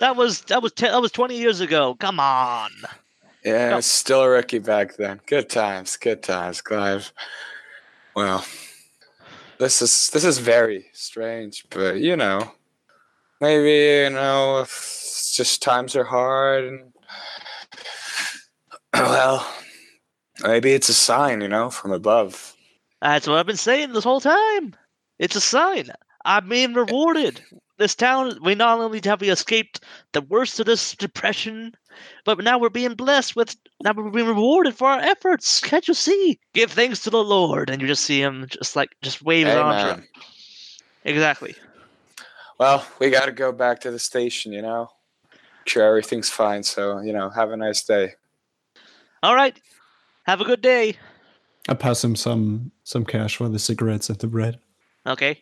that 0.00 0.14
was 0.14 0.42
that 0.42 0.62
was 0.62 0.72
te- 0.72 0.86
that 0.86 1.00
was 1.00 1.10
20 1.10 1.38
years 1.38 1.60
ago 1.60 1.94
come 1.98 2.20
on 2.20 2.70
yeah, 3.44 3.66
I 3.66 3.70
No. 3.70 3.76
was 3.76 3.86
still 3.86 4.22
a 4.22 4.28
rookie 4.28 4.60
back 4.60 4.96
then. 4.96 5.20
Good 5.26 5.50
times, 5.50 5.96
good 5.96 6.22
times, 6.22 6.60
Clive. 6.60 7.12
Well, 8.14 8.44
this 9.58 9.82
is 9.82 10.10
this 10.10 10.24
is 10.24 10.38
very 10.38 10.86
strange, 10.92 11.64
but 11.70 11.96
you 11.96 12.14
know, 12.14 12.52
maybe 13.40 14.04
you 14.04 14.10
know, 14.10 14.60
if 14.60 14.68
it's 14.70 15.34
just 15.36 15.60
times 15.60 15.96
are 15.96 16.04
hard, 16.04 16.64
and 16.64 16.92
well, 18.94 19.44
maybe 20.42 20.72
it's 20.72 20.88
a 20.88 20.94
sign, 20.94 21.40
you 21.40 21.48
know, 21.48 21.70
from 21.70 21.92
above. 21.92 22.56
that's 23.00 23.26
what 23.26 23.38
i've 23.38 23.46
been 23.46 23.56
saying 23.56 23.92
this 23.92 24.04
whole 24.04 24.20
time. 24.20 24.74
It's 25.18 25.36
a 25.36 25.40
sign. 25.40 25.90
I'm 26.24 26.48
being 26.48 26.74
rewarded. 26.74 27.40
This 27.78 27.94
town 27.94 28.38
we 28.42 28.54
not 28.54 28.78
only 28.78 29.00
have 29.04 29.20
we 29.20 29.30
escaped 29.30 29.80
the 30.12 30.20
worst 30.20 30.60
of 30.60 30.66
this 30.66 30.94
depression 30.94 31.72
but 32.24 32.42
now 32.42 32.58
we're 32.58 32.70
being 32.70 32.94
blessed 32.94 33.36
with 33.36 33.56
now 33.82 33.92
we're 33.92 34.10
being 34.10 34.26
rewarded 34.26 34.74
for 34.74 34.88
our 34.88 35.00
efforts. 35.00 35.60
Can't 35.60 35.86
you 35.88 35.94
see? 35.94 36.38
Give 36.54 36.70
thanks 36.70 37.00
to 37.02 37.10
the 37.10 37.22
lord. 37.22 37.70
And 37.70 37.80
you 37.80 37.88
just 37.88 38.04
see 38.04 38.20
him 38.20 38.46
just 38.48 38.76
like 38.76 38.90
just 39.02 39.26
arms 39.26 39.44
around 39.44 40.04
exactly. 41.04 41.54
Well, 42.58 42.86
we 42.98 43.10
got 43.10 43.26
to 43.26 43.32
go 43.32 43.50
back 43.50 43.80
to 43.80 43.90
the 43.90 43.98
station, 43.98 44.52
you 44.52 44.62
know. 44.62 44.90
Sure 45.66 45.84
everything's 45.84 46.30
fine. 46.30 46.62
So, 46.62 47.00
you 47.00 47.12
know, 47.12 47.30
have 47.30 47.50
a 47.50 47.56
nice 47.56 47.82
day. 47.82 48.14
all 49.22 49.34
right 49.34 49.58
have 50.24 50.40
a 50.40 50.44
good 50.44 50.60
day 50.62 50.96
I 51.68 51.74
pass 51.74 52.02
him 52.02 52.16
some 52.16 52.72
some 52.84 53.04
cash 53.04 53.36
for 53.36 53.48
the 53.48 53.58
cigarettes 53.58 54.08
and 54.10 54.18
the 54.18 54.26
bread. 54.26 54.58
Okay. 55.06 55.40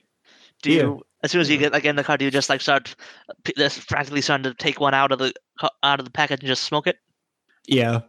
Do 0.63 0.71
Yeah. 0.71 0.83
you, 0.83 1.03
as 1.23 1.31
soon 1.31 1.41
as 1.41 1.49
you 1.49 1.57
get 1.57 1.73
like 1.73 1.87
in 1.87 1.97
the 1.97 2.05
car, 2.05 2.19
do 2.19 2.27
you 2.27 2.31
just 2.31 2.51
like 2.51 2.61
start 2.61 2.95
just 3.57 3.89
practically 3.89 4.21
starting 4.21 4.45
to 4.45 4.53
take 4.55 4.81
one 4.81 4.93
out 4.93 5.13
of 5.13 5.19
the 5.19 5.33
ca- 5.59 5.71
out 5.83 5.99
of 5.99 6.05
the 6.05 6.11
package 6.11 6.41
and 6.41 6.47
just 6.47 6.65
smoke 6.65 6.87
it? 6.87 6.99
Yeah, 7.67 8.01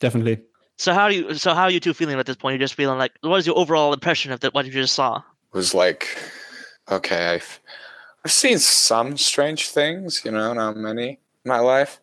definitely. 0.00 0.42
So 0.76 0.92
how 0.92 1.08
do 1.08 1.14
you? 1.14 1.34
So 1.34 1.54
how 1.54 1.62
are 1.62 1.70
you 1.70 1.80
two 1.80 1.94
feeling 1.94 2.18
at 2.18 2.26
this 2.26 2.36
point? 2.36 2.52
You're 2.52 2.64
just 2.66 2.74
feeling 2.74 2.98
like, 2.98 3.12
what 3.22 3.36
is 3.38 3.46
your 3.46 3.56
overall 3.56 3.94
impression 3.94 4.30
of 4.32 4.40
the, 4.40 4.50
what 4.50 4.66
you 4.66 4.72
just 4.72 4.94
saw? 4.94 5.16
It 5.18 5.56
was 5.56 5.72
like, 5.72 6.18
okay, 6.90 7.34
I've 7.36 7.60
I've 8.26 8.32
seen 8.32 8.58
some 8.58 9.16
strange 9.16 9.68
things, 9.68 10.22
you 10.24 10.32
know, 10.32 10.52
not 10.52 10.76
many 10.76 11.08
in 11.08 11.18
my 11.46 11.60
life. 11.60 12.00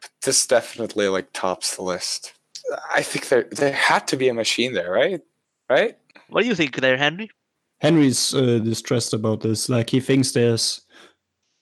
But 0.00 0.10
this 0.22 0.46
definitely 0.46 1.08
like 1.08 1.34
tops 1.34 1.76
the 1.76 1.82
list. 1.82 2.32
I 2.94 3.02
think 3.02 3.28
there 3.28 3.46
there 3.52 3.72
had 3.72 4.06
to 4.08 4.16
be 4.16 4.28
a 4.28 4.34
machine 4.34 4.72
there, 4.72 4.90
right? 4.90 5.20
Right? 5.70 5.96
What 6.28 6.42
do 6.42 6.48
you 6.48 6.54
think 6.54 6.76
there, 6.76 6.96
Henry? 6.96 7.30
Henry's 7.80 8.34
uh, 8.34 8.58
distressed 8.58 9.12
about 9.12 9.40
this. 9.40 9.68
Like 9.68 9.90
he 9.90 10.00
thinks 10.00 10.32
there's 10.32 10.80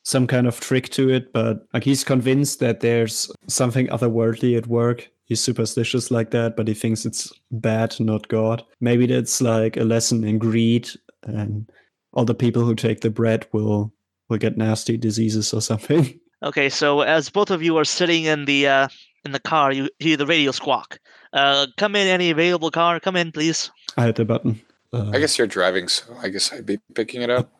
some 0.04 0.26
kind 0.26 0.46
of 0.46 0.60
trick 0.60 0.90
to 0.90 1.10
it, 1.10 1.32
but 1.32 1.66
like 1.72 1.84
he's 1.84 2.04
convinced 2.04 2.60
that 2.60 2.80
there's 2.80 3.30
something 3.48 3.86
otherworldly 3.88 4.56
at 4.56 4.66
work. 4.66 5.10
He's 5.24 5.40
superstitious 5.40 6.10
like 6.10 6.30
that, 6.30 6.56
but 6.56 6.68
he 6.68 6.74
thinks 6.74 7.06
it's 7.06 7.32
bad, 7.50 7.98
not 7.98 8.28
God. 8.28 8.62
Maybe 8.80 9.06
that's 9.06 9.40
like 9.40 9.76
a 9.76 9.84
lesson 9.84 10.22
in 10.22 10.38
greed, 10.38 10.88
and 11.22 11.68
all 12.12 12.26
the 12.26 12.34
people 12.34 12.62
who 12.64 12.74
take 12.74 13.00
the 13.00 13.10
bread 13.10 13.46
will 13.52 13.92
will 14.28 14.38
get 14.38 14.56
nasty 14.56 14.96
diseases 14.96 15.52
or 15.52 15.60
something. 15.60 16.18
Okay, 16.42 16.68
so 16.68 17.00
as 17.00 17.30
both 17.30 17.50
of 17.50 17.62
you 17.62 17.78
are 17.78 17.86
sitting 17.86 18.24
in 18.24 18.44
the 18.44 18.66
uh, 18.66 18.88
in 19.24 19.32
the 19.32 19.40
car, 19.40 19.72
you 19.72 19.88
hear 19.98 20.16
the 20.16 20.26
radio 20.26 20.50
squawk. 20.50 20.98
Uh, 21.32 21.66
come 21.76 21.96
in, 21.96 22.06
any 22.06 22.30
available 22.30 22.70
car? 22.70 23.00
Come 23.00 23.16
in, 23.16 23.32
please. 23.32 23.70
I 23.96 24.06
hit 24.06 24.16
the 24.16 24.24
button. 24.24 24.60
Uh, 24.92 25.10
I 25.12 25.18
guess 25.18 25.36
you're 25.36 25.46
driving, 25.46 25.88
so 25.88 26.14
I 26.20 26.28
guess 26.28 26.52
I'd 26.52 26.66
be 26.66 26.78
picking 26.94 27.22
it 27.22 27.30
up. 27.30 27.50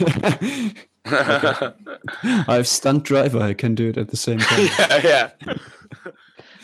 yeah, 0.00 0.78
I 2.24 2.44
have 2.48 2.66
stunt 2.66 3.04
driver. 3.04 3.40
I 3.40 3.54
can 3.54 3.74
do 3.74 3.88
it 3.88 3.96
at 3.96 4.08
the 4.08 4.16
same 4.16 4.38
time. 4.38 4.68
yeah. 5.04 5.30
yeah. 5.44 5.54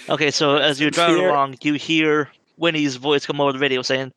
Okay, 0.08 0.30
so 0.30 0.56
as 0.56 0.80
you're 0.80 0.90
driving 0.90 1.24
along, 1.24 1.56
you 1.62 1.74
hear 1.74 2.28
Winnie's 2.56 2.96
voice 2.96 3.26
come 3.26 3.40
over 3.40 3.52
the 3.52 3.58
radio 3.58 3.82
saying, 3.82 4.12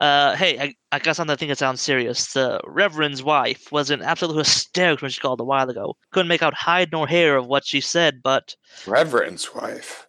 uh, 0.00 0.34
hey, 0.36 0.58
I, 0.58 0.74
I 0.92 0.98
got 0.98 1.16
something 1.16 1.32
I 1.32 1.36
think 1.36 1.50
it 1.52 1.58
sounds 1.58 1.80
serious. 1.80 2.32
The 2.32 2.60
Reverend's 2.66 3.22
wife 3.22 3.70
was 3.70 3.90
in 3.90 4.02
absolute 4.02 4.36
hysterics 4.38 5.02
when 5.02 5.10
she 5.10 5.20
called 5.20 5.40
a 5.40 5.44
while 5.44 5.68
ago. 5.68 5.96
Couldn't 6.12 6.28
make 6.28 6.42
out 6.42 6.54
hide 6.54 6.90
nor 6.92 7.06
hair 7.06 7.36
of 7.36 7.46
what 7.46 7.66
she 7.66 7.80
said, 7.80 8.22
but 8.22 8.54
Reverend's 8.86 9.54
wife. 9.54 10.06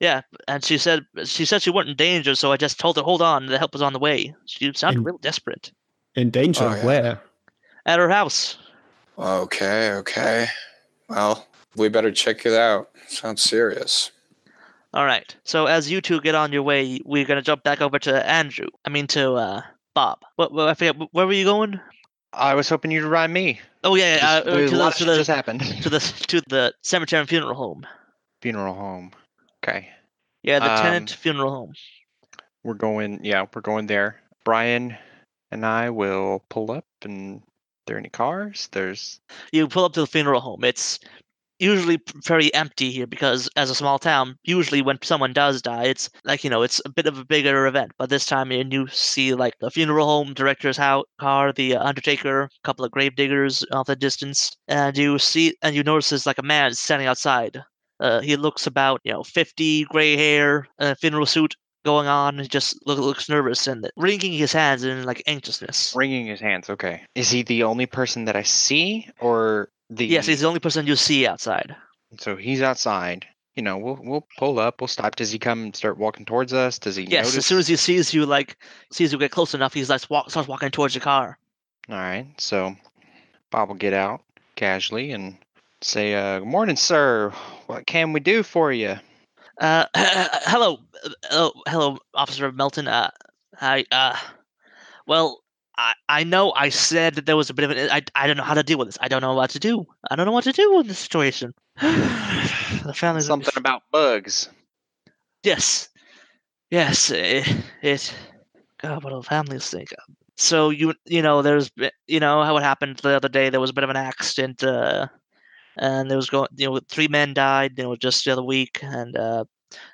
yeah, 0.00 0.20
and 0.48 0.64
she 0.64 0.78
said 0.78 1.04
she 1.24 1.44
said 1.44 1.62
she 1.62 1.70
wasn't 1.70 1.90
in 1.90 1.96
danger, 1.96 2.34
so 2.34 2.52
I 2.52 2.56
just 2.56 2.78
told 2.78 2.96
her, 2.96 3.02
hold 3.02 3.22
on, 3.22 3.46
the 3.46 3.58
help 3.58 3.72
was 3.72 3.82
on 3.82 3.92
the 3.92 3.98
way. 3.98 4.34
She 4.46 4.72
sounded 4.74 4.98
In- 5.00 5.04
real 5.04 5.18
desperate. 5.18 5.72
In 6.14 6.30
danger? 6.30 6.64
Oh, 6.64 6.74
yeah. 6.76 6.84
Where? 6.84 7.20
At 7.86 7.98
her 7.98 8.08
house. 8.08 8.56
Okay, 9.18 9.92
okay. 9.94 10.46
Well, 11.08 11.46
we 11.76 11.88
better 11.88 12.10
check 12.12 12.46
it 12.46 12.52
out. 12.52 12.90
Sounds 13.08 13.42
serious. 13.42 14.10
All 14.94 15.04
right. 15.04 15.34
So 15.44 15.66
as 15.66 15.90
you 15.90 16.00
two 16.00 16.20
get 16.20 16.36
on 16.36 16.52
your 16.52 16.62
way, 16.62 17.00
we're 17.04 17.24
gonna 17.24 17.42
jump 17.42 17.64
back 17.64 17.80
over 17.80 17.98
to 17.98 18.26
Andrew. 18.30 18.68
I 18.84 18.90
mean 18.90 19.08
to 19.08 19.32
uh, 19.34 19.62
Bob. 19.94 20.20
What? 20.36 20.52
what 20.52 20.68
I 20.68 20.74
forget. 20.74 20.96
Where 21.10 21.26
were 21.26 21.32
you 21.32 21.44
going? 21.44 21.80
I 22.32 22.54
was 22.54 22.68
hoping 22.68 22.90
you'd 22.92 23.04
ride 23.04 23.30
me. 23.30 23.60
Oh 23.82 23.96
yeah, 23.96 24.14
yeah, 24.16 24.40
Just- 24.40 24.46
uh, 24.46 24.50
to 24.54 24.76
the 24.76 24.90
to 24.90 25.04
the 25.04 25.16
just 25.16 25.30
happened. 25.30 25.60
to 25.82 25.90
the 25.90 25.98
to 25.98 26.40
the 26.48 26.74
cemetery 26.82 27.20
and 27.20 27.28
funeral 27.28 27.54
home. 27.54 27.84
Funeral 28.40 28.74
home. 28.74 29.10
Okay. 29.64 29.88
Yeah, 30.44 30.60
the 30.60 30.72
Um, 30.72 30.78
tenant 30.80 31.10
funeral 31.10 31.50
home. 31.50 31.72
We're 32.62 32.74
going 32.74 33.24
yeah, 33.24 33.46
we're 33.52 33.62
going 33.62 33.86
there. 33.88 34.20
Brian 34.44 34.96
and 35.50 35.66
I 35.66 35.90
will 35.90 36.44
pull 36.50 36.70
up 36.70 36.86
and 37.02 37.42
there 37.86 37.98
any 37.98 38.08
cars? 38.08 38.68
There's 38.72 39.20
You 39.52 39.68
pull 39.68 39.84
up 39.84 39.92
to 39.94 40.00
the 40.00 40.06
funeral 40.06 40.40
home. 40.40 40.64
It's 40.64 41.00
usually 41.58 41.98
very 42.24 42.52
empty 42.54 42.90
here 42.90 43.06
because, 43.06 43.48
as 43.56 43.70
a 43.70 43.74
small 43.74 43.98
town, 43.98 44.36
usually 44.44 44.82
when 44.82 44.98
someone 45.02 45.32
does 45.32 45.62
die, 45.62 45.84
it's 45.84 46.10
like 46.24 46.44
you 46.44 46.50
know, 46.50 46.62
it's 46.62 46.80
a 46.84 46.88
bit 46.88 47.06
of 47.06 47.18
a 47.18 47.24
bigger 47.24 47.66
event. 47.66 47.92
But 47.98 48.10
this 48.10 48.26
time, 48.26 48.50
and 48.52 48.72
you 48.72 48.86
see 48.88 49.34
like 49.34 49.54
the 49.60 49.70
funeral 49.70 50.06
home 50.06 50.34
director's 50.34 50.76
house 50.76 51.04
car, 51.20 51.52
the 51.52 51.76
uh, 51.76 51.84
undertaker, 51.84 52.42
a 52.42 52.48
couple 52.64 52.84
of 52.84 52.90
grave 52.90 53.16
diggers 53.16 53.64
off 53.72 53.86
the 53.86 53.96
distance, 53.96 54.56
and 54.68 54.96
you 54.96 55.18
see 55.18 55.56
and 55.62 55.74
you 55.74 55.82
notice 55.82 56.10
there's 56.10 56.26
like 56.26 56.38
a 56.38 56.42
man 56.42 56.74
standing 56.74 57.08
outside. 57.08 57.62
Uh, 58.00 58.20
he 58.20 58.36
looks 58.36 58.66
about 58.66 59.00
you 59.04 59.12
know 59.12 59.22
50, 59.22 59.84
gray 59.84 60.16
hair, 60.16 60.68
uh, 60.78 60.94
funeral 60.96 61.26
suit 61.26 61.54
going 61.84 62.08
on. 62.08 62.38
He 62.38 62.48
just 62.48 62.78
look, 62.86 62.98
looks 62.98 63.28
nervous 63.28 63.66
and 63.66 63.88
wringing 63.96 64.32
his 64.32 64.52
hands 64.52 64.84
in 64.84 65.04
like 65.04 65.22
anxiousness. 65.26 65.94
wringing 65.94 66.26
his 66.26 66.40
hands. 66.40 66.68
Okay. 66.70 67.02
Is 67.14 67.30
he 67.30 67.42
the 67.42 67.62
only 67.62 67.86
person 67.86 68.24
that 68.24 68.36
I 68.36 68.42
see 68.42 69.08
or 69.20 69.68
the 69.90 70.06
Yes, 70.06 70.26
he's 70.26 70.40
the 70.40 70.46
only 70.46 70.60
person 70.60 70.86
you 70.86 70.96
see 70.96 71.26
outside. 71.26 71.74
So 72.18 72.36
he's 72.36 72.62
outside. 72.62 73.26
You 73.54 73.62
know, 73.62 73.78
we'll 73.78 73.98
we'll 74.02 74.26
pull 74.36 74.58
up, 74.58 74.80
we'll 74.80 74.88
stop. 74.88 75.16
Does 75.16 75.30
he 75.30 75.38
come 75.38 75.62
and 75.62 75.76
start 75.76 75.96
walking 75.98 76.24
towards 76.24 76.52
us? 76.52 76.78
Does 76.78 76.96
he 76.96 77.04
Yes, 77.04 77.26
notice? 77.26 77.36
as 77.38 77.46
soon 77.46 77.58
as 77.58 77.68
he 77.68 77.76
sees 77.76 78.12
you, 78.12 78.26
like 78.26 78.56
sees 78.90 79.12
you 79.12 79.18
get 79.18 79.30
close 79.30 79.54
enough, 79.54 79.72
he's 79.74 79.88
like 79.90 80.08
walk, 80.10 80.30
starts 80.30 80.48
walking 80.48 80.70
towards 80.70 80.94
the 80.94 81.00
car. 81.00 81.38
All 81.88 81.96
right. 81.96 82.26
So 82.38 82.74
Bob 83.50 83.68
will 83.68 83.76
get 83.76 83.92
out 83.92 84.22
casually 84.56 85.12
and 85.12 85.36
say, 85.82 86.14
uh, 86.14 86.40
"Good 86.40 86.48
morning, 86.48 86.76
sir. 86.76 87.30
What 87.66 87.86
can 87.86 88.12
we 88.12 88.20
do 88.20 88.42
for 88.42 88.72
you?" 88.72 88.96
Uh, 89.60 89.86
hello, 89.94 90.80
uh, 91.04 91.10
oh, 91.30 91.52
hello, 91.68 91.96
Officer 92.12 92.50
Melton. 92.50 92.88
Uh, 92.88 93.08
I 93.60 93.84
uh, 93.92 94.16
well, 95.06 95.43
I 95.76 95.94
I 96.08 96.24
know 96.24 96.52
I 96.52 96.68
said 96.68 97.14
that 97.14 97.26
there 97.26 97.36
was 97.36 97.50
a 97.50 97.54
bit 97.54 97.64
of 97.64 97.70
an 97.70 97.90
I 97.90 98.02
I 98.14 98.26
don't 98.26 98.36
know 98.36 98.44
how 98.44 98.54
to 98.54 98.62
deal 98.62 98.78
with 98.78 98.88
this. 98.88 98.98
I 99.00 99.08
don't 99.08 99.22
know 99.22 99.34
what 99.34 99.50
to 99.50 99.58
do. 99.58 99.86
I 100.10 100.16
don't 100.16 100.26
know 100.26 100.32
what 100.32 100.44
to 100.44 100.52
do 100.52 100.80
in 100.80 100.86
this 100.86 100.98
situation. 100.98 101.54
the 101.80 102.92
family's 102.94 103.26
Something 103.26 103.54
about 103.56 103.82
bugs. 103.90 104.48
Yes, 105.42 105.88
yes. 106.70 107.10
It, 107.10 107.46
it 107.82 108.14
God, 108.80 109.02
what 109.02 109.10
do 109.10 109.22
families 109.22 109.68
think? 109.68 109.92
So 110.36 110.70
you 110.70 110.94
you 111.04 111.22
know, 111.22 111.42
there's 111.42 111.70
you 112.06 112.20
know 112.20 112.42
how 112.42 112.56
it 112.56 112.62
happened 112.62 112.98
the 112.98 113.10
other 113.10 113.28
day. 113.28 113.50
There 113.50 113.60
was 113.60 113.70
a 113.70 113.74
bit 113.74 113.84
of 113.84 113.90
an 113.90 113.96
accident, 113.96 114.62
uh, 114.62 115.06
and 115.76 116.10
there 116.10 116.16
was 116.16 116.30
going 116.30 116.48
you 116.56 116.68
know 116.68 116.80
three 116.88 117.08
men 117.08 117.34
died. 117.34 117.74
You 117.76 117.84
know, 117.84 117.96
just 117.96 118.24
the 118.24 118.32
other 118.32 118.42
week, 118.42 118.80
and 118.82 119.16
uh, 119.16 119.44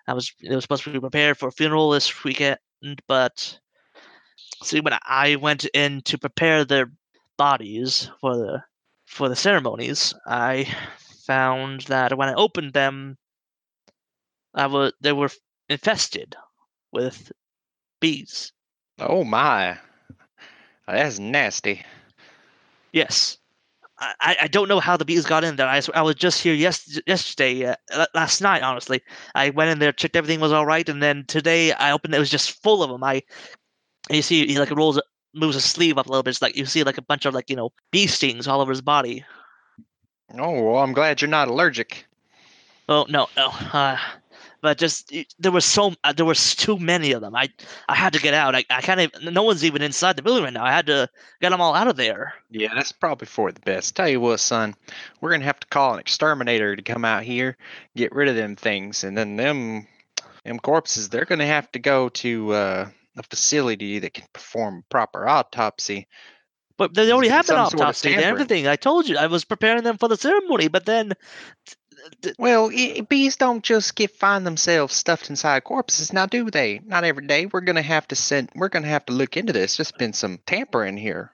I 0.07 0.15
was 0.15 0.33
it 0.43 0.55
was 0.55 0.65
supposed 0.65 0.85
to 0.85 0.93
be 0.93 1.01
prepared 1.01 1.39
for 1.39 1.49
a 1.49 1.53
funeral 1.53 1.91
this 1.91 2.25
weekend, 2.25 2.59
but 3.07 3.59
see 4.63 4.81
when 4.81 4.99
I 5.03 5.37
went 5.37 5.65
in 5.75 6.03
to 6.03 6.19
prepare 6.19 6.65
their 6.65 6.91
bodies 7.37 8.11
for 8.21 8.37
the 8.37 8.63
for 9.07 9.29
the 9.29 9.37
ceremonies, 9.37 10.15
I 10.27 10.73
found 11.27 11.83
that 11.83 12.17
when 12.17 12.29
I 12.29 12.35
opened 12.35 12.73
them, 12.73 13.19
I 14.55 14.67
was 14.67 14.93
they 15.01 15.13
were 15.13 15.31
infested 15.69 16.37
with 16.93 17.33
bees. 18.01 18.53
Oh 18.99 19.25
my, 19.25 19.79
that's 20.87 21.19
nasty. 21.19 21.85
Yes. 22.93 23.39
I, 24.01 24.37
I- 24.43 24.49
don't 24.49 24.69
know 24.69 24.81
how 24.81 24.97
the 24.97 25.05
bees 25.05 25.27
got 25.27 25.45
in 25.45 25.57
there. 25.57 25.69
I, 25.69 25.83
I 25.95 26.01
was 26.03 26.15
just 26.15 26.43
here 26.43 26.55
yes, 26.55 26.99
yesterday, 27.07 27.67
uh, 27.67 28.07
last 28.15 28.41
night, 28.41 28.63
honestly. 28.63 29.03
I 29.35 29.51
went 29.51 29.71
in 29.71 29.79
there, 29.79 29.93
checked 29.93 30.17
everything 30.17 30.41
was 30.41 30.53
all 30.53 30.65
right, 30.65 30.89
and 30.89 31.03
then 31.03 31.25
today 31.29 31.73
I 31.73 31.93
opened 31.93 32.15
it, 32.15 32.17
it 32.17 32.21
was 32.21 32.31
just 32.31 32.63
full 32.63 32.83
of 32.83 32.91
them. 32.91 33.05
I, 33.05 33.23
you 34.17 34.23
see, 34.23 34.47
he 34.47 34.59
like 34.59 34.71
rolls, 34.71 35.01
moves 35.35 35.55
his 35.55 35.65
sleeve 35.65 35.99
up 35.99 36.07
a 36.07 36.09
little 36.09 36.23
bit. 36.23 36.31
It's 36.31 36.43
like 36.43 36.57
you 36.57 36.67
see 36.67 36.83
like 36.83 36.99
a 36.99 37.03
bunch 37.03 37.27
of 37.27 37.35
like, 37.35 37.51
you 37.51 37.57
know, 37.57 37.73
bee 37.91 38.07
stings 38.07 38.49
all 38.49 38.61
over 38.61 38.71
his 38.71 38.81
body. 38.81 39.25
Oh 40.39 40.63
well, 40.63 40.83
I'm 40.83 40.93
glad 40.93 41.21
you're 41.21 41.29
not 41.29 41.49
allergic. 41.49 42.07
Oh, 42.89 43.07
no, 43.09 43.29
no. 43.37 43.51
Uh, 43.73 43.97
but 44.63 44.77
just, 44.77 45.15
there 45.39 45.53
was 45.53 45.65
so, 45.65 45.95
uh, 46.03 46.13
there 46.13 46.27
was 46.27 46.57
too 46.57 46.77
many 46.77 47.13
of 47.13 47.21
them. 47.21 47.37
I, 47.37 47.49
I 47.89 47.95
had 47.95 48.13
to 48.15 48.21
get 48.21 48.35
out. 48.35 48.57
I, 48.57 48.65
I 48.69 48.81
can't 48.81 49.01
even, 49.01 49.33
no 49.33 49.45
one's 49.45 49.65
even 49.65 49.81
inside 49.81 50.17
the 50.17 50.23
building 50.23 50.43
right 50.43 50.53
now. 50.53 50.65
I 50.65 50.73
had 50.73 50.87
to 50.87 51.09
get 51.41 51.51
them 51.51 51.61
all 51.61 51.75
out 51.75 51.87
of 51.87 51.95
there. 51.95 52.35
Yeah, 52.51 52.75
that's 52.75 52.91
probably 52.91 53.27
for 53.27 53.53
the 53.53 53.61
best. 53.61 53.95
Tell 53.95 54.09
you 54.09 54.21
what, 54.21 54.41
son, 54.41 54.75
we're 55.21 55.31
gonna 55.31 55.45
have 55.45 55.61
to 55.61 55.69
call 55.69 55.95
an 55.95 56.01
exterminator 56.01 56.75
to 56.75 56.83
come 56.83 57.05
out 57.05 57.23
here, 57.23 57.57
get 57.95 58.13
rid 58.13 58.29
of 58.29 58.35
them 58.35 58.57
things, 58.57 59.05
and 59.05 59.17
then 59.17 59.37
them, 59.37 59.87
them 60.45 60.59
corpses, 60.59 61.09
they're 61.09 61.25
gonna 61.25 61.47
have 61.47 61.71
to 61.73 61.79
go 61.79 62.09
to 62.09 62.53
uh, 62.53 62.89
a 63.17 63.23
facility 63.23 63.99
that 64.01 64.15
can 64.15 64.27
perform 64.33 64.85
proper 64.89 65.29
autopsy. 65.29 66.07
But 66.77 66.95
they 66.95 67.13
already 67.13 67.29
have 67.29 67.49
an 67.51 67.57
some 67.57 67.65
sort 67.67 67.75
of 67.75 67.81
autopsy 67.81 68.15
and 68.15 68.23
everything. 68.23 68.67
I 68.67 68.77
told 68.77 69.09
you 69.09 69.19
I 69.19 69.27
was 69.27 69.45
preparing 69.45 69.85
them 69.85 69.99
for 69.99 70.09
the 70.09 70.17
ceremony, 70.17 70.69
but 70.69 70.87
then 70.87 71.13
Well, 72.39 72.71
bees 73.09 73.37
don't 73.37 73.63
just 73.63 73.95
get 73.95 74.17
find 74.17 74.47
themselves 74.47 74.95
stuffed 74.95 75.29
inside 75.29 75.65
corpses, 75.65 76.13
now 76.13 76.27
do 76.27 76.51
they? 76.51 76.81
Not 76.85 77.05
every 77.05 77.27
day. 77.27 77.47
We're 77.47 77.61
gonna 77.61 77.83
have 77.83 78.09
to 78.09 78.17
send. 78.17 78.51
We're 78.55 78.69
gonna 78.69 78.89
have 78.89 79.05
to 79.07 79.13
look 79.13 79.37
into 79.37 79.53
this. 79.53 79.77
There's 79.77 79.93
been 79.93 80.15
some 80.15 80.39
tampering 80.47 80.97
here. 80.97 81.33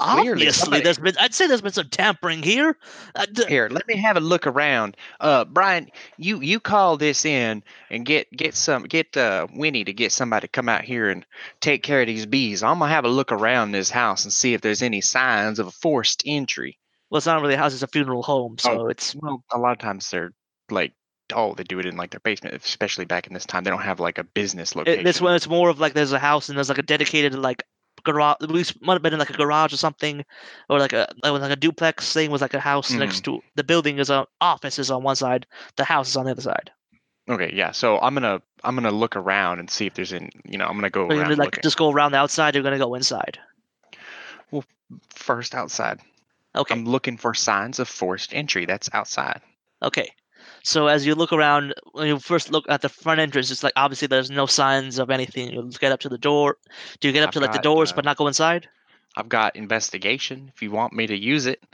Obviously 0.00 0.80
there's 0.80 0.98
been 0.98 1.14
I'd 1.18 1.34
say 1.34 1.46
there's 1.46 1.60
been 1.60 1.72
some 1.72 1.88
tampering 1.88 2.42
here. 2.42 2.76
Uh, 3.14 3.26
d- 3.26 3.44
Here, 3.48 3.68
let 3.70 3.86
me 3.86 3.96
have 3.96 4.16
a 4.16 4.20
look 4.20 4.46
around. 4.46 4.96
Uh, 5.20 5.44
Brian, 5.44 5.90
you 6.16 6.40
you 6.40 6.60
call 6.60 6.96
this 6.96 7.24
in 7.24 7.62
and 7.90 8.04
get 8.04 8.30
get 8.32 8.54
some 8.54 8.84
get 8.84 9.16
uh 9.16 9.46
Winnie 9.54 9.84
to 9.84 9.92
get 9.92 10.12
somebody 10.12 10.46
to 10.46 10.50
come 10.50 10.68
out 10.68 10.82
here 10.82 11.10
and 11.10 11.24
take 11.60 11.82
care 11.82 12.00
of 12.00 12.06
these 12.06 12.26
bees. 12.26 12.62
I'm 12.62 12.78
gonna 12.78 12.90
have 12.90 13.04
a 13.04 13.08
look 13.08 13.32
around 13.32 13.72
this 13.72 13.90
house 13.90 14.24
and 14.24 14.32
see 14.32 14.54
if 14.54 14.60
there's 14.60 14.82
any 14.82 15.00
signs 15.00 15.58
of 15.58 15.66
a 15.66 15.70
forced 15.72 16.22
entry. 16.26 16.78
well, 17.10 17.18
it's 17.18 17.26
not 17.26 17.40
really 17.42 17.54
a 17.54 17.58
house; 17.58 17.74
it's 17.74 17.82
a 17.82 17.86
funeral 17.86 18.22
home, 18.22 18.56
so 18.58 18.88
it's 18.88 19.14
Well, 19.14 19.44
a 19.52 19.58
lot 19.58 19.72
of 19.72 19.78
times 19.78 20.10
they're 20.10 20.32
like, 20.70 20.92
oh, 21.34 21.54
they 21.54 21.64
do 21.64 21.78
it 21.78 21.86
in 21.86 21.96
like 21.96 22.10
their 22.10 22.20
basement, 22.20 22.54
especially 22.54 23.04
back 23.04 23.26
in 23.26 23.34
this 23.34 23.46
time. 23.46 23.64
They 23.64 23.70
don't 23.70 23.82
have 23.82 24.00
like 24.00 24.18
a 24.18 24.24
business 24.24 24.74
location. 24.76 25.00
it, 25.00 25.04
this 25.04 25.20
one. 25.20 25.34
It's 25.34 25.48
more 25.48 25.68
of 25.68 25.80
like 25.80 25.94
there's 25.94 26.12
a 26.12 26.18
house 26.18 26.48
and 26.48 26.56
there's 26.56 26.68
like 26.68 26.78
a 26.78 26.82
dedicated 26.82 27.34
like 27.34 27.64
garage. 28.04 28.36
At 28.42 28.50
least 28.50 28.80
might 28.82 28.94
have 28.94 29.02
been 29.02 29.12
in 29.12 29.18
like 29.18 29.30
a 29.30 29.36
garage 29.36 29.72
or 29.72 29.76
something, 29.76 30.24
or 30.68 30.78
like 30.78 30.92
a 30.92 31.08
like 31.22 31.40
like 31.40 31.52
a 31.52 31.56
duplex 31.56 32.12
thing 32.12 32.30
with 32.30 32.40
like 32.40 32.54
a 32.54 32.60
house 32.60 32.90
next 32.90 33.22
mm-hmm. 33.22 33.36
to 33.36 33.42
the 33.56 33.64
building 33.64 33.98
is 33.98 34.10
a 34.10 34.26
office 34.40 34.78
is 34.78 34.90
on 34.90 35.02
one 35.02 35.16
side, 35.16 35.46
the 35.76 35.84
house 35.84 36.08
is 36.08 36.16
on 36.16 36.24
the 36.24 36.32
other 36.32 36.42
side. 36.42 36.70
Okay, 37.28 37.52
yeah. 37.54 37.70
So 37.70 37.98
I'm 38.00 38.14
gonna 38.14 38.42
I'm 38.64 38.74
gonna 38.74 38.90
look 38.90 39.16
around 39.16 39.60
and 39.60 39.70
see 39.70 39.86
if 39.86 39.94
there's 39.94 40.12
any. 40.12 40.30
You 40.44 40.58
know, 40.58 40.66
I'm 40.66 40.74
gonna 40.74 40.90
go 40.90 41.08
So 41.08 41.14
you're 41.14 41.22
around 41.22 41.30
gonna 41.30 41.40
like 41.40 41.46
looking. 41.46 41.62
just 41.62 41.76
go 41.76 41.90
around 41.90 42.12
the 42.12 42.18
outside. 42.18 42.54
You're 42.54 42.64
gonna 42.64 42.78
go 42.78 42.94
inside. 42.94 43.38
Well, 44.50 44.64
first 45.10 45.54
outside. 45.54 46.00
Okay. 46.56 46.74
I'm 46.74 46.84
looking 46.84 47.16
for 47.16 47.32
signs 47.34 47.78
of 47.78 47.88
forced 47.88 48.34
entry. 48.34 48.66
That's 48.66 48.90
outside. 48.92 49.40
Okay. 49.82 50.10
So 50.62 50.88
as 50.88 51.06
you 51.06 51.14
look 51.14 51.32
around, 51.32 51.74
when 51.92 52.06
you 52.06 52.18
first 52.18 52.50
look 52.50 52.64
at 52.68 52.82
the 52.82 52.88
front 52.88 53.20
entrance, 53.20 53.50
it's 53.50 53.62
like 53.62 53.72
obviously 53.76 54.08
there's 54.08 54.30
no 54.30 54.46
signs 54.46 54.98
of 54.98 55.10
anything. 55.10 55.50
You 55.50 55.70
get 55.80 55.92
up 55.92 56.00
to 56.00 56.08
the 56.08 56.18
door. 56.18 56.56
Do 57.00 57.08
you 57.08 57.12
get 57.12 57.22
up 57.22 57.28
I've 57.28 57.34
to 57.34 57.40
like 57.40 57.52
the 57.52 57.58
doors 57.58 57.92
uh, 57.92 57.96
but 57.96 58.04
not 58.04 58.16
go 58.16 58.26
inside? 58.26 58.68
I've 59.16 59.28
got 59.28 59.56
investigation. 59.56 60.50
If 60.54 60.62
you 60.62 60.70
want 60.70 60.92
me 60.92 61.06
to 61.06 61.16
use 61.16 61.46
it, 61.46 61.64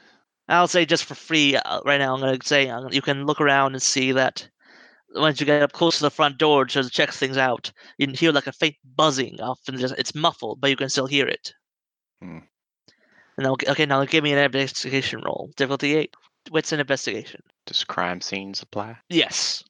I'll 0.49 0.69
say 0.69 0.87
just 0.87 1.05
for 1.05 1.15
free 1.15 1.57
uh, 1.57 1.81
right 1.85 1.99
now. 1.99 2.15
I'm 2.15 2.21
gonna 2.21 2.39
say 2.43 2.69
uh, 2.69 2.89
you 2.91 3.03
can 3.03 3.27
look 3.27 3.41
around 3.41 3.75
and 3.75 3.83
see 3.83 4.13
that 4.13 4.49
once 5.15 5.41
you 5.41 5.47
get 5.47 5.63
up 5.63 5.73
close 5.73 5.97
to 5.99 6.03
the 6.03 6.11
front 6.11 6.39
door 6.39 6.65
to 6.67 6.91
check 6.91 7.11
things 7.11 7.37
out, 7.37 7.73
you 7.99 8.07
can 8.07 8.15
hear 8.15 8.33
like 8.33 8.47
a 8.47 8.53
faint 8.53 8.77
buzzing 8.97 9.41
Often 9.41 9.79
just, 9.79 9.95
it's 9.99 10.15
muffled, 10.15 10.61
but 10.61 10.71
you 10.71 10.77
can 10.77 10.89
still 10.89 11.07
hear 11.07 11.27
it. 11.27 11.53
Hmm. 12.23 12.39
And 13.39 13.47
okay, 13.47 13.71
okay, 13.71 13.87
now 13.87 14.05
give 14.05 14.25
me 14.25 14.33
an 14.33 14.39
investigation 14.39 15.23
roll. 15.25 15.51
Difficulty 15.57 15.95
eight. 15.95 16.15
What's 16.51 16.73
an 16.73 16.81
investigation? 16.81 17.41
Does 17.67 17.85
crime 17.85 18.21
scenes 18.21 18.63
apply? 18.63 18.97
Yes. 19.09 19.65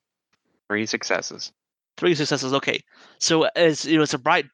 Three 0.68 0.86
successes. 0.86 1.52
Three 1.96 2.14
successes. 2.14 2.52
Okay. 2.52 2.80
So 3.18 3.44
as 3.56 3.84
you 3.84 3.96
know, 3.96 4.02
it's 4.02 4.14
a 4.14 4.18
bright, 4.18 4.46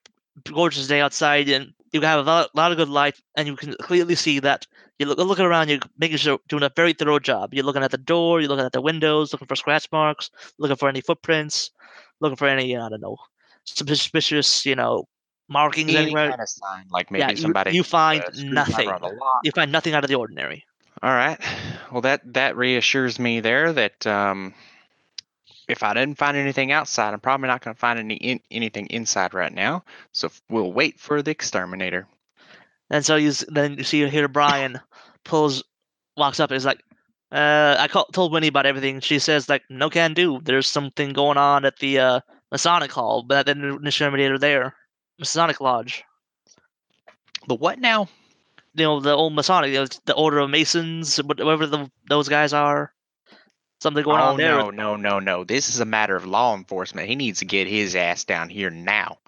gorgeous 0.52 0.86
day 0.86 1.00
outside, 1.00 1.48
and 1.48 1.72
you 1.92 2.00
have 2.02 2.20
a 2.20 2.22
lot, 2.22 2.50
lot 2.54 2.70
of 2.70 2.76
good 2.78 2.88
light, 2.88 3.16
and 3.36 3.46
you 3.48 3.56
can 3.56 3.74
clearly 3.80 4.14
see 4.14 4.38
that 4.40 4.66
you 4.98 5.06
look 5.06 5.18
looking 5.18 5.44
around. 5.44 5.68
You're 5.68 5.80
making 5.98 6.18
sure 6.18 6.38
doing 6.48 6.62
a 6.62 6.70
very 6.76 6.92
thorough 6.92 7.18
job. 7.18 7.52
You're 7.54 7.64
looking 7.64 7.82
at 7.82 7.90
the 7.90 7.98
door. 7.98 8.40
You're 8.40 8.48
looking 8.50 8.64
at 8.66 8.72
the 8.72 8.80
windows, 8.82 9.32
looking 9.32 9.48
for 9.48 9.56
scratch 9.56 9.88
marks, 9.90 10.30
looking 10.58 10.76
for 10.76 10.88
any 10.88 11.00
footprints, 11.00 11.70
looking 12.20 12.36
for 12.36 12.46
any 12.48 12.76
I 12.76 12.88
don't 12.88 13.00
know 13.00 13.16
suspicious 13.64 14.66
you 14.66 14.74
know 14.74 15.04
markings 15.48 15.90
Any 15.94 16.04
anywhere. 16.06 16.30
kind 16.30 16.40
of 16.40 16.48
sign, 16.48 16.84
like 16.90 17.10
maybe 17.10 17.20
Yeah, 17.20 17.30
you- 17.30 17.36
somebody. 17.36 17.72
you 17.72 17.82
find 17.82 18.22
uh, 18.24 18.30
nothing. 18.36 18.88
on 18.88 19.00
the 19.00 19.08
lock. 19.08 19.40
You 19.44 19.52
find 19.52 19.70
nothing 19.72 19.94
out 19.94 20.04
of 20.04 20.08
the 20.08 20.14
ordinary. 20.16 20.64
All 21.02 21.10
right. 21.10 21.40
Well, 21.90 22.02
that 22.02 22.20
that 22.34 22.56
reassures 22.56 23.18
me 23.18 23.40
there 23.40 23.72
that 23.72 24.06
um, 24.06 24.54
if 25.68 25.82
I 25.82 25.94
didn't 25.94 26.18
find 26.18 26.36
anything 26.36 26.70
outside, 26.70 27.12
I'm 27.12 27.20
probably 27.20 27.48
not 27.48 27.60
going 27.60 27.74
to 27.74 27.80
find 27.80 27.98
any 27.98 28.14
in, 28.14 28.40
anything 28.50 28.86
inside 28.86 29.34
right 29.34 29.52
now. 29.52 29.84
So 30.12 30.30
we'll 30.48 30.72
wait 30.72 31.00
for 31.00 31.20
the 31.20 31.32
exterminator. 31.32 32.06
And 32.88 33.04
so 33.04 33.16
you 33.16 33.32
then 33.48 33.78
you 33.78 33.84
see 33.84 34.06
here 34.08 34.28
Brian 34.28 34.80
pulls 35.24 35.64
walks 36.16 36.38
up 36.38 36.52
is 36.52 36.64
like, 36.64 36.84
uh, 37.32 37.76
I 37.78 37.88
call, 37.88 38.04
told 38.06 38.32
Winnie 38.32 38.48
about 38.48 38.66
everything. 38.66 39.00
She 39.00 39.18
says 39.18 39.48
like, 39.48 39.62
no 39.70 39.90
can 39.90 40.14
do. 40.14 40.40
There's 40.42 40.68
something 40.68 41.12
going 41.12 41.38
on 41.38 41.64
at 41.64 41.78
the 41.78 41.98
uh, 41.98 42.20
Masonic 42.52 42.92
Hall, 42.92 43.22
but 43.22 43.48
at 43.48 43.56
the 43.56 43.80
Exterminator 43.84 44.38
there, 44.38 44.76
Masonic 45.18 45.60
Lodge. 45.60 46.04
The 47.48 47.54
what 47.54 47.80
now? 47.80 48.08
You 48.74 48.84
know 48.84 49.00
the 49.00 49.12
old 49.12 49.34
Masonic, 49.34 49.70
you 49.72 49.80
know, 49.80 49.86
the 50.06 50.14
Order 50.14 50.38
of 50.38 50.50
Masons, 50.50 51.18
whatever 51.18 51.66
the, 51.66 51.90
those 52.08 52.28
guys 52.28 52.52
are. 52.52 52.92
Something 53.80 54.04
going 54.04 54.20
oh 54.20 54.24
on 54.24 54.36
there. 54.36 54.56
no, 54.56 54.70
no, 54.70 54.96
no, 54.96 55.18
no! 55.18 55.44
This 55.44 55.68
is 55.68 55.80
a 55.80 55.84
matter 55.84 56.14
of 56.14 56.24
law 56.24 56.54
enforcement. 56.56 57.08
He 57.08 57.16
needs 57.16 57.40
to 57.40 57.44
get 57.44 57.66
his 57.66 57.96
ass 57.96 58.24
down 58.24 58.48
here 58.48 58.70
now. 58.70 59.18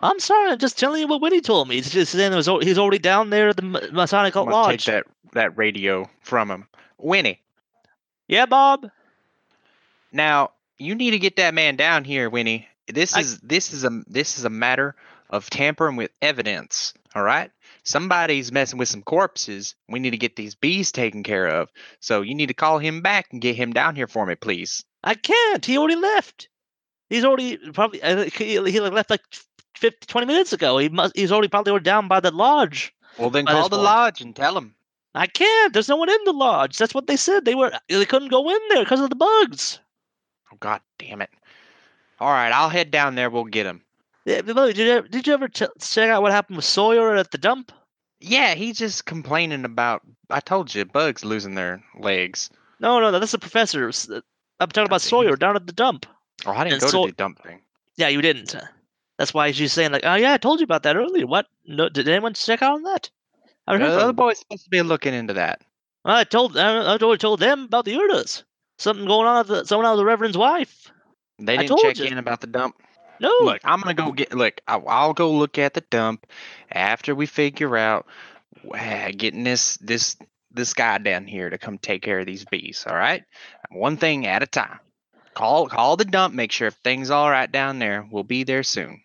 I'm 0.00 0.18
sorry, 0.20 0.50
I'm 0.50 0.58
just 0.58 0.78
telling 0.78 1.00
you 1.00 1.06
what 1.06 1.22
Winnie 1.22 1.40
told 1.40 1.68
me. 1.68 1.76
He's 1.76 1.90
just 1.90 2.12
saying 2.12 2.34
was, 2.34 2.48
he's 2.62 2.78
already 2.78 2.98
down 2.98 3.30
there 3.30 3.48
at 3.50 3.56
the 3.56 3.62
Masonic 3.62 4.34
Lodge. 4.34 4.84
take 4.84 4.94
that 4.94 5.06
that 5.32 5.56
radio 5.56 6.10
from 6.20 6.50
him. 6.50 6.66
Winnie, 6.98 7.40
Yeah, 8.28 8.46
Bob. 8.46 8.90
now 10.12 10.50
you 10.78 10.94
need 10.94 11.12
to 11.12 11.18
get 11.18 11.36
that 11.36 11.54
man 11.54 11.76
down 11.76 12.04
here, 12.04 12.28
Winnie. 12.28 12.68
This 12.88 13.16
I- 13.16 13.20
is 13.20 13.38
this 13.40 13.72
is 13.72 13.84
a 13.84 14.02
this 14.06 14.36
is 14.38 14.44
a 14.44 14.50
matter 14.50 14.94
of 15.30 15.48
tampering 15.48 15.96
with 15.96 16.10
evidence. 16.20 16.92
All 17.14 17.22
right, 17.22 17.50
somebody's 17.86 18.52
messing 18.52 18.78
with 18.78 18.88
some 18.88 19.02
corpses. 19.02 19.74
We 19.88 19.98
need 19.98 20.10
to 20.10 20.18
get 20.18 20.36
these 20.36 20.54
bees 20.54 20.92
taken 20.92 21.22
care 21.22 21.46
of. 21.46 21.70
So 22.00 22.20
you 22.20 22.34
need 22.34 22.48
to 22.48 22.54
call 22.54 22.78
him 22.78 23.00
back 23.00 23.28
and 23.32 23.40
get 23.40 23.56
him 23.56 23.72
down 23.72 23.96
here 23.96 24.06
for 24.06 24.26
me, 24.26 24.34
please. 24.34 24.84
I 25.02 25.14
can't. 25.14 25.64
He 25.64 25.78
already 25.78 25.96
left. 25.96 26.48
He's 27.08 27.24
already 27.24 27.56
probably 27.72 28.02
uh, 28.02 28.24
he, 28.24 28.60
he 28.70 28.80
left 28.80 29.10
like 29.10 29.22
50, 29.76 30.06
20 30.06 30.26
minutes 30.26 30.52
ago. 30.52 30.78
He 30.78 30.88
must. 30.88 31.16
He's 31.16 31.32
already 31.32 31.48
probably 31.48 31.78
down 31.80 32.08
by 32.08 32.20
the 32.20 32.32
lodge. 32.32 32.92
Well, 33.18 33.30
then 33.30 33.46
call 33.46 33.68
the 33.68 33.76
point. 33.76 33.84
lodge 33.84 34.20
and 34.20 34.34
tell 34.34 34.56
him. 34.56 34.74
I 35.14 35.26
can't. 35.26 35.72
There's 35.72 35.88
no 35.88 35.96
one 35.96 36.10
in 36.10 36.24
the 36.24 36.32
lodge. 36.32 36.76
That's 36.76 36.92
what 36.92 37.06
they 37.06 37.16
said. 37.16 37.44
They 37.44 37.54
were. 37.54 37.72
They 37.88 38.04
couldn't 38.04 38.28
go 38.28 38.50
in 38.50 38.58
there 38.68 38.82
because 38.84 39.00
of 39.00 39.08
the 39.08 39.16
bugs. 39.16 39.78
Oh 40.52 40.56
God 40.60 40.80
damn 40.98 41.22
it! 41.22 41.30
All 42.20 42.30
right, 42.30 42.52
I'll 42.52 42.68
head 42.68 42.90
down 42.90 43.14
there. 43.14 43.30
We'll 43.30 43.44
get 43.44 43.66
him. 43.66 43.82
Yeah, 44.26 44.42
Did 44.42 44.76
you 44.76 44.90
ever, 44.90 45.06
did 45.06 45.26
you 45.26 45.34
ever 45.34 45.46
ch- 45.46 45.62
check 45.80 46.10
out 46.10 46.20
what 46.20 46.32
happened 46.32 46.56
with 46.56 46.64
Sawyer 46.64 47.14
at 47.14 47.30
the 47.30 47.38
dump? 47.38 47.70
Yeah, 48.20 48.54
he's 48.54 48.78
just 48.78 49.04
complaining 49.04 49.64
about. 49.64 50.02
I 50.30 50.40
told 50.40 50.74
you, 50.74 50.84
bugs 50.84 51.24
losing 51.24 51.54
their 51.54 51.82
legs. 51.98 52.50
No, 52.80 52.98
no, 53.00 53.10
no. 53.10 53.18
That's 53.18 53.32
the 53.32 53.38
professors. 53.38 54.08
I'm 54.60 54.68
talking 54.70 54.86
about 54.86 55.02
Sawyer 55.02 55.36
down 55.36 55.56
at 55.56 55.66
the 55.66 55.72
dump. 55.72 56.06
Oh, 56.46 56.52
I 56.52 56.64
didn't 56.64 56.82
And 56.82 56.92
go 56.92 57.02
to 57.04 57.10
the 57.10 57.16
dump 57.16 57.42
thing. 57.42 57.60
Yeah, 57.96 58.08
you 58.08 58.22
didn't. 58.22 58.56
That's 59.18 59.32
why 59.32 59.50
she's 59.52 59.72
saying 59.72 59.92
like, 59.92 60.04
oh 60.04 60.14
yeah, 60.14 60.34
I 60.34 60.38
told 60.38 60.60
you 60.60 60.64
about 60.64 60.82
that 60.82 60.96
earlier. 60.96 61.26
What? 61.26 61.46
No, 61.66 61.88
did 61.88 62.08
anyone 62.08 62.34
check 62.34 62.62
out 62.62 62.74
on 62.74 62.82
that? 62.82 63.10
I 63.66 63.74
Uh, 63.74 63.78
heard 63.78 63.90
the 63.90 63.98
other 64.00 64.12
boy's 64.12 64.38
supposed 64.38 64.64
to 64.64 64.70
be 64.70 64.82
looking 64.82 65.14
into 65.14 65.34
that. 65.34 65.62
I 66.04 66.24
told 66.24 66.56
I 66.56 66.94
I 66.94 66.98
told 66.98 67.40
them 67.40 67.64
about 67.64 67.84
the 67.84 67.94
Urdas. 67.94 68.44
Something 68.78 69.06
going 69.06 69.26
on 69.26 69.38
with 69.38 69.48
the, 69.48 69.64
someone 69.64 69.86
else, 69.86 69.96
the 69.98 70.04
Reverend's 70.04 70.36
wife. 70.36 70.90
They 71.38 71.56
didn't 71.56 71.68
told 71.68 71.80
check 71.80 71.98
you. 71.98 72.04
in 72.04 72.18
about 72.18 72.40
the 72.42 72.46
dump. 72.46 72.80
No, 73.20 73.32
Look, 73.42 73.60
I'm 73.64 73.80
gonna 73.80 73.94
go 73.94 74.12
get. 74.12 74.32
Look, 74.34 74.60
I- 74.66 74.76
I'll 74.76 75.14
go 75.14 75.32
look 75.32 75.58
at 75.58 75.74
the 75.74 75.80
dump 75.82 76.26
after 76.70 77.14
we 77.14 77.26
figure 77.26 77.76
out 77.76 78.06
uh, 78.72 79.10
getting 79.16 79.44
this 79.44 79.76
this 79.78 80.16
this 80.50 80.74
guy 80.74 80.98
down 80.98 81.26
here 81.26 81.50
to 81.50 81.58
come 81.58 81.78
take 81.78 82.02
care 82.02 82.20
of 82.20 82.26
these 82.26 82.44
bees. 82.44 82.84
All 82.88 82.96
right, 82.96 83.24
one 83.70 83.96
thing 83.96 84.26
at 84.26 84.42
a 84.42 84.46
time. 84.46 84.78
Call 85.34 85.68
call 85.68 85.96
the 85.96 86.04
dump. 86.04 86.34
Make 86.34 86.52
sure 86.52 86.66
everything's 86.68 87.10
all 87.10 87.30
right 87.30 87.50
down 87.50 87.78
there. 87.78 88.06
We'll 88.10 88.24
be 88.24 88.44
there 88.44 88.62
soon. 88.62 89.02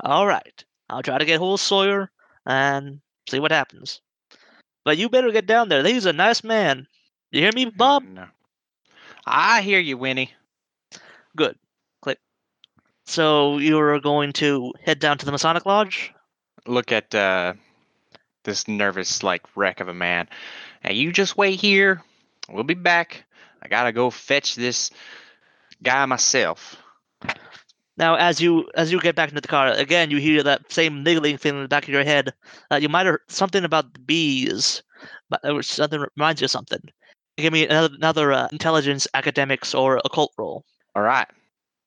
all 0.00 0.26
right. 0.26 0.64
I'll 0.90 1.02
try 1.02 1.16
to 1.18 1.24
get 1.24 1.38
hold 1.38 1.54
of 1.54 1.60
Sawyer 1.60 2.10
and 2.46 3.00
see 3.28 3.40
what 3.40 3.52
happens. 3.52 4.00
But 4.84 4.98
you 4.98 5.08
better 5.08 5.32
get 5.32 5.46
down 5.46 5.70
there. 5.70 5.82
He's 5.82 6.04
a 6.04 6.12
nice 6.12 6.44
man. 6.44 6.86
You 7.30 7.40
hear 7.40 7.52
me, 7.54 7.64
Bob? 7.66 8.04
No. 8.04 8.26
I 9.26 9.62
hear 9.62 9.80
you, 9.80 9.96
Winnie. 9.96 10.30
Good. 11.34 11.56
So 13.04 13.58
you're 13.58 14.00
going 14.00 14.32
to 14.34 14.72
head 14.82 14.98
down 14.98 15.18
to 15.18 15.26
the 15.26 15.32
Masonic 15.32 15.66
Lodge? 15.66 16.12
Look 16.66 16.92
at 16.92 17.14
uh, 17.14 17.54
this 18.44 18.66
nervous 18.66 19.22
like 19.22 19.42
wreck 19.56 19.80
of 19.80 19.88
a 19.88 19.94
man. 19.94 20.28
Now 20.82 20.92
you 20.92 21.12
just 21.12 21.36
wait 21.36 21.60
here. 21.60 22.02
We'll 22.48 22.64
be 22.64 22.74
back. 22.74 23.24
I 23.62 23.68
gotta 23.68 23.92
go 23.92 24.10
fetch 24.10 24.54
this 24.54 24.90
guy 25.82 26.04
myself. 26.06 26.76
Now, 27.96 28.16
as 28.16 28.40
you 28.40 28.68
as 28.74 28.90
you 28.90 29.00
get 29.00 29.14
back 29.14 29.28
into 29.28 29.40
the 29.40 29.48
car 29.48 29.68
again, 29.68 30.10
you 30.10 30.18
hear 30.18 30.42
that 30.42 30.72
same 30.72 31.02
niggling 31.04 31.38
feeling 31.38 31.58
in 31.58 31.64
the 31.64 31.68
back 31.68 31.84
of 31.84 31.90
your 31.90 32.04
head. 32.04 32.32
Uh, 32.70 32.76
you 32.76 32.88
might 32.88 33.06
have 33.06 33.18
something 33.28 33.64
about 33.64 33.94
the 33.94 34.00
bees, 34.00 34.82
but 35.30 35.40
was 35.44 35.68
something 35.68 36.04
reminds 36.16 36.40
you 36.40 36.46
of 36.46 36.50
something. 36.50 36.80
Give 37.36 37.52
me 37.52 37.66
another, 37.66 37.94
another 37.94 38.32
uh, 38.32 38.48
intelligence, 38.52 39.06
academics, 39.14 39.74
or 39.74 40.00
occult 40.04 40.32
roll. 40.38 40.64
All 40.94 41.02
right. 41.02 41.26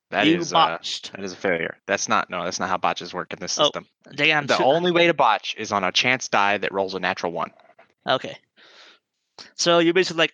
That 0.09 0.25
you 0.27 0.37
is 0.39 0.53
uh, 0.53 0.77
that 0.79 1.23
is 1.23 1.33
a 1.33 1.35
failure. 1.35 1.77
That's 1.85 2.07
not 2.07 2.29
no. 2.29 2.43
That's 2.45 2.59
not 2.59 2.69
how 2.69 2.77
botches 2.77 3.13
work 3.13 3.33
in 3.33 3.39
this 3.39 3.59
Oh, 3.59 3.63
system. 3.65 3.85
Damn. 4.15 4.47
the 4.47 4.63
only 4.63 4.91
way 4.91 5.07
to 5.07 5.13
botch 5.13 5.53
is 5.57 5.71
on 5.73 5.83
a 5.83 5.91
chance 5.91 6.29
die 6.29 6.57
that 6.57 6.71
rolls 6.71 6.93
a 6.93 6.99
natural 6.99 7.33
one. 7.33 7.51
Okay. 8.07 8.37
So 9.55 9.79
you're 9.79 9.93
basically 9.93 10.19
like, 10.23 10.33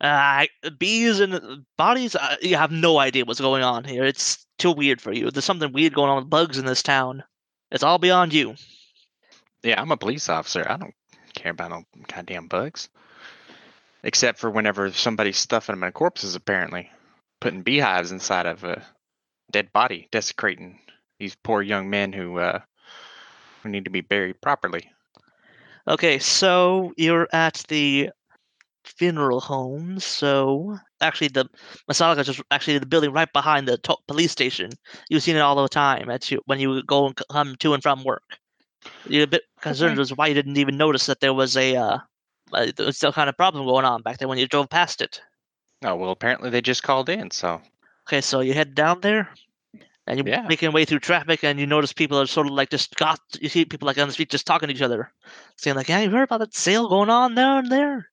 uh, 0.00 0.46
bees 0.78 1.18
and 1.20 1.34
uh, 1.34 1.56
bodies. 1.76 2.14
Uh, 2.14 2.36
you 2.40 2.56
have 2.56 2.70
no 2.70 2.98
idea 2.98 3.24
what's 3.24 3.40
going 3.40 3.64
on 3.64 3.82
here. 3.84 4.04
It's 4.04 4.46
too 4.58 4.70
weird 4.72 5.00
for 5.00 5.12
you. 5.12 5.30
There's 5.30 5.44
something 5.44 5.72
weird 5.72 5.94
going 5.94 6.10
on 6.10 6.16
with 6.18 6.30
bugs 6.30 6.56
in 6.56 6.64
this 6.64 6.82
town. 6.82 7.24
It's 7.72 7.82
all 7.82 7.98
beyond 7.98 8.32
you. 8.32 8.54
Yeah, 9.64 9.80
I'm 9.82 9.90
a 9.90 9.96
police 9.96 10.28
officer. 10.28 10.64
I 10.68 10.76
don't 10.76 10.94
care 11.34 11.50
about 11.50 11.70
no 11.70 11.82
goddamn 12.06 12.46
bugs. 12.46 12.88
Except 14.04 14.38
for 14.38 14.48
whenever 14.48 14.92
somebody's 14.92 15.36
stuffing 15.36 15.74
them 15.74 15.82
in 15.82 15.90
corpses, 15.92 16.36
apparently. 16.36 16.88
Putting 17.40 17.62
beehives 17.62 18.12
inside 18.12 18.46
of 18.46 18.62
a 18.62 18.86
dead 19.50 19.72
body, 19.72 20.08
desecrating 20.10 20.78
these 21.18 21.34
poor 21.34 21.62
young 21.62 21.90
men 21.90 22.12
who 22.12 22.38
uh 22.38 22.60
who 23.62 23.68
need 23.68 23.84
to 23.84 23.90
be 23.90 24.00
buried 24.00 24.40
properly. 24.40 24.90
Okay, 25.88 26.18
so 26.18 26.92
you're 26.96 27.28
at 27.32 27.64
the 27.68 28.10
funeral 28.84 29.40
home. 29.40 29.98
So 30.00 30.78
actually, 31.00 31.28
the 31.28 31.48
Masonic 31.86 32.18
is 32.20 32.26
just 32.26 32.42
actually 32.50 32.78
the 32.78 32.86
building 32.86 33.12
right 33.12 33.32
behind 33.32 33.66
the 33.66 33.78
to- 33.78 33.96
police 34.06 34.32
station. 34.32 34.70
You've 35.08 35.22
seen 35.22 35.36
it 35.36 35.40
all 35.40 35.60
the 35.60 35.68
time 35.68 36.10
at 36.10 36.30
you 36.30 36.40
when 36.46 36.60
you 36.60 36.82
go 36.82 37.06
and 37.06 37.18
come 37.30 37.56
to 37.56 37.74
and 37.74 37.82
from 37.82 38.04
work. 38.04 38.38
You're 39.06 39.24
a 39.24 39.28
bit 39.28 39.42
concerned 39.60 39.94
Okay. 39.94 40.02
as 40.02 40.08
to 40.08 40.14
why 40.14 40.26
you 40.28 40.34
didn't 40.34 40.58
even 40.58 40.76
notice 40.76 41.06
that 41.06 41.20
there 41.20 41.34
was 41.34 41.56
a 41.56 41.76
uh, 41.76 41.98
uh, 42.52 42.66
there 42.76 42.86
was 42.86 42.96
still 42.96 43.12
kind 43.12 43.28
of 43.28 43.36
problem 43.36 43.64
going 43.66 43.84
on 43.84 44.02
back 44.02 44.18
there 44.18 44.28
when 44.28 44.38
you 44.38 44.46
drove 44.46 44.68
past 44.68 45.00
it. 45.00 45.20
Oh 45.82 45.96
well 45.96 46.10
apparently 46.10 46.50
they 46.50 46.60
just 46.60 46.82
called 46.82 47.08
in, 47.08 47.30
so 47.30 47.60
Okay, 48.08 48.22
so 48.22 48.40
you 48.40 48.54
head 48.54 48.74
down 48.74 49.00
there, 49.02 49.28
and 50.06 50.18
you're 50.18 50.26
Yeah. 50.26 50.46
making 50.48 50.66
your 50.68 50.72
way 50.72 50.86
through 50.86 51.00
traffic, 51.00 51.44
and 51.44 51.60
you 51.60 51.66
notice 51.66 51.92
people 51.92 52.18
are 52.18 52.26
sort 52.26 52.46
of 52.46 52.54
like 52.54 52.70
just 52.70 52.96
got. 52.96 53.20
You 53.40 53.50
see 53.50 53.66
people 53.66 53.86
like 53.86 53.98
on 53.98 54.08
the 54.08 54.14
street 54.14 54.30
just 54.30 54.46
talking 54.46 54.68
to 54.68 54.74
each 54.74 54.82
other, 54.82 55.12
saying 55.56 55.76
like, 55.76 55.88
"Yeah, 55.88 56.00
you 56.00 56.10
heard 56.10 56.22
about 56.24 56.40
that 56.40 56.54
sale 56.54 56.88
going 56.88 57.10
on 57.10 57.34
there 57.34 57.58
and 57.58 57.70
there? 57.70 58.10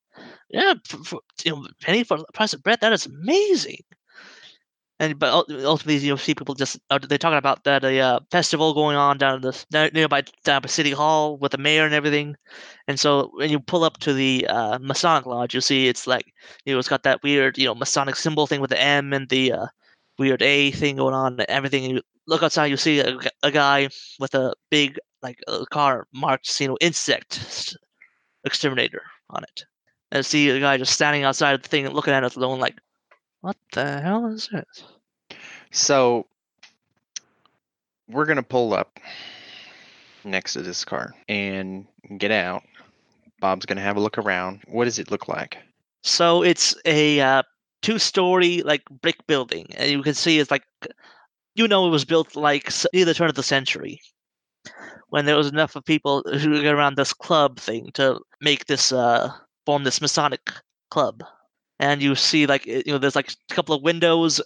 Yeah, 0.50 0.74
for, 0.86 0.98
for, 1.04 1.20
you 1.44 1.52
know, 1.52 1.66
penny 1.80 2.04
for 2.04 2.18
the 2.18 2.26
price 2.34 2.52
of 2.52 2.62
bread. 2.62 2.80
That 2.82 2.92
is 2.92 3.06
amazing." 3.06 3.80
And 4.98 5.18
but 5.18 5.32
ultimately, 5.50 5.96
you 6.06 6.16
see 6.16 6.34
people 6.34 6.54
just 6.54 6.78
uh, 6.90 6.98
they're 6.98 7.18
talking 7.18 7.38
about 7.38 7.64
that 7.64 7.84
a 7.84 8.00
uh, 8.00 8.20
festival 8.30 8.72
going 8.74 8.96
on 8.96 9.18
down 9.18 9.36
in 9.36 9.40
the 9.42 9.64
down 9.70 9.90
nearby 9.94 10.22
down 10.44 10.62
by 10.62 10.68
City 10.68 10.90
Hall 10.92 11.36
with 11.38 11.52
the 11.52 11.58
mayor 11.58 11.84
and 11.84 11.94
everything. 11.94 12.36
And 12.88 12.98
so 12.98 13.30
when 13.34 13.50
you 13.50 13.60
pull 13.60 13.84
up 13.84 13.98
to 14.00 14.14
the 14.14 14.46
uh, 14.48 14.78
Masonic 14.80 15.26
Lodge, 15.26 15.54
you 15.54 15.60
see 15.62 15.88
it's 15.88 16.06
like 16.06 16.32
you 16.64 16.72
know 16.72 16.78
it's 16.78 16.88
got 16.88 17.02
that 17.04 17.22
weird 17.22 17.58
you 17.58 17.66
know 17.66 17.74
Masonic 17.74 18.16
symbol 18.16 18.46
thing 18.46 18.60
with 18.60 18.70
the 18.70 18.80
M 18.80 19.12
and 19.12 19.28
the 19.28 19.52
uh, 19.52 19.66
weird 20.18 20.42
A 20.42 20.70
thing 20.72 20.96
going 20.96 21.14
on 21.14 21.32
and 21.32 21.48
everything. 21.48 21.84
And 21.84 21.94
you 21.94 22.02
look 22.26 22.42
outside, 22.42 22.66
you 22.66 22.76
see 22.76 23.00
a 23.00 23.50
guy 23.50 23.88
with 24.18 24.34
a 24.34 24.54
big 24.70 24.98
like 25.22 25.40
a 25.48 25.66
car 25.66 26.06
marked, 26.12 26.60
you 26.60 26.68
know, 26.68 26.78
insect, 26.80 27.76
exterminator 28.44 29.02
on 29.30 29.42
it. 29.42 29.64
And 30.12 30.24
see 30.24 30.48
a 30.50 30.60
guy 30.60 30.76
just 30.76 30.92
standing 30.92 31.24
outside 31.24 31.54
of 31.54 31.62
the 31.62 31.68
thing 31.68 31.84
and 31.84 31.94
looking 31.94 32.14
at 32.14 32.24
us 32.24 32.36
alone 32.36 32.60
like, 32.60 32.76
what 33.40 33.56
the 33.72 34.00
hell 34.00 34.26
is 34.26 34.48
this? 34.52 34.84
So 35.72 36.26
we're 38.08 38.24
gonna 38.24 38.42
pull 38.42 38.72
up 38.72 39.00
next 40.24 40.52
to 40.52 40.62
this 40.62 40.84
car 40.84 41.14
and 41.28 41.86
get 42.18 42.30
out. 42.30 42.62
Bob's 43.40 43.66
gonna 43.66 43.80
have 43.80 43.96
a 43.96 44.00
look 44.00 44.18
around. 44.18 44.60
What 44.68 44.84
does 44.84 44.98
it 44.98 45.10
look 45.10 45.28
like? 45.28 45.58
So 46.02 46.42
it's 46.42 46.74
a 46.84 47.20
uh, 47.20 47.42
two-story 47.82 48.62
like 48.62 48.82
brick 49.02 49.26
building, 49.26 49.66
and 49.76 49.90
you 49.90 50.02
can 50.02 50.14
see 50.14 50.38
it's 50.38 50.50
like, 50.50 50.64
you 51.54 51.68
know, 51.68 51.86
it 51.86 51.90
was 51.90 52.04
built 52.04 52.36
like 52.36 52.70
near 52.92 53.04
the 53.04 53.14
turn 53.14 53.28
of 53.28 53.34
the 53.36 53.42
century, 53.42 54.00
when 55.10 55.24
there 55.26 55.36
was 55.36 55.48
enough 55.48 55.76
of 55.76 55.84
people 55.84 56.22
who 56.26 56.62
get 56.62 56.74
around 56.74 56.96
this 56.96 57.12
club 57.12 57.58
thing 57.58 57.90
to 57.94 58.20
make 58.40 58.66
this 58.66 58.92
uh 58.92 59.30
form 59.64 59.84
this 59.84 60.00
Masonic 60.00 60.50
club. 60.90 61.22
And 61.78 62.02
you 62.02 62.14
see 62.14 62.46
like 62.46 62.66
you 62.66 62.82
know, 62.86 62.98
there's 62.98 63.16
like 63.16 63.32
a 63.50 63.54
couple 63.54 63.74
of 63.74 63.82
windows 63.82 64.40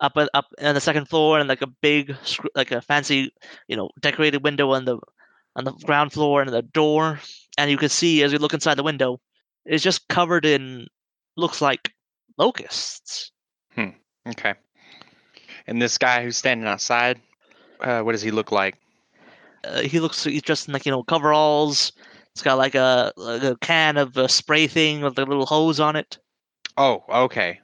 up 0.00 0.12
at, 0.16 0.30
up 0.34 0.46
on 0.62 0.74
the 0.74 0.80
second 0.80 1.08
floor, 1.08 1.38
and 1.38 1.48
like 1.48 1.62
a 1.62 1.66
big 1.66 2.14
like 2.54 2.70
a 2.70 2.80
fancy 2.80 3.32
you 3.68 3.76
know 3.76 3.90
decorated 4.00 4.44
window 4.44 4.70
on 4.72 4.84
the 4.84 4.98
on 5.56 5.64
the 5.64 5.72
ground 5.84 6.12
floor 6.12 6.40
and 6.40 6.50
the 6.50 6.62
door. 6.62 7.20
And 7.58 7.70
you 7.70 7.76
can 7.76 7.88
see 7.88 8.22
as 8.22 8.32
you 8.32 8.38
look 8.38 8.54
inside 8.54 8.74
the 8.76 8.84
window, 8.84 9.20
it's 9.64 9.82
just 9.82 10.08
covered 10.08 10.44
in 10.46 10.86
looks 11.36 11.60
like 11.60 11.92
locusts. 12.38 13.32
Hmm. 13.74 13.90
Okay. 14.28 14.54
And 15.66 15.80
this 15.82 15.98
guy 15.98 16.22
who's 16.22 16.36
standing 16.36 16.66
outside, 16.66 17.20
uh, 17.80 18.00
what 18.00 18.12
does 18.12 18.22
he 18.22 18.30
look 18.30 18.52
like? 18.52 18.76
Uh, 19.64 19.80
he 19.82 20.00
looks 20.00 20.24
he's 20.24 20.42
dressed 20.42 20.68
in 20.68 20.72
like 20.72 20.86
you 20.86 20.92
know 20.92 21.02
coveralls. 21.02 21.92
It's 22.32 22.42
got 22.42 22.58
like 22.58 22.74
a 22.74 23.12
like 23.16 23.42
a 23.42 23.56
can 23.60 23.96
of 23.96 24.16
a 24.16 24.28
spray 24.28 24.66
thing 24.66 25.00
with 25.00 25.18
a 25.18 25.24
little 25.26 25.46
hose 25.46 25.80
on 25.80 25.96
it. 25.96 26.18
Oh, 26.76 27.04
okay. 27.08 27.60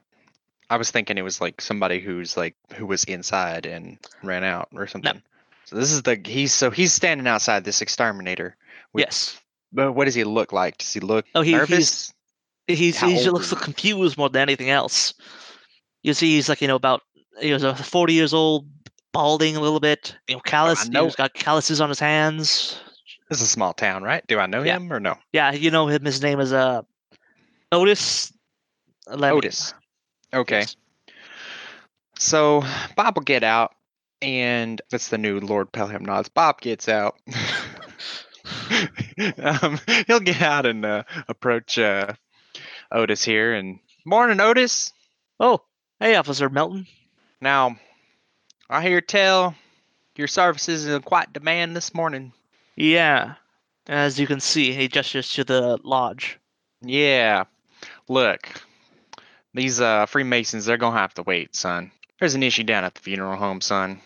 I 0.69 0.77
was 0.77 0.91
thinking 0.91 1.17
it 1.17 1.21
was 1.23 1.39
like 1.39 1.61
somebody 1.61 1.99
who's 1.99 2.35
like 2.35 2.55
who 2.75 2.85
was 2.85 3.03
inside 3.05 3.65
and 3.65 3.97
ran 4.23 4.43
out 4.43 4.67
or 4.73 4.87
something. 4.87 5.21
So 5.65 5.75
this 5.77 5.91
is 5.91 6.01
the 6.03 6.19
he's 6.23 6.51
so 6.53 6.69
he's 6.69 6.91
standing 6.93 7.27
outside 7.27 7.63
this 7.63 7.81
exterminator. 7.81 8.55
With- 8.93 9.05
yes, 9.05 9.39
But 9.71 9.93
what 9.93 10.05
does 10.05 10.15
he 10.15 10.23
look 10.23 10.51
like? 10.51 10.77
Does 10.79 10.91
he 10.93 10.99
look 10.99 11.25
Oh, 11.33 11.41
he- 11.41 11.51
he's- 11.51 11.69
nervous? 11.69 12.13
He's 12.67 12.97
How 12.97 13.07
he 13.07 13.15
just 13.15 13.27
looks 13.27 13.49
he? 13.49 13.55
confused 13.55 14.17
more 14.17 14.29
than 14.29 14.41
anything 14.41 14.69
else. 14.69 15.13
You 16.03 16.13
see, 16.13 16.35
he's 16.35 16.49
like 16.49 16.61
you 16.61 16.67
know 16.67 16.75
about 16.75 17.01
he 17.39 17.51
was 17.53 17.63
a 17.63 17.75
forty 17.75 18.13
years 18.13 18.33
old, 18.33 18.67
balding 19.13 19.55
a 19.55 19.59
little 19.61 19.79
bit. 19.79 20.15
You 20.27 20.35
know, 20.35 20.41
callous. 20.41 20.89
know- 20.89 21.05
He's 21.05 21.15
got 21.15 21.33
calluses 21.33 21.81
on 21.81 21.89
his 21.89 21.99
hands. 21.99 22.79
This 23.29 23.39
is 23.39 23.47
a 23.47 23.51
small 23.51 23.73
town, 23.73 24.03
right? 24.03 24.25
Do 24.27 24.39
I 24.39 24.45
know 24.45 24.61
Yeah. 24.61 24.75
him 24.77 24.93
or 24.93 24.99
no? 24.99 25.15
Yeah, 25.33 25.51
you 25.51 25.71
know 25.71 25.87
him. 25.87 26.05
His 26.05 26.21
name 26.21 26.39
is 26.39 26.53
uh 26.53 26.83
Otis. 27.71 28.31
Otis. 29.07 29.73
Okay. 30.33 30.59
Yes. 30.59 30.75
So 32.17 32.63
Bob 32.95 33.17
will 33.17 33.23
get 33.23 33.43
out, 33.43 33.73
and 34.21 34.81
that's 34.91 35.09
the 35.09 35.17
new 35.17 35.39
Lord 35.39 35.71
Pelham 35.71 36.05
nods. 36.05 36.29
Bob 36.29 36.61
gets 36.61 36.87
out. 36.87 37.15
um, 39.43 39.79
he'll 40.07 40.19
get 40.19 40.41
out 40.41 40.65
and 40.65 40.85
uh, 40.85 41.03
approach 41.27 41.77
uh, 41.79 42.13
Otis 42.95 43.23
here. 43.25 43.53
And 43.53 43.79
morning, 44.05 44.39
Otis. 44.39 44.93
Oh, 45.39 45.61
hey, 45.99 46.15
Officer 46.15 46.49
Melton. 46.49 46.87
Now, 47.41 47.75
I 48.69 48.81
hear 48.81 49.01
tell 49.01 49.53
your 50.15 50.27
services 50.27 50.87
in 50.87 51.01
quite 51.01 51.33
demand 51.33 51.75
this 51.75 51.93
morning. 51.93 52.31
Yeah, 52.77 53.35
as 53.87 54.17
you 54.19 54.27
can 54.27 54.39
see, 54.39 54.71
he 54.71 54.87
gestures 54.87 55.29
to 55.33 55.43
the 55.43 55.77
lodge. 55.83 56.39
Yeah. 56.81 57.43
Look, 58.07 58.49
these 59.53 59.81
uh, 59.81 60.05
Freemasons, 60.05 60.65
they're 60.65 60.77
gonna 60.77 60.97
have 60.97 61.13
to 61.15 61.23
wait, 61.23 61.55
son. 61.55 61.91
There's 62.19 62.35
an 62.35 62.43
issue 62.43 62.63
down 62.63 62.85
at 62.85 62.95
the 62.95 63.01
funeral 63.01 63.35
home, 63.35 63.59
son. 63.59 63.99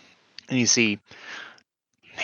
And 0.50 0.60
you 0.60 0.66
see, 0.66 1.00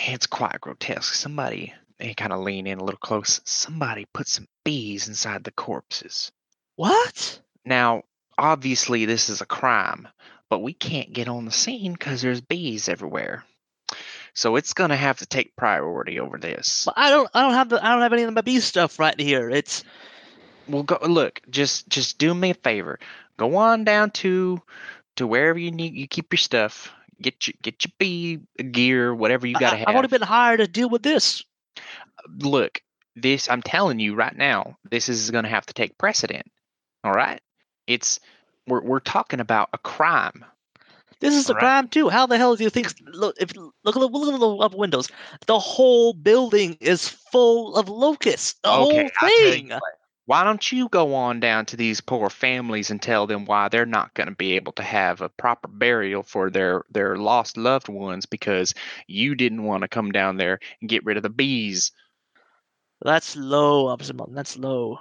it's 0.08 0.26
quite 0.26 0.60
grotesque. 0.60 1.14
Somebody, 1.14 1.72
they 1.98 2.14
kind 2.14 2.32
of 2.32 2.40
lean 2.40 2.66
in 2.66 2.78
a 2.78 2.84
little 2.84 2.98
close. 2.98 3.40
Somebody 3.44 4.04
put 4.12 4.26
some 4.26 4.48
bees 4.64 5.06
inside 5.06 5.44
the 5.44 5.52
corpses. 5.52 6.32
What? 6.76 7.40
Now, 7.64 8.04
obviously, 8.38 9.06
this 9.06 9.28
is 9.28 9.40
a 9.40 9.46
crime, 9.46 10.08
but 10.48 10.60
we 10.60 10.72
can't 10.72 11.12
get 11.12 11.28
on 11.28 11.44
the 11.44 11.50
scene 11.50 11.92
because 11.94 12.22
there's 12.22 12.40
bees 12.40 12.88
everywhere. 12.88 13.44
So 14.34 14.56
it's 14.56 14.74
gonna 14.74 14.96
have 14.96 15.18
to 15.18 15.26
take 15.26 15.56
priority 15.56 16.20
over 16.20 16.36
this. 16.36 16.82
But 16.84 16.94
I 16.98 17.08
don't. 17.08 17.28
I 17.32 17.40
don't 17.40 17.54
have 17.54 17.70
the. 17.70 17.84
I 17.84 17.92
don't 17.92 18.02
have 18.02 18.12
any 18.12 18.22
of 18.22 18.34
my 18.34 18.42
bee 18.42 18.60
stuff 18.60 18.98
right 18.98 19.18
here. 19.18 19.48
It's 19.48 19.82
Well, 20.68 20.82
go 20.82 20.98
look. 21.02 21.40
Just 21.48 21.88
just 21.88 22.18
do 22.18 22.34
me 22.34 22.50
a 22.50 22.54
favor. 22.54 22.98
Go 23.38 23.56
on 23.56 23.84
down 23.84 24.10
to 24.10 24.60
to 25.16 25.26
wherever 25.26 25.58
you 25.58 25.70
need. 25.70 25.94
You 25.94 26.06
keep 26.06 26.34
your 26.34 26.38
stuff. 26.38 26.92
Get 27.20 27.46
your 27.46 27.54
get 27.62 27.82
your 27.82 27.92
bee 27.98 28.40
gear, 28.72 29.14
whatever 29.14 29.46
you 29.46 29.54
gotta 29.54 29.76
I, 29.76 29.78
have. 29.78 29.88
I've 29.88 29.94
already 29.94 30.08
been 30.08 30.20
hired 30.20 30.60
to 30.60 30.68
deal 30.68 30.90
with 30.90 31.02
this. 31.02 31.42
Look, 32.38 32.82
this 33.14 33.48
I'm 33.48 33.62
telling 33.62 33.98
you 33.98 34.14
right 34.14 34.36
now. 34.36 34.76
This 34.90 35.08
is 35.08 35.30
gonna 35.30 35.48
have 35.48 35.64
to 35.66 35.72
take 35.72 35.96
precedent. 35.96 36.46
All 37.06 37.12
right. 37.12 37.40
It's 37.86 38.18
we're 38.66 38.82
we're 38.82 38.98
talking 39.00 39.40
about 39.40 39.68
a 39.72 39.78
crime. 39.78 40.44
This 41.20 41.34
is 41.34 41.48
a 41.48 41.54
Alright. 41.54 41.60
crime 41.60 41.88
too. 41.88 42.08
How 42.08 42.26
the 42.26 42.36
hell 42.36 42.56
do 42.56 42.64
you 42.64 42.70
think? 42.70 42.92
Look, 43.06 43.36
if 43.40 43.54
look, 43.56 43.74
look, 43.84 44.12
look 44.12 44.34
at 44.34 44.40
the 44.40 44.56
upper 44.56 44.76
windows. 44.76 45.08
The 45.46 45.58
whole 45.58 46.12
building 46.14 46.76
is 46.80 47.08
full 47.08 47.76
of 47.76 47.88
locusts. 47.88 48.54
The 48.64 48.70
Okay, 48.70 49.08
whole 49.08 49.08
thing. 49.20 49.72
Why 50.26 50.42
don't 50.44 50.72
you 50.72 50.88
go 50.88 51.14
on 51.14 51.40
down 51.40 51.66
to 51.66 51.76
these 51.76 52.00
poor 52.00 52.28
families 52.28 52.90
and 52.90 53.00
tell 53.00 53.26
them 53.28 53.44
why 53.44 53.68
they're 53.68 53.86
not 53.86 54.14
going 54.14 54.28
to 54.28 54.34
be 54.34 54.54
able 54.56 54.72
to 54.72 54.82
have 54.82 55.20
a 55.20 55.28
proper 55.28 55.68
burial 55.68 56.24
for 56.24 56.50
their 56.50 56.84
their 56.90 57.16
lost 57.16 57.56
loved 57.56 57.88
ones 57.88 58.26
because 58.26 58.74
you 59.06 59.36
didn't 59.36 59.62
want 59.62 59.82
to 59.82 59.88
come 59.88 60.10
down 60.10 60.36
there 60.36 60.58
and 60.80 60.90
get 60.90 61.04
rid 61.04 61.16
of 61.16 61.22
the 61.22 61.30
bees. 61.30 61.92
That's 63.00 63.36
low, 63.36 63.86
Melton. 63.86 64.34
That's 64.34 64.56
low. 64.58 64.98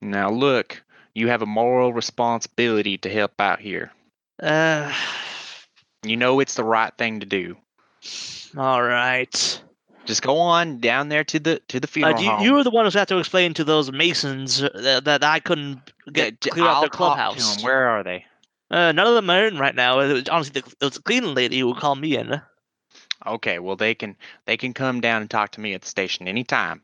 Now 0.00 0.30
look, 0.30 0.82
you 1.18 1.28
have 1.28 1.42
a 1.42 1.46
moral 1.46 1.92
responsibility 1.92 2.96
to 2.98 3.10
help 3.10 3.40
out 3.40 3.60
here. 3.60 3.90
Uh, 4.42 4.92
You 6.04 6.16
know 6.16 6.40
it's 6.40 6.54
the 6.54 6.64
right 6.64 6.92
thing 6.96 7.20
to 7.20 7.26
do. 7.26 7.56
all 8.56 8.82
right. 8.82 9.62
Just 10.06 10.22
go 10.22 10.38
on 10.38 10.78
down 10.78 11.08
there 11.10 11.24
to 11.24 11.38
the 11.38 11.60
to 11.68 11.80
the 11.80 11.86
Uh, 11.86 11.90
funeral 11.90 12.22
you, 12.22 12.30
home. 12.30 12.44
you 12.44 12.52
were 12.54 12.64
the 12.64 12.70
one 12.70 12.84
who's 12.86 12.94
have 12.94 13.08
to 13.08 13.18
explain 13.18 13.52
to 13.54 13.64
those 13.64 13.92
masons 13.92 14.62
uh, 14.62 14.70
that, 14.74 15.04
that 15.04 15.24
I 15.24 15.40
couldn't 15.40 15.80
get 16.12 16.46
Yeah, 16.46 16.52
clear 16.52 16.64
out 16.66 16.74
I'll 16.76 16.80
their 16.82 16.88
talk 16.88 16.96
to 16.96 16.96
clubhouse. 16.96 17.62
Where 17.62 17.88
are 17.88 18.02
they? 18.02 18.24
Uh, 18.70 18.92
none 18.92 19.06
of 19.06 19.14
them 19.14 19.28
are 19.28 19.46
in 19.48 19.58
right 19.58 19.74
now. 19.74 20.00
It 20.00 20.12
was, 20.12 20.28
honestly, 20.28 20.60
the, 20.60 20.68
it 20.80 20.84
was 20.84 20.94
the 20.94 21.02
cleaning 21.02 21.34
lady 21.34 21.58
who 21.60 21.74
called 21.74 22.00
me 22.00 22.16
in. 22.16 22.40
Okay, 23.26 23.58
well 23.58 23.76
they 23.76 23.94
can 23.94 24.16
they 24.46 24.56
can 24.56 24.72
come 24.72 25.00
down 25.00 25.20
and 25.20 25.30
talk 25.30 25.50
to 25.52 25.60
me 25.60 25.74
at 25.74 25.82
the 25.82 25.88
station 25.88 26.28
anytime. 26.28 26.82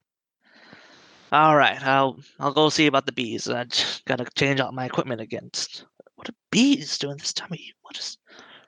All 1.35 1.57
right, 1.57 1.82
I'll 1.82 2.20
I'll 2.39 2.53
go 2.53 2.68
see 2.68 2.87
about 2.87 3.07
the 3.07 3.12
bees. 3.12 3.49
I 3.49 3.66
gotta 4.07 4.24
change 4.37 4.61
out 4.61 4.72
my 4.72 4.85
equipment 4.85 5.20
again. 5.20 5.51
What 6.14 6.28
are 6.28 6.35
bees 6.53 6.97
doing 6.97 7.16
this 7.16 7.32
time 7.32 7.51
of 7.51 7.59
year? 7.59 7.72
What 7.82 7.99
is? 7.99 8.18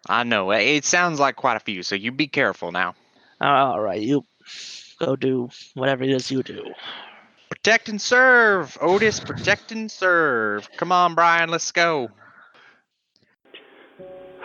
I 0.08 0.24
know 0.24 0.50
it 0.50 0.62
it 0.62 0.84
sounds 0.84 1.20
like 1.20 1.36
quite 1.36 1.56
a 1.56 1.60
few, 1.60 1.84
so 1.84 1.94
you 1.94 2.10
be 2.10 2.26
careful 2.26 2.72
now. 2.72 2.96
All 3.40 3.80
right, 3.80 4.00
you 4.00 4.24
go 4.98 5.14
do 5.14 5.48
whatever 5.74 6.02
it 6.02 6.10
is 6.10 6.28
you 6.28 6.42
do. 6.42 6.64
Protect 7.50 7.88
and 7.88 8.02
serve, 8.02 8.76
Otis. 8.80 9.20
Protect 9.20 9.70
and 9.70 9.88
serve. 9.88 10.68
Come 10.76 10.90
on, 10.90 11.14
Brian. 11.14 11.50
Let's 11.50 11.70
go. 11.70 12.08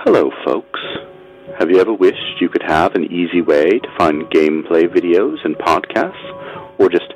Hello, 0.06 0.30
folks. 0.46 0.80
Have 1.58 1.72
you 1.72 1.80
ever 1.80 1.94
wished 1.94 2.40
you 2.40 2.50
could 2.50 2.64
have 2.68 2.94
an 2.94 3.06
easy 3.06 3.42
way 3.42 3.80
to 3.80 3.96
find 3.98 4.26
gameplay 4.26 4.86
videos 4.86 5.44
and 5.44 5.56
podcasts, 5.56 6.78
or 6.78 6.88
just 6.88 7.16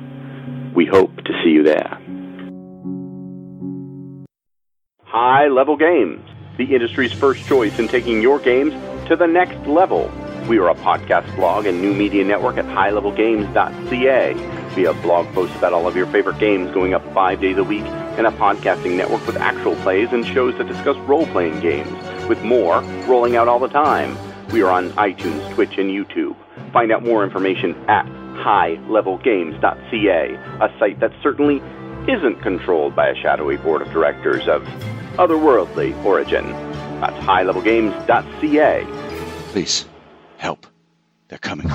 We 0.75 0.85
hope 0.85 1.15
to 1.17 1.33
see 1.43 1.49
you 1.49 1.63
there. 1.63 1.99
High 5.03 5.47
Level 5.47 5.75
Games, 5.75 6.21
the 6.57 6.73
industry's 6.73 7.11
first 7.11 7.45
choice 7.45 7.77
in 7.79 7.89
taking 7.89 8.21
your 8.21 8.39
games 8.39 8.73
to 9.09 9.17
the 9.17 9.27
next 9.27 9.67
level. 9.67 10.09
We 10.47 10.57
are 10.57 10.69
a 10.69 10.75
podcast 10.75 11.35
blog 11.35 11.65
and 11.65 11.81
new 11.81 11.93
media 11.93 12.23
network 12.23 12.57
at 12.57 12.65
highlevelgames.ca. 12.65 14.33
We 14.75 14.83
have 14.83 15.01
blog 15.01 15.27
posts 15.33 15.57
about 15.57 15.73
all 15.73 15.87
of 15.87 15.97
your 15.97 16.07
favorite 16.07 16.39
games 16.39 16.71
going 16.71 16.93
up 16.93 17.03
five 17.13 17.41
days 17.41 17.57
a 17.57 17.63
week, 17.63 17.83
and 17.83 18.25
a 18.25 18.31
podcasting 18.31 18.95
network 18.95 19.27
with 19.27 19.35
actual 19.35 19.75
plays 19.77 20.13
and 20.13 20.25
shows 20.25 20.57
that 20.57 20.67
discuss 20.67 20.95
role 20.99 21.27
playing 21.27 21.59
games, 21.59 21.91
with 22.29 22.41
more 22.43 22.81
rolling 23.05 23.35
out 23.35 23.49
all 23.49 23.59
the 23.59 23.67
time. 23.67 24.17
We 24.51 24.61
are 24.61 24.71
on 24.71 24.91
iTunes, 24.91 25.53
Twitch, 25.53 25.77
and 25.77 25.89
YouTube. 25.89 26.37
Find 26.71 26.91
out 26.91 27.03
more 27.03 27.25
information 27.25 27.75
at 27.89 28.05
highlevelgames.ca, 28.37 30.35
a 30.35 30.79
site 30.79 30.99
that 30.99 31.11
certainly 31.21 31.61
isn't 32.07 32.41
controlled 32.41 32.95
by 32.95 33.07
a 33.07 33.15
shadowy 33.15 33.57
board 33.57 33.81
of 33.81 33.91
directors 33.91 34.47
of 34.47 34.63
otherworldly 35.17 35.93
origin. 36.03 36.51
That's 36.99 37.17
highlevelgames.ca. 37.25 38.85
Please, 39.51 39.85
help. 40.37 40.65
They're 41.27 41.37
coming. 41.37 41.67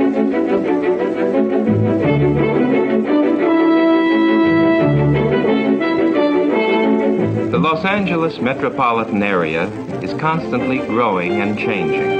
Los 7.66 7.84
Angeles 7.84 8.38
metropolitan 8.38 9.24
area 9.24 9.66
is 10.00 10.14
constantly 10.20 10.78
growing 10.78 11.40
and 11.42 11.58
changing. 11.58 12.10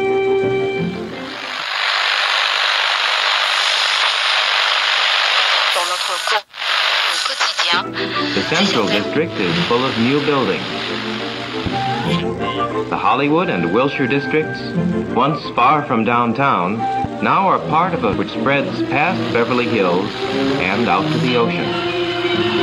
The 8.35 8.43
Central 8.51 8.89
District 8.89 9.33
is 9.35 9.67
full 9.67 9.85
of 9.85 9.97
new 9.99 10.19
buildings. 10.27 10.67
The 12.91 12.99
Hollywood 12.99 13.49
and 13.49 13.73
Wilshire 13.73 14.09
districts, 14.09 14.61
once 15.15 15.41
far 15.51 15.87
from 15.87 16.05
downtown, 16.05 16.77
now 17.23 17.47
are 17.47 17.61
part 17.69 17.95
of 17.95 18.05
it 18.05 18.19
which 18.19 18.31
spreads 18.31 18.83
past 18.91 19.21
Beverly 19.33 19.69
Hills 19.69 20.11
and 20.59 20.89
out 20.89 21.09
to 21.13 21.19
the 21.19 21.37
ocean. 21.37 22.56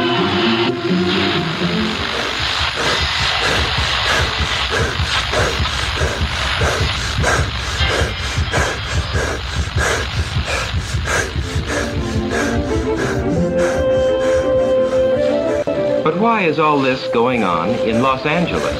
But 16.03 16.19
why 16.19 16.41
is 16.41 16.59
all 16.59 16.81
this 16.81 17.07
going 17.13 17.45
on 17.45 17.69
in 17.87 18.01
Los 18.01 18.25
Angeles? 18.25 18.77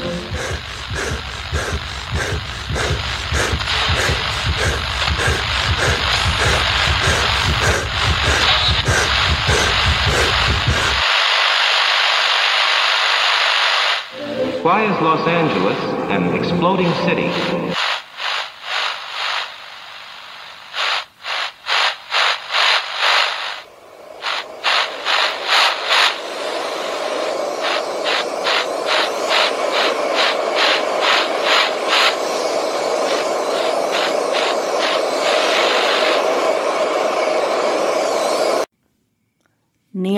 Why 14.61 14.83
is 14.83 15.01
Los 15.01 15.25
Angeles 15.25 15.77
an 16.11 16.35
exploding 16.35 16.91
city? 17.05 17.82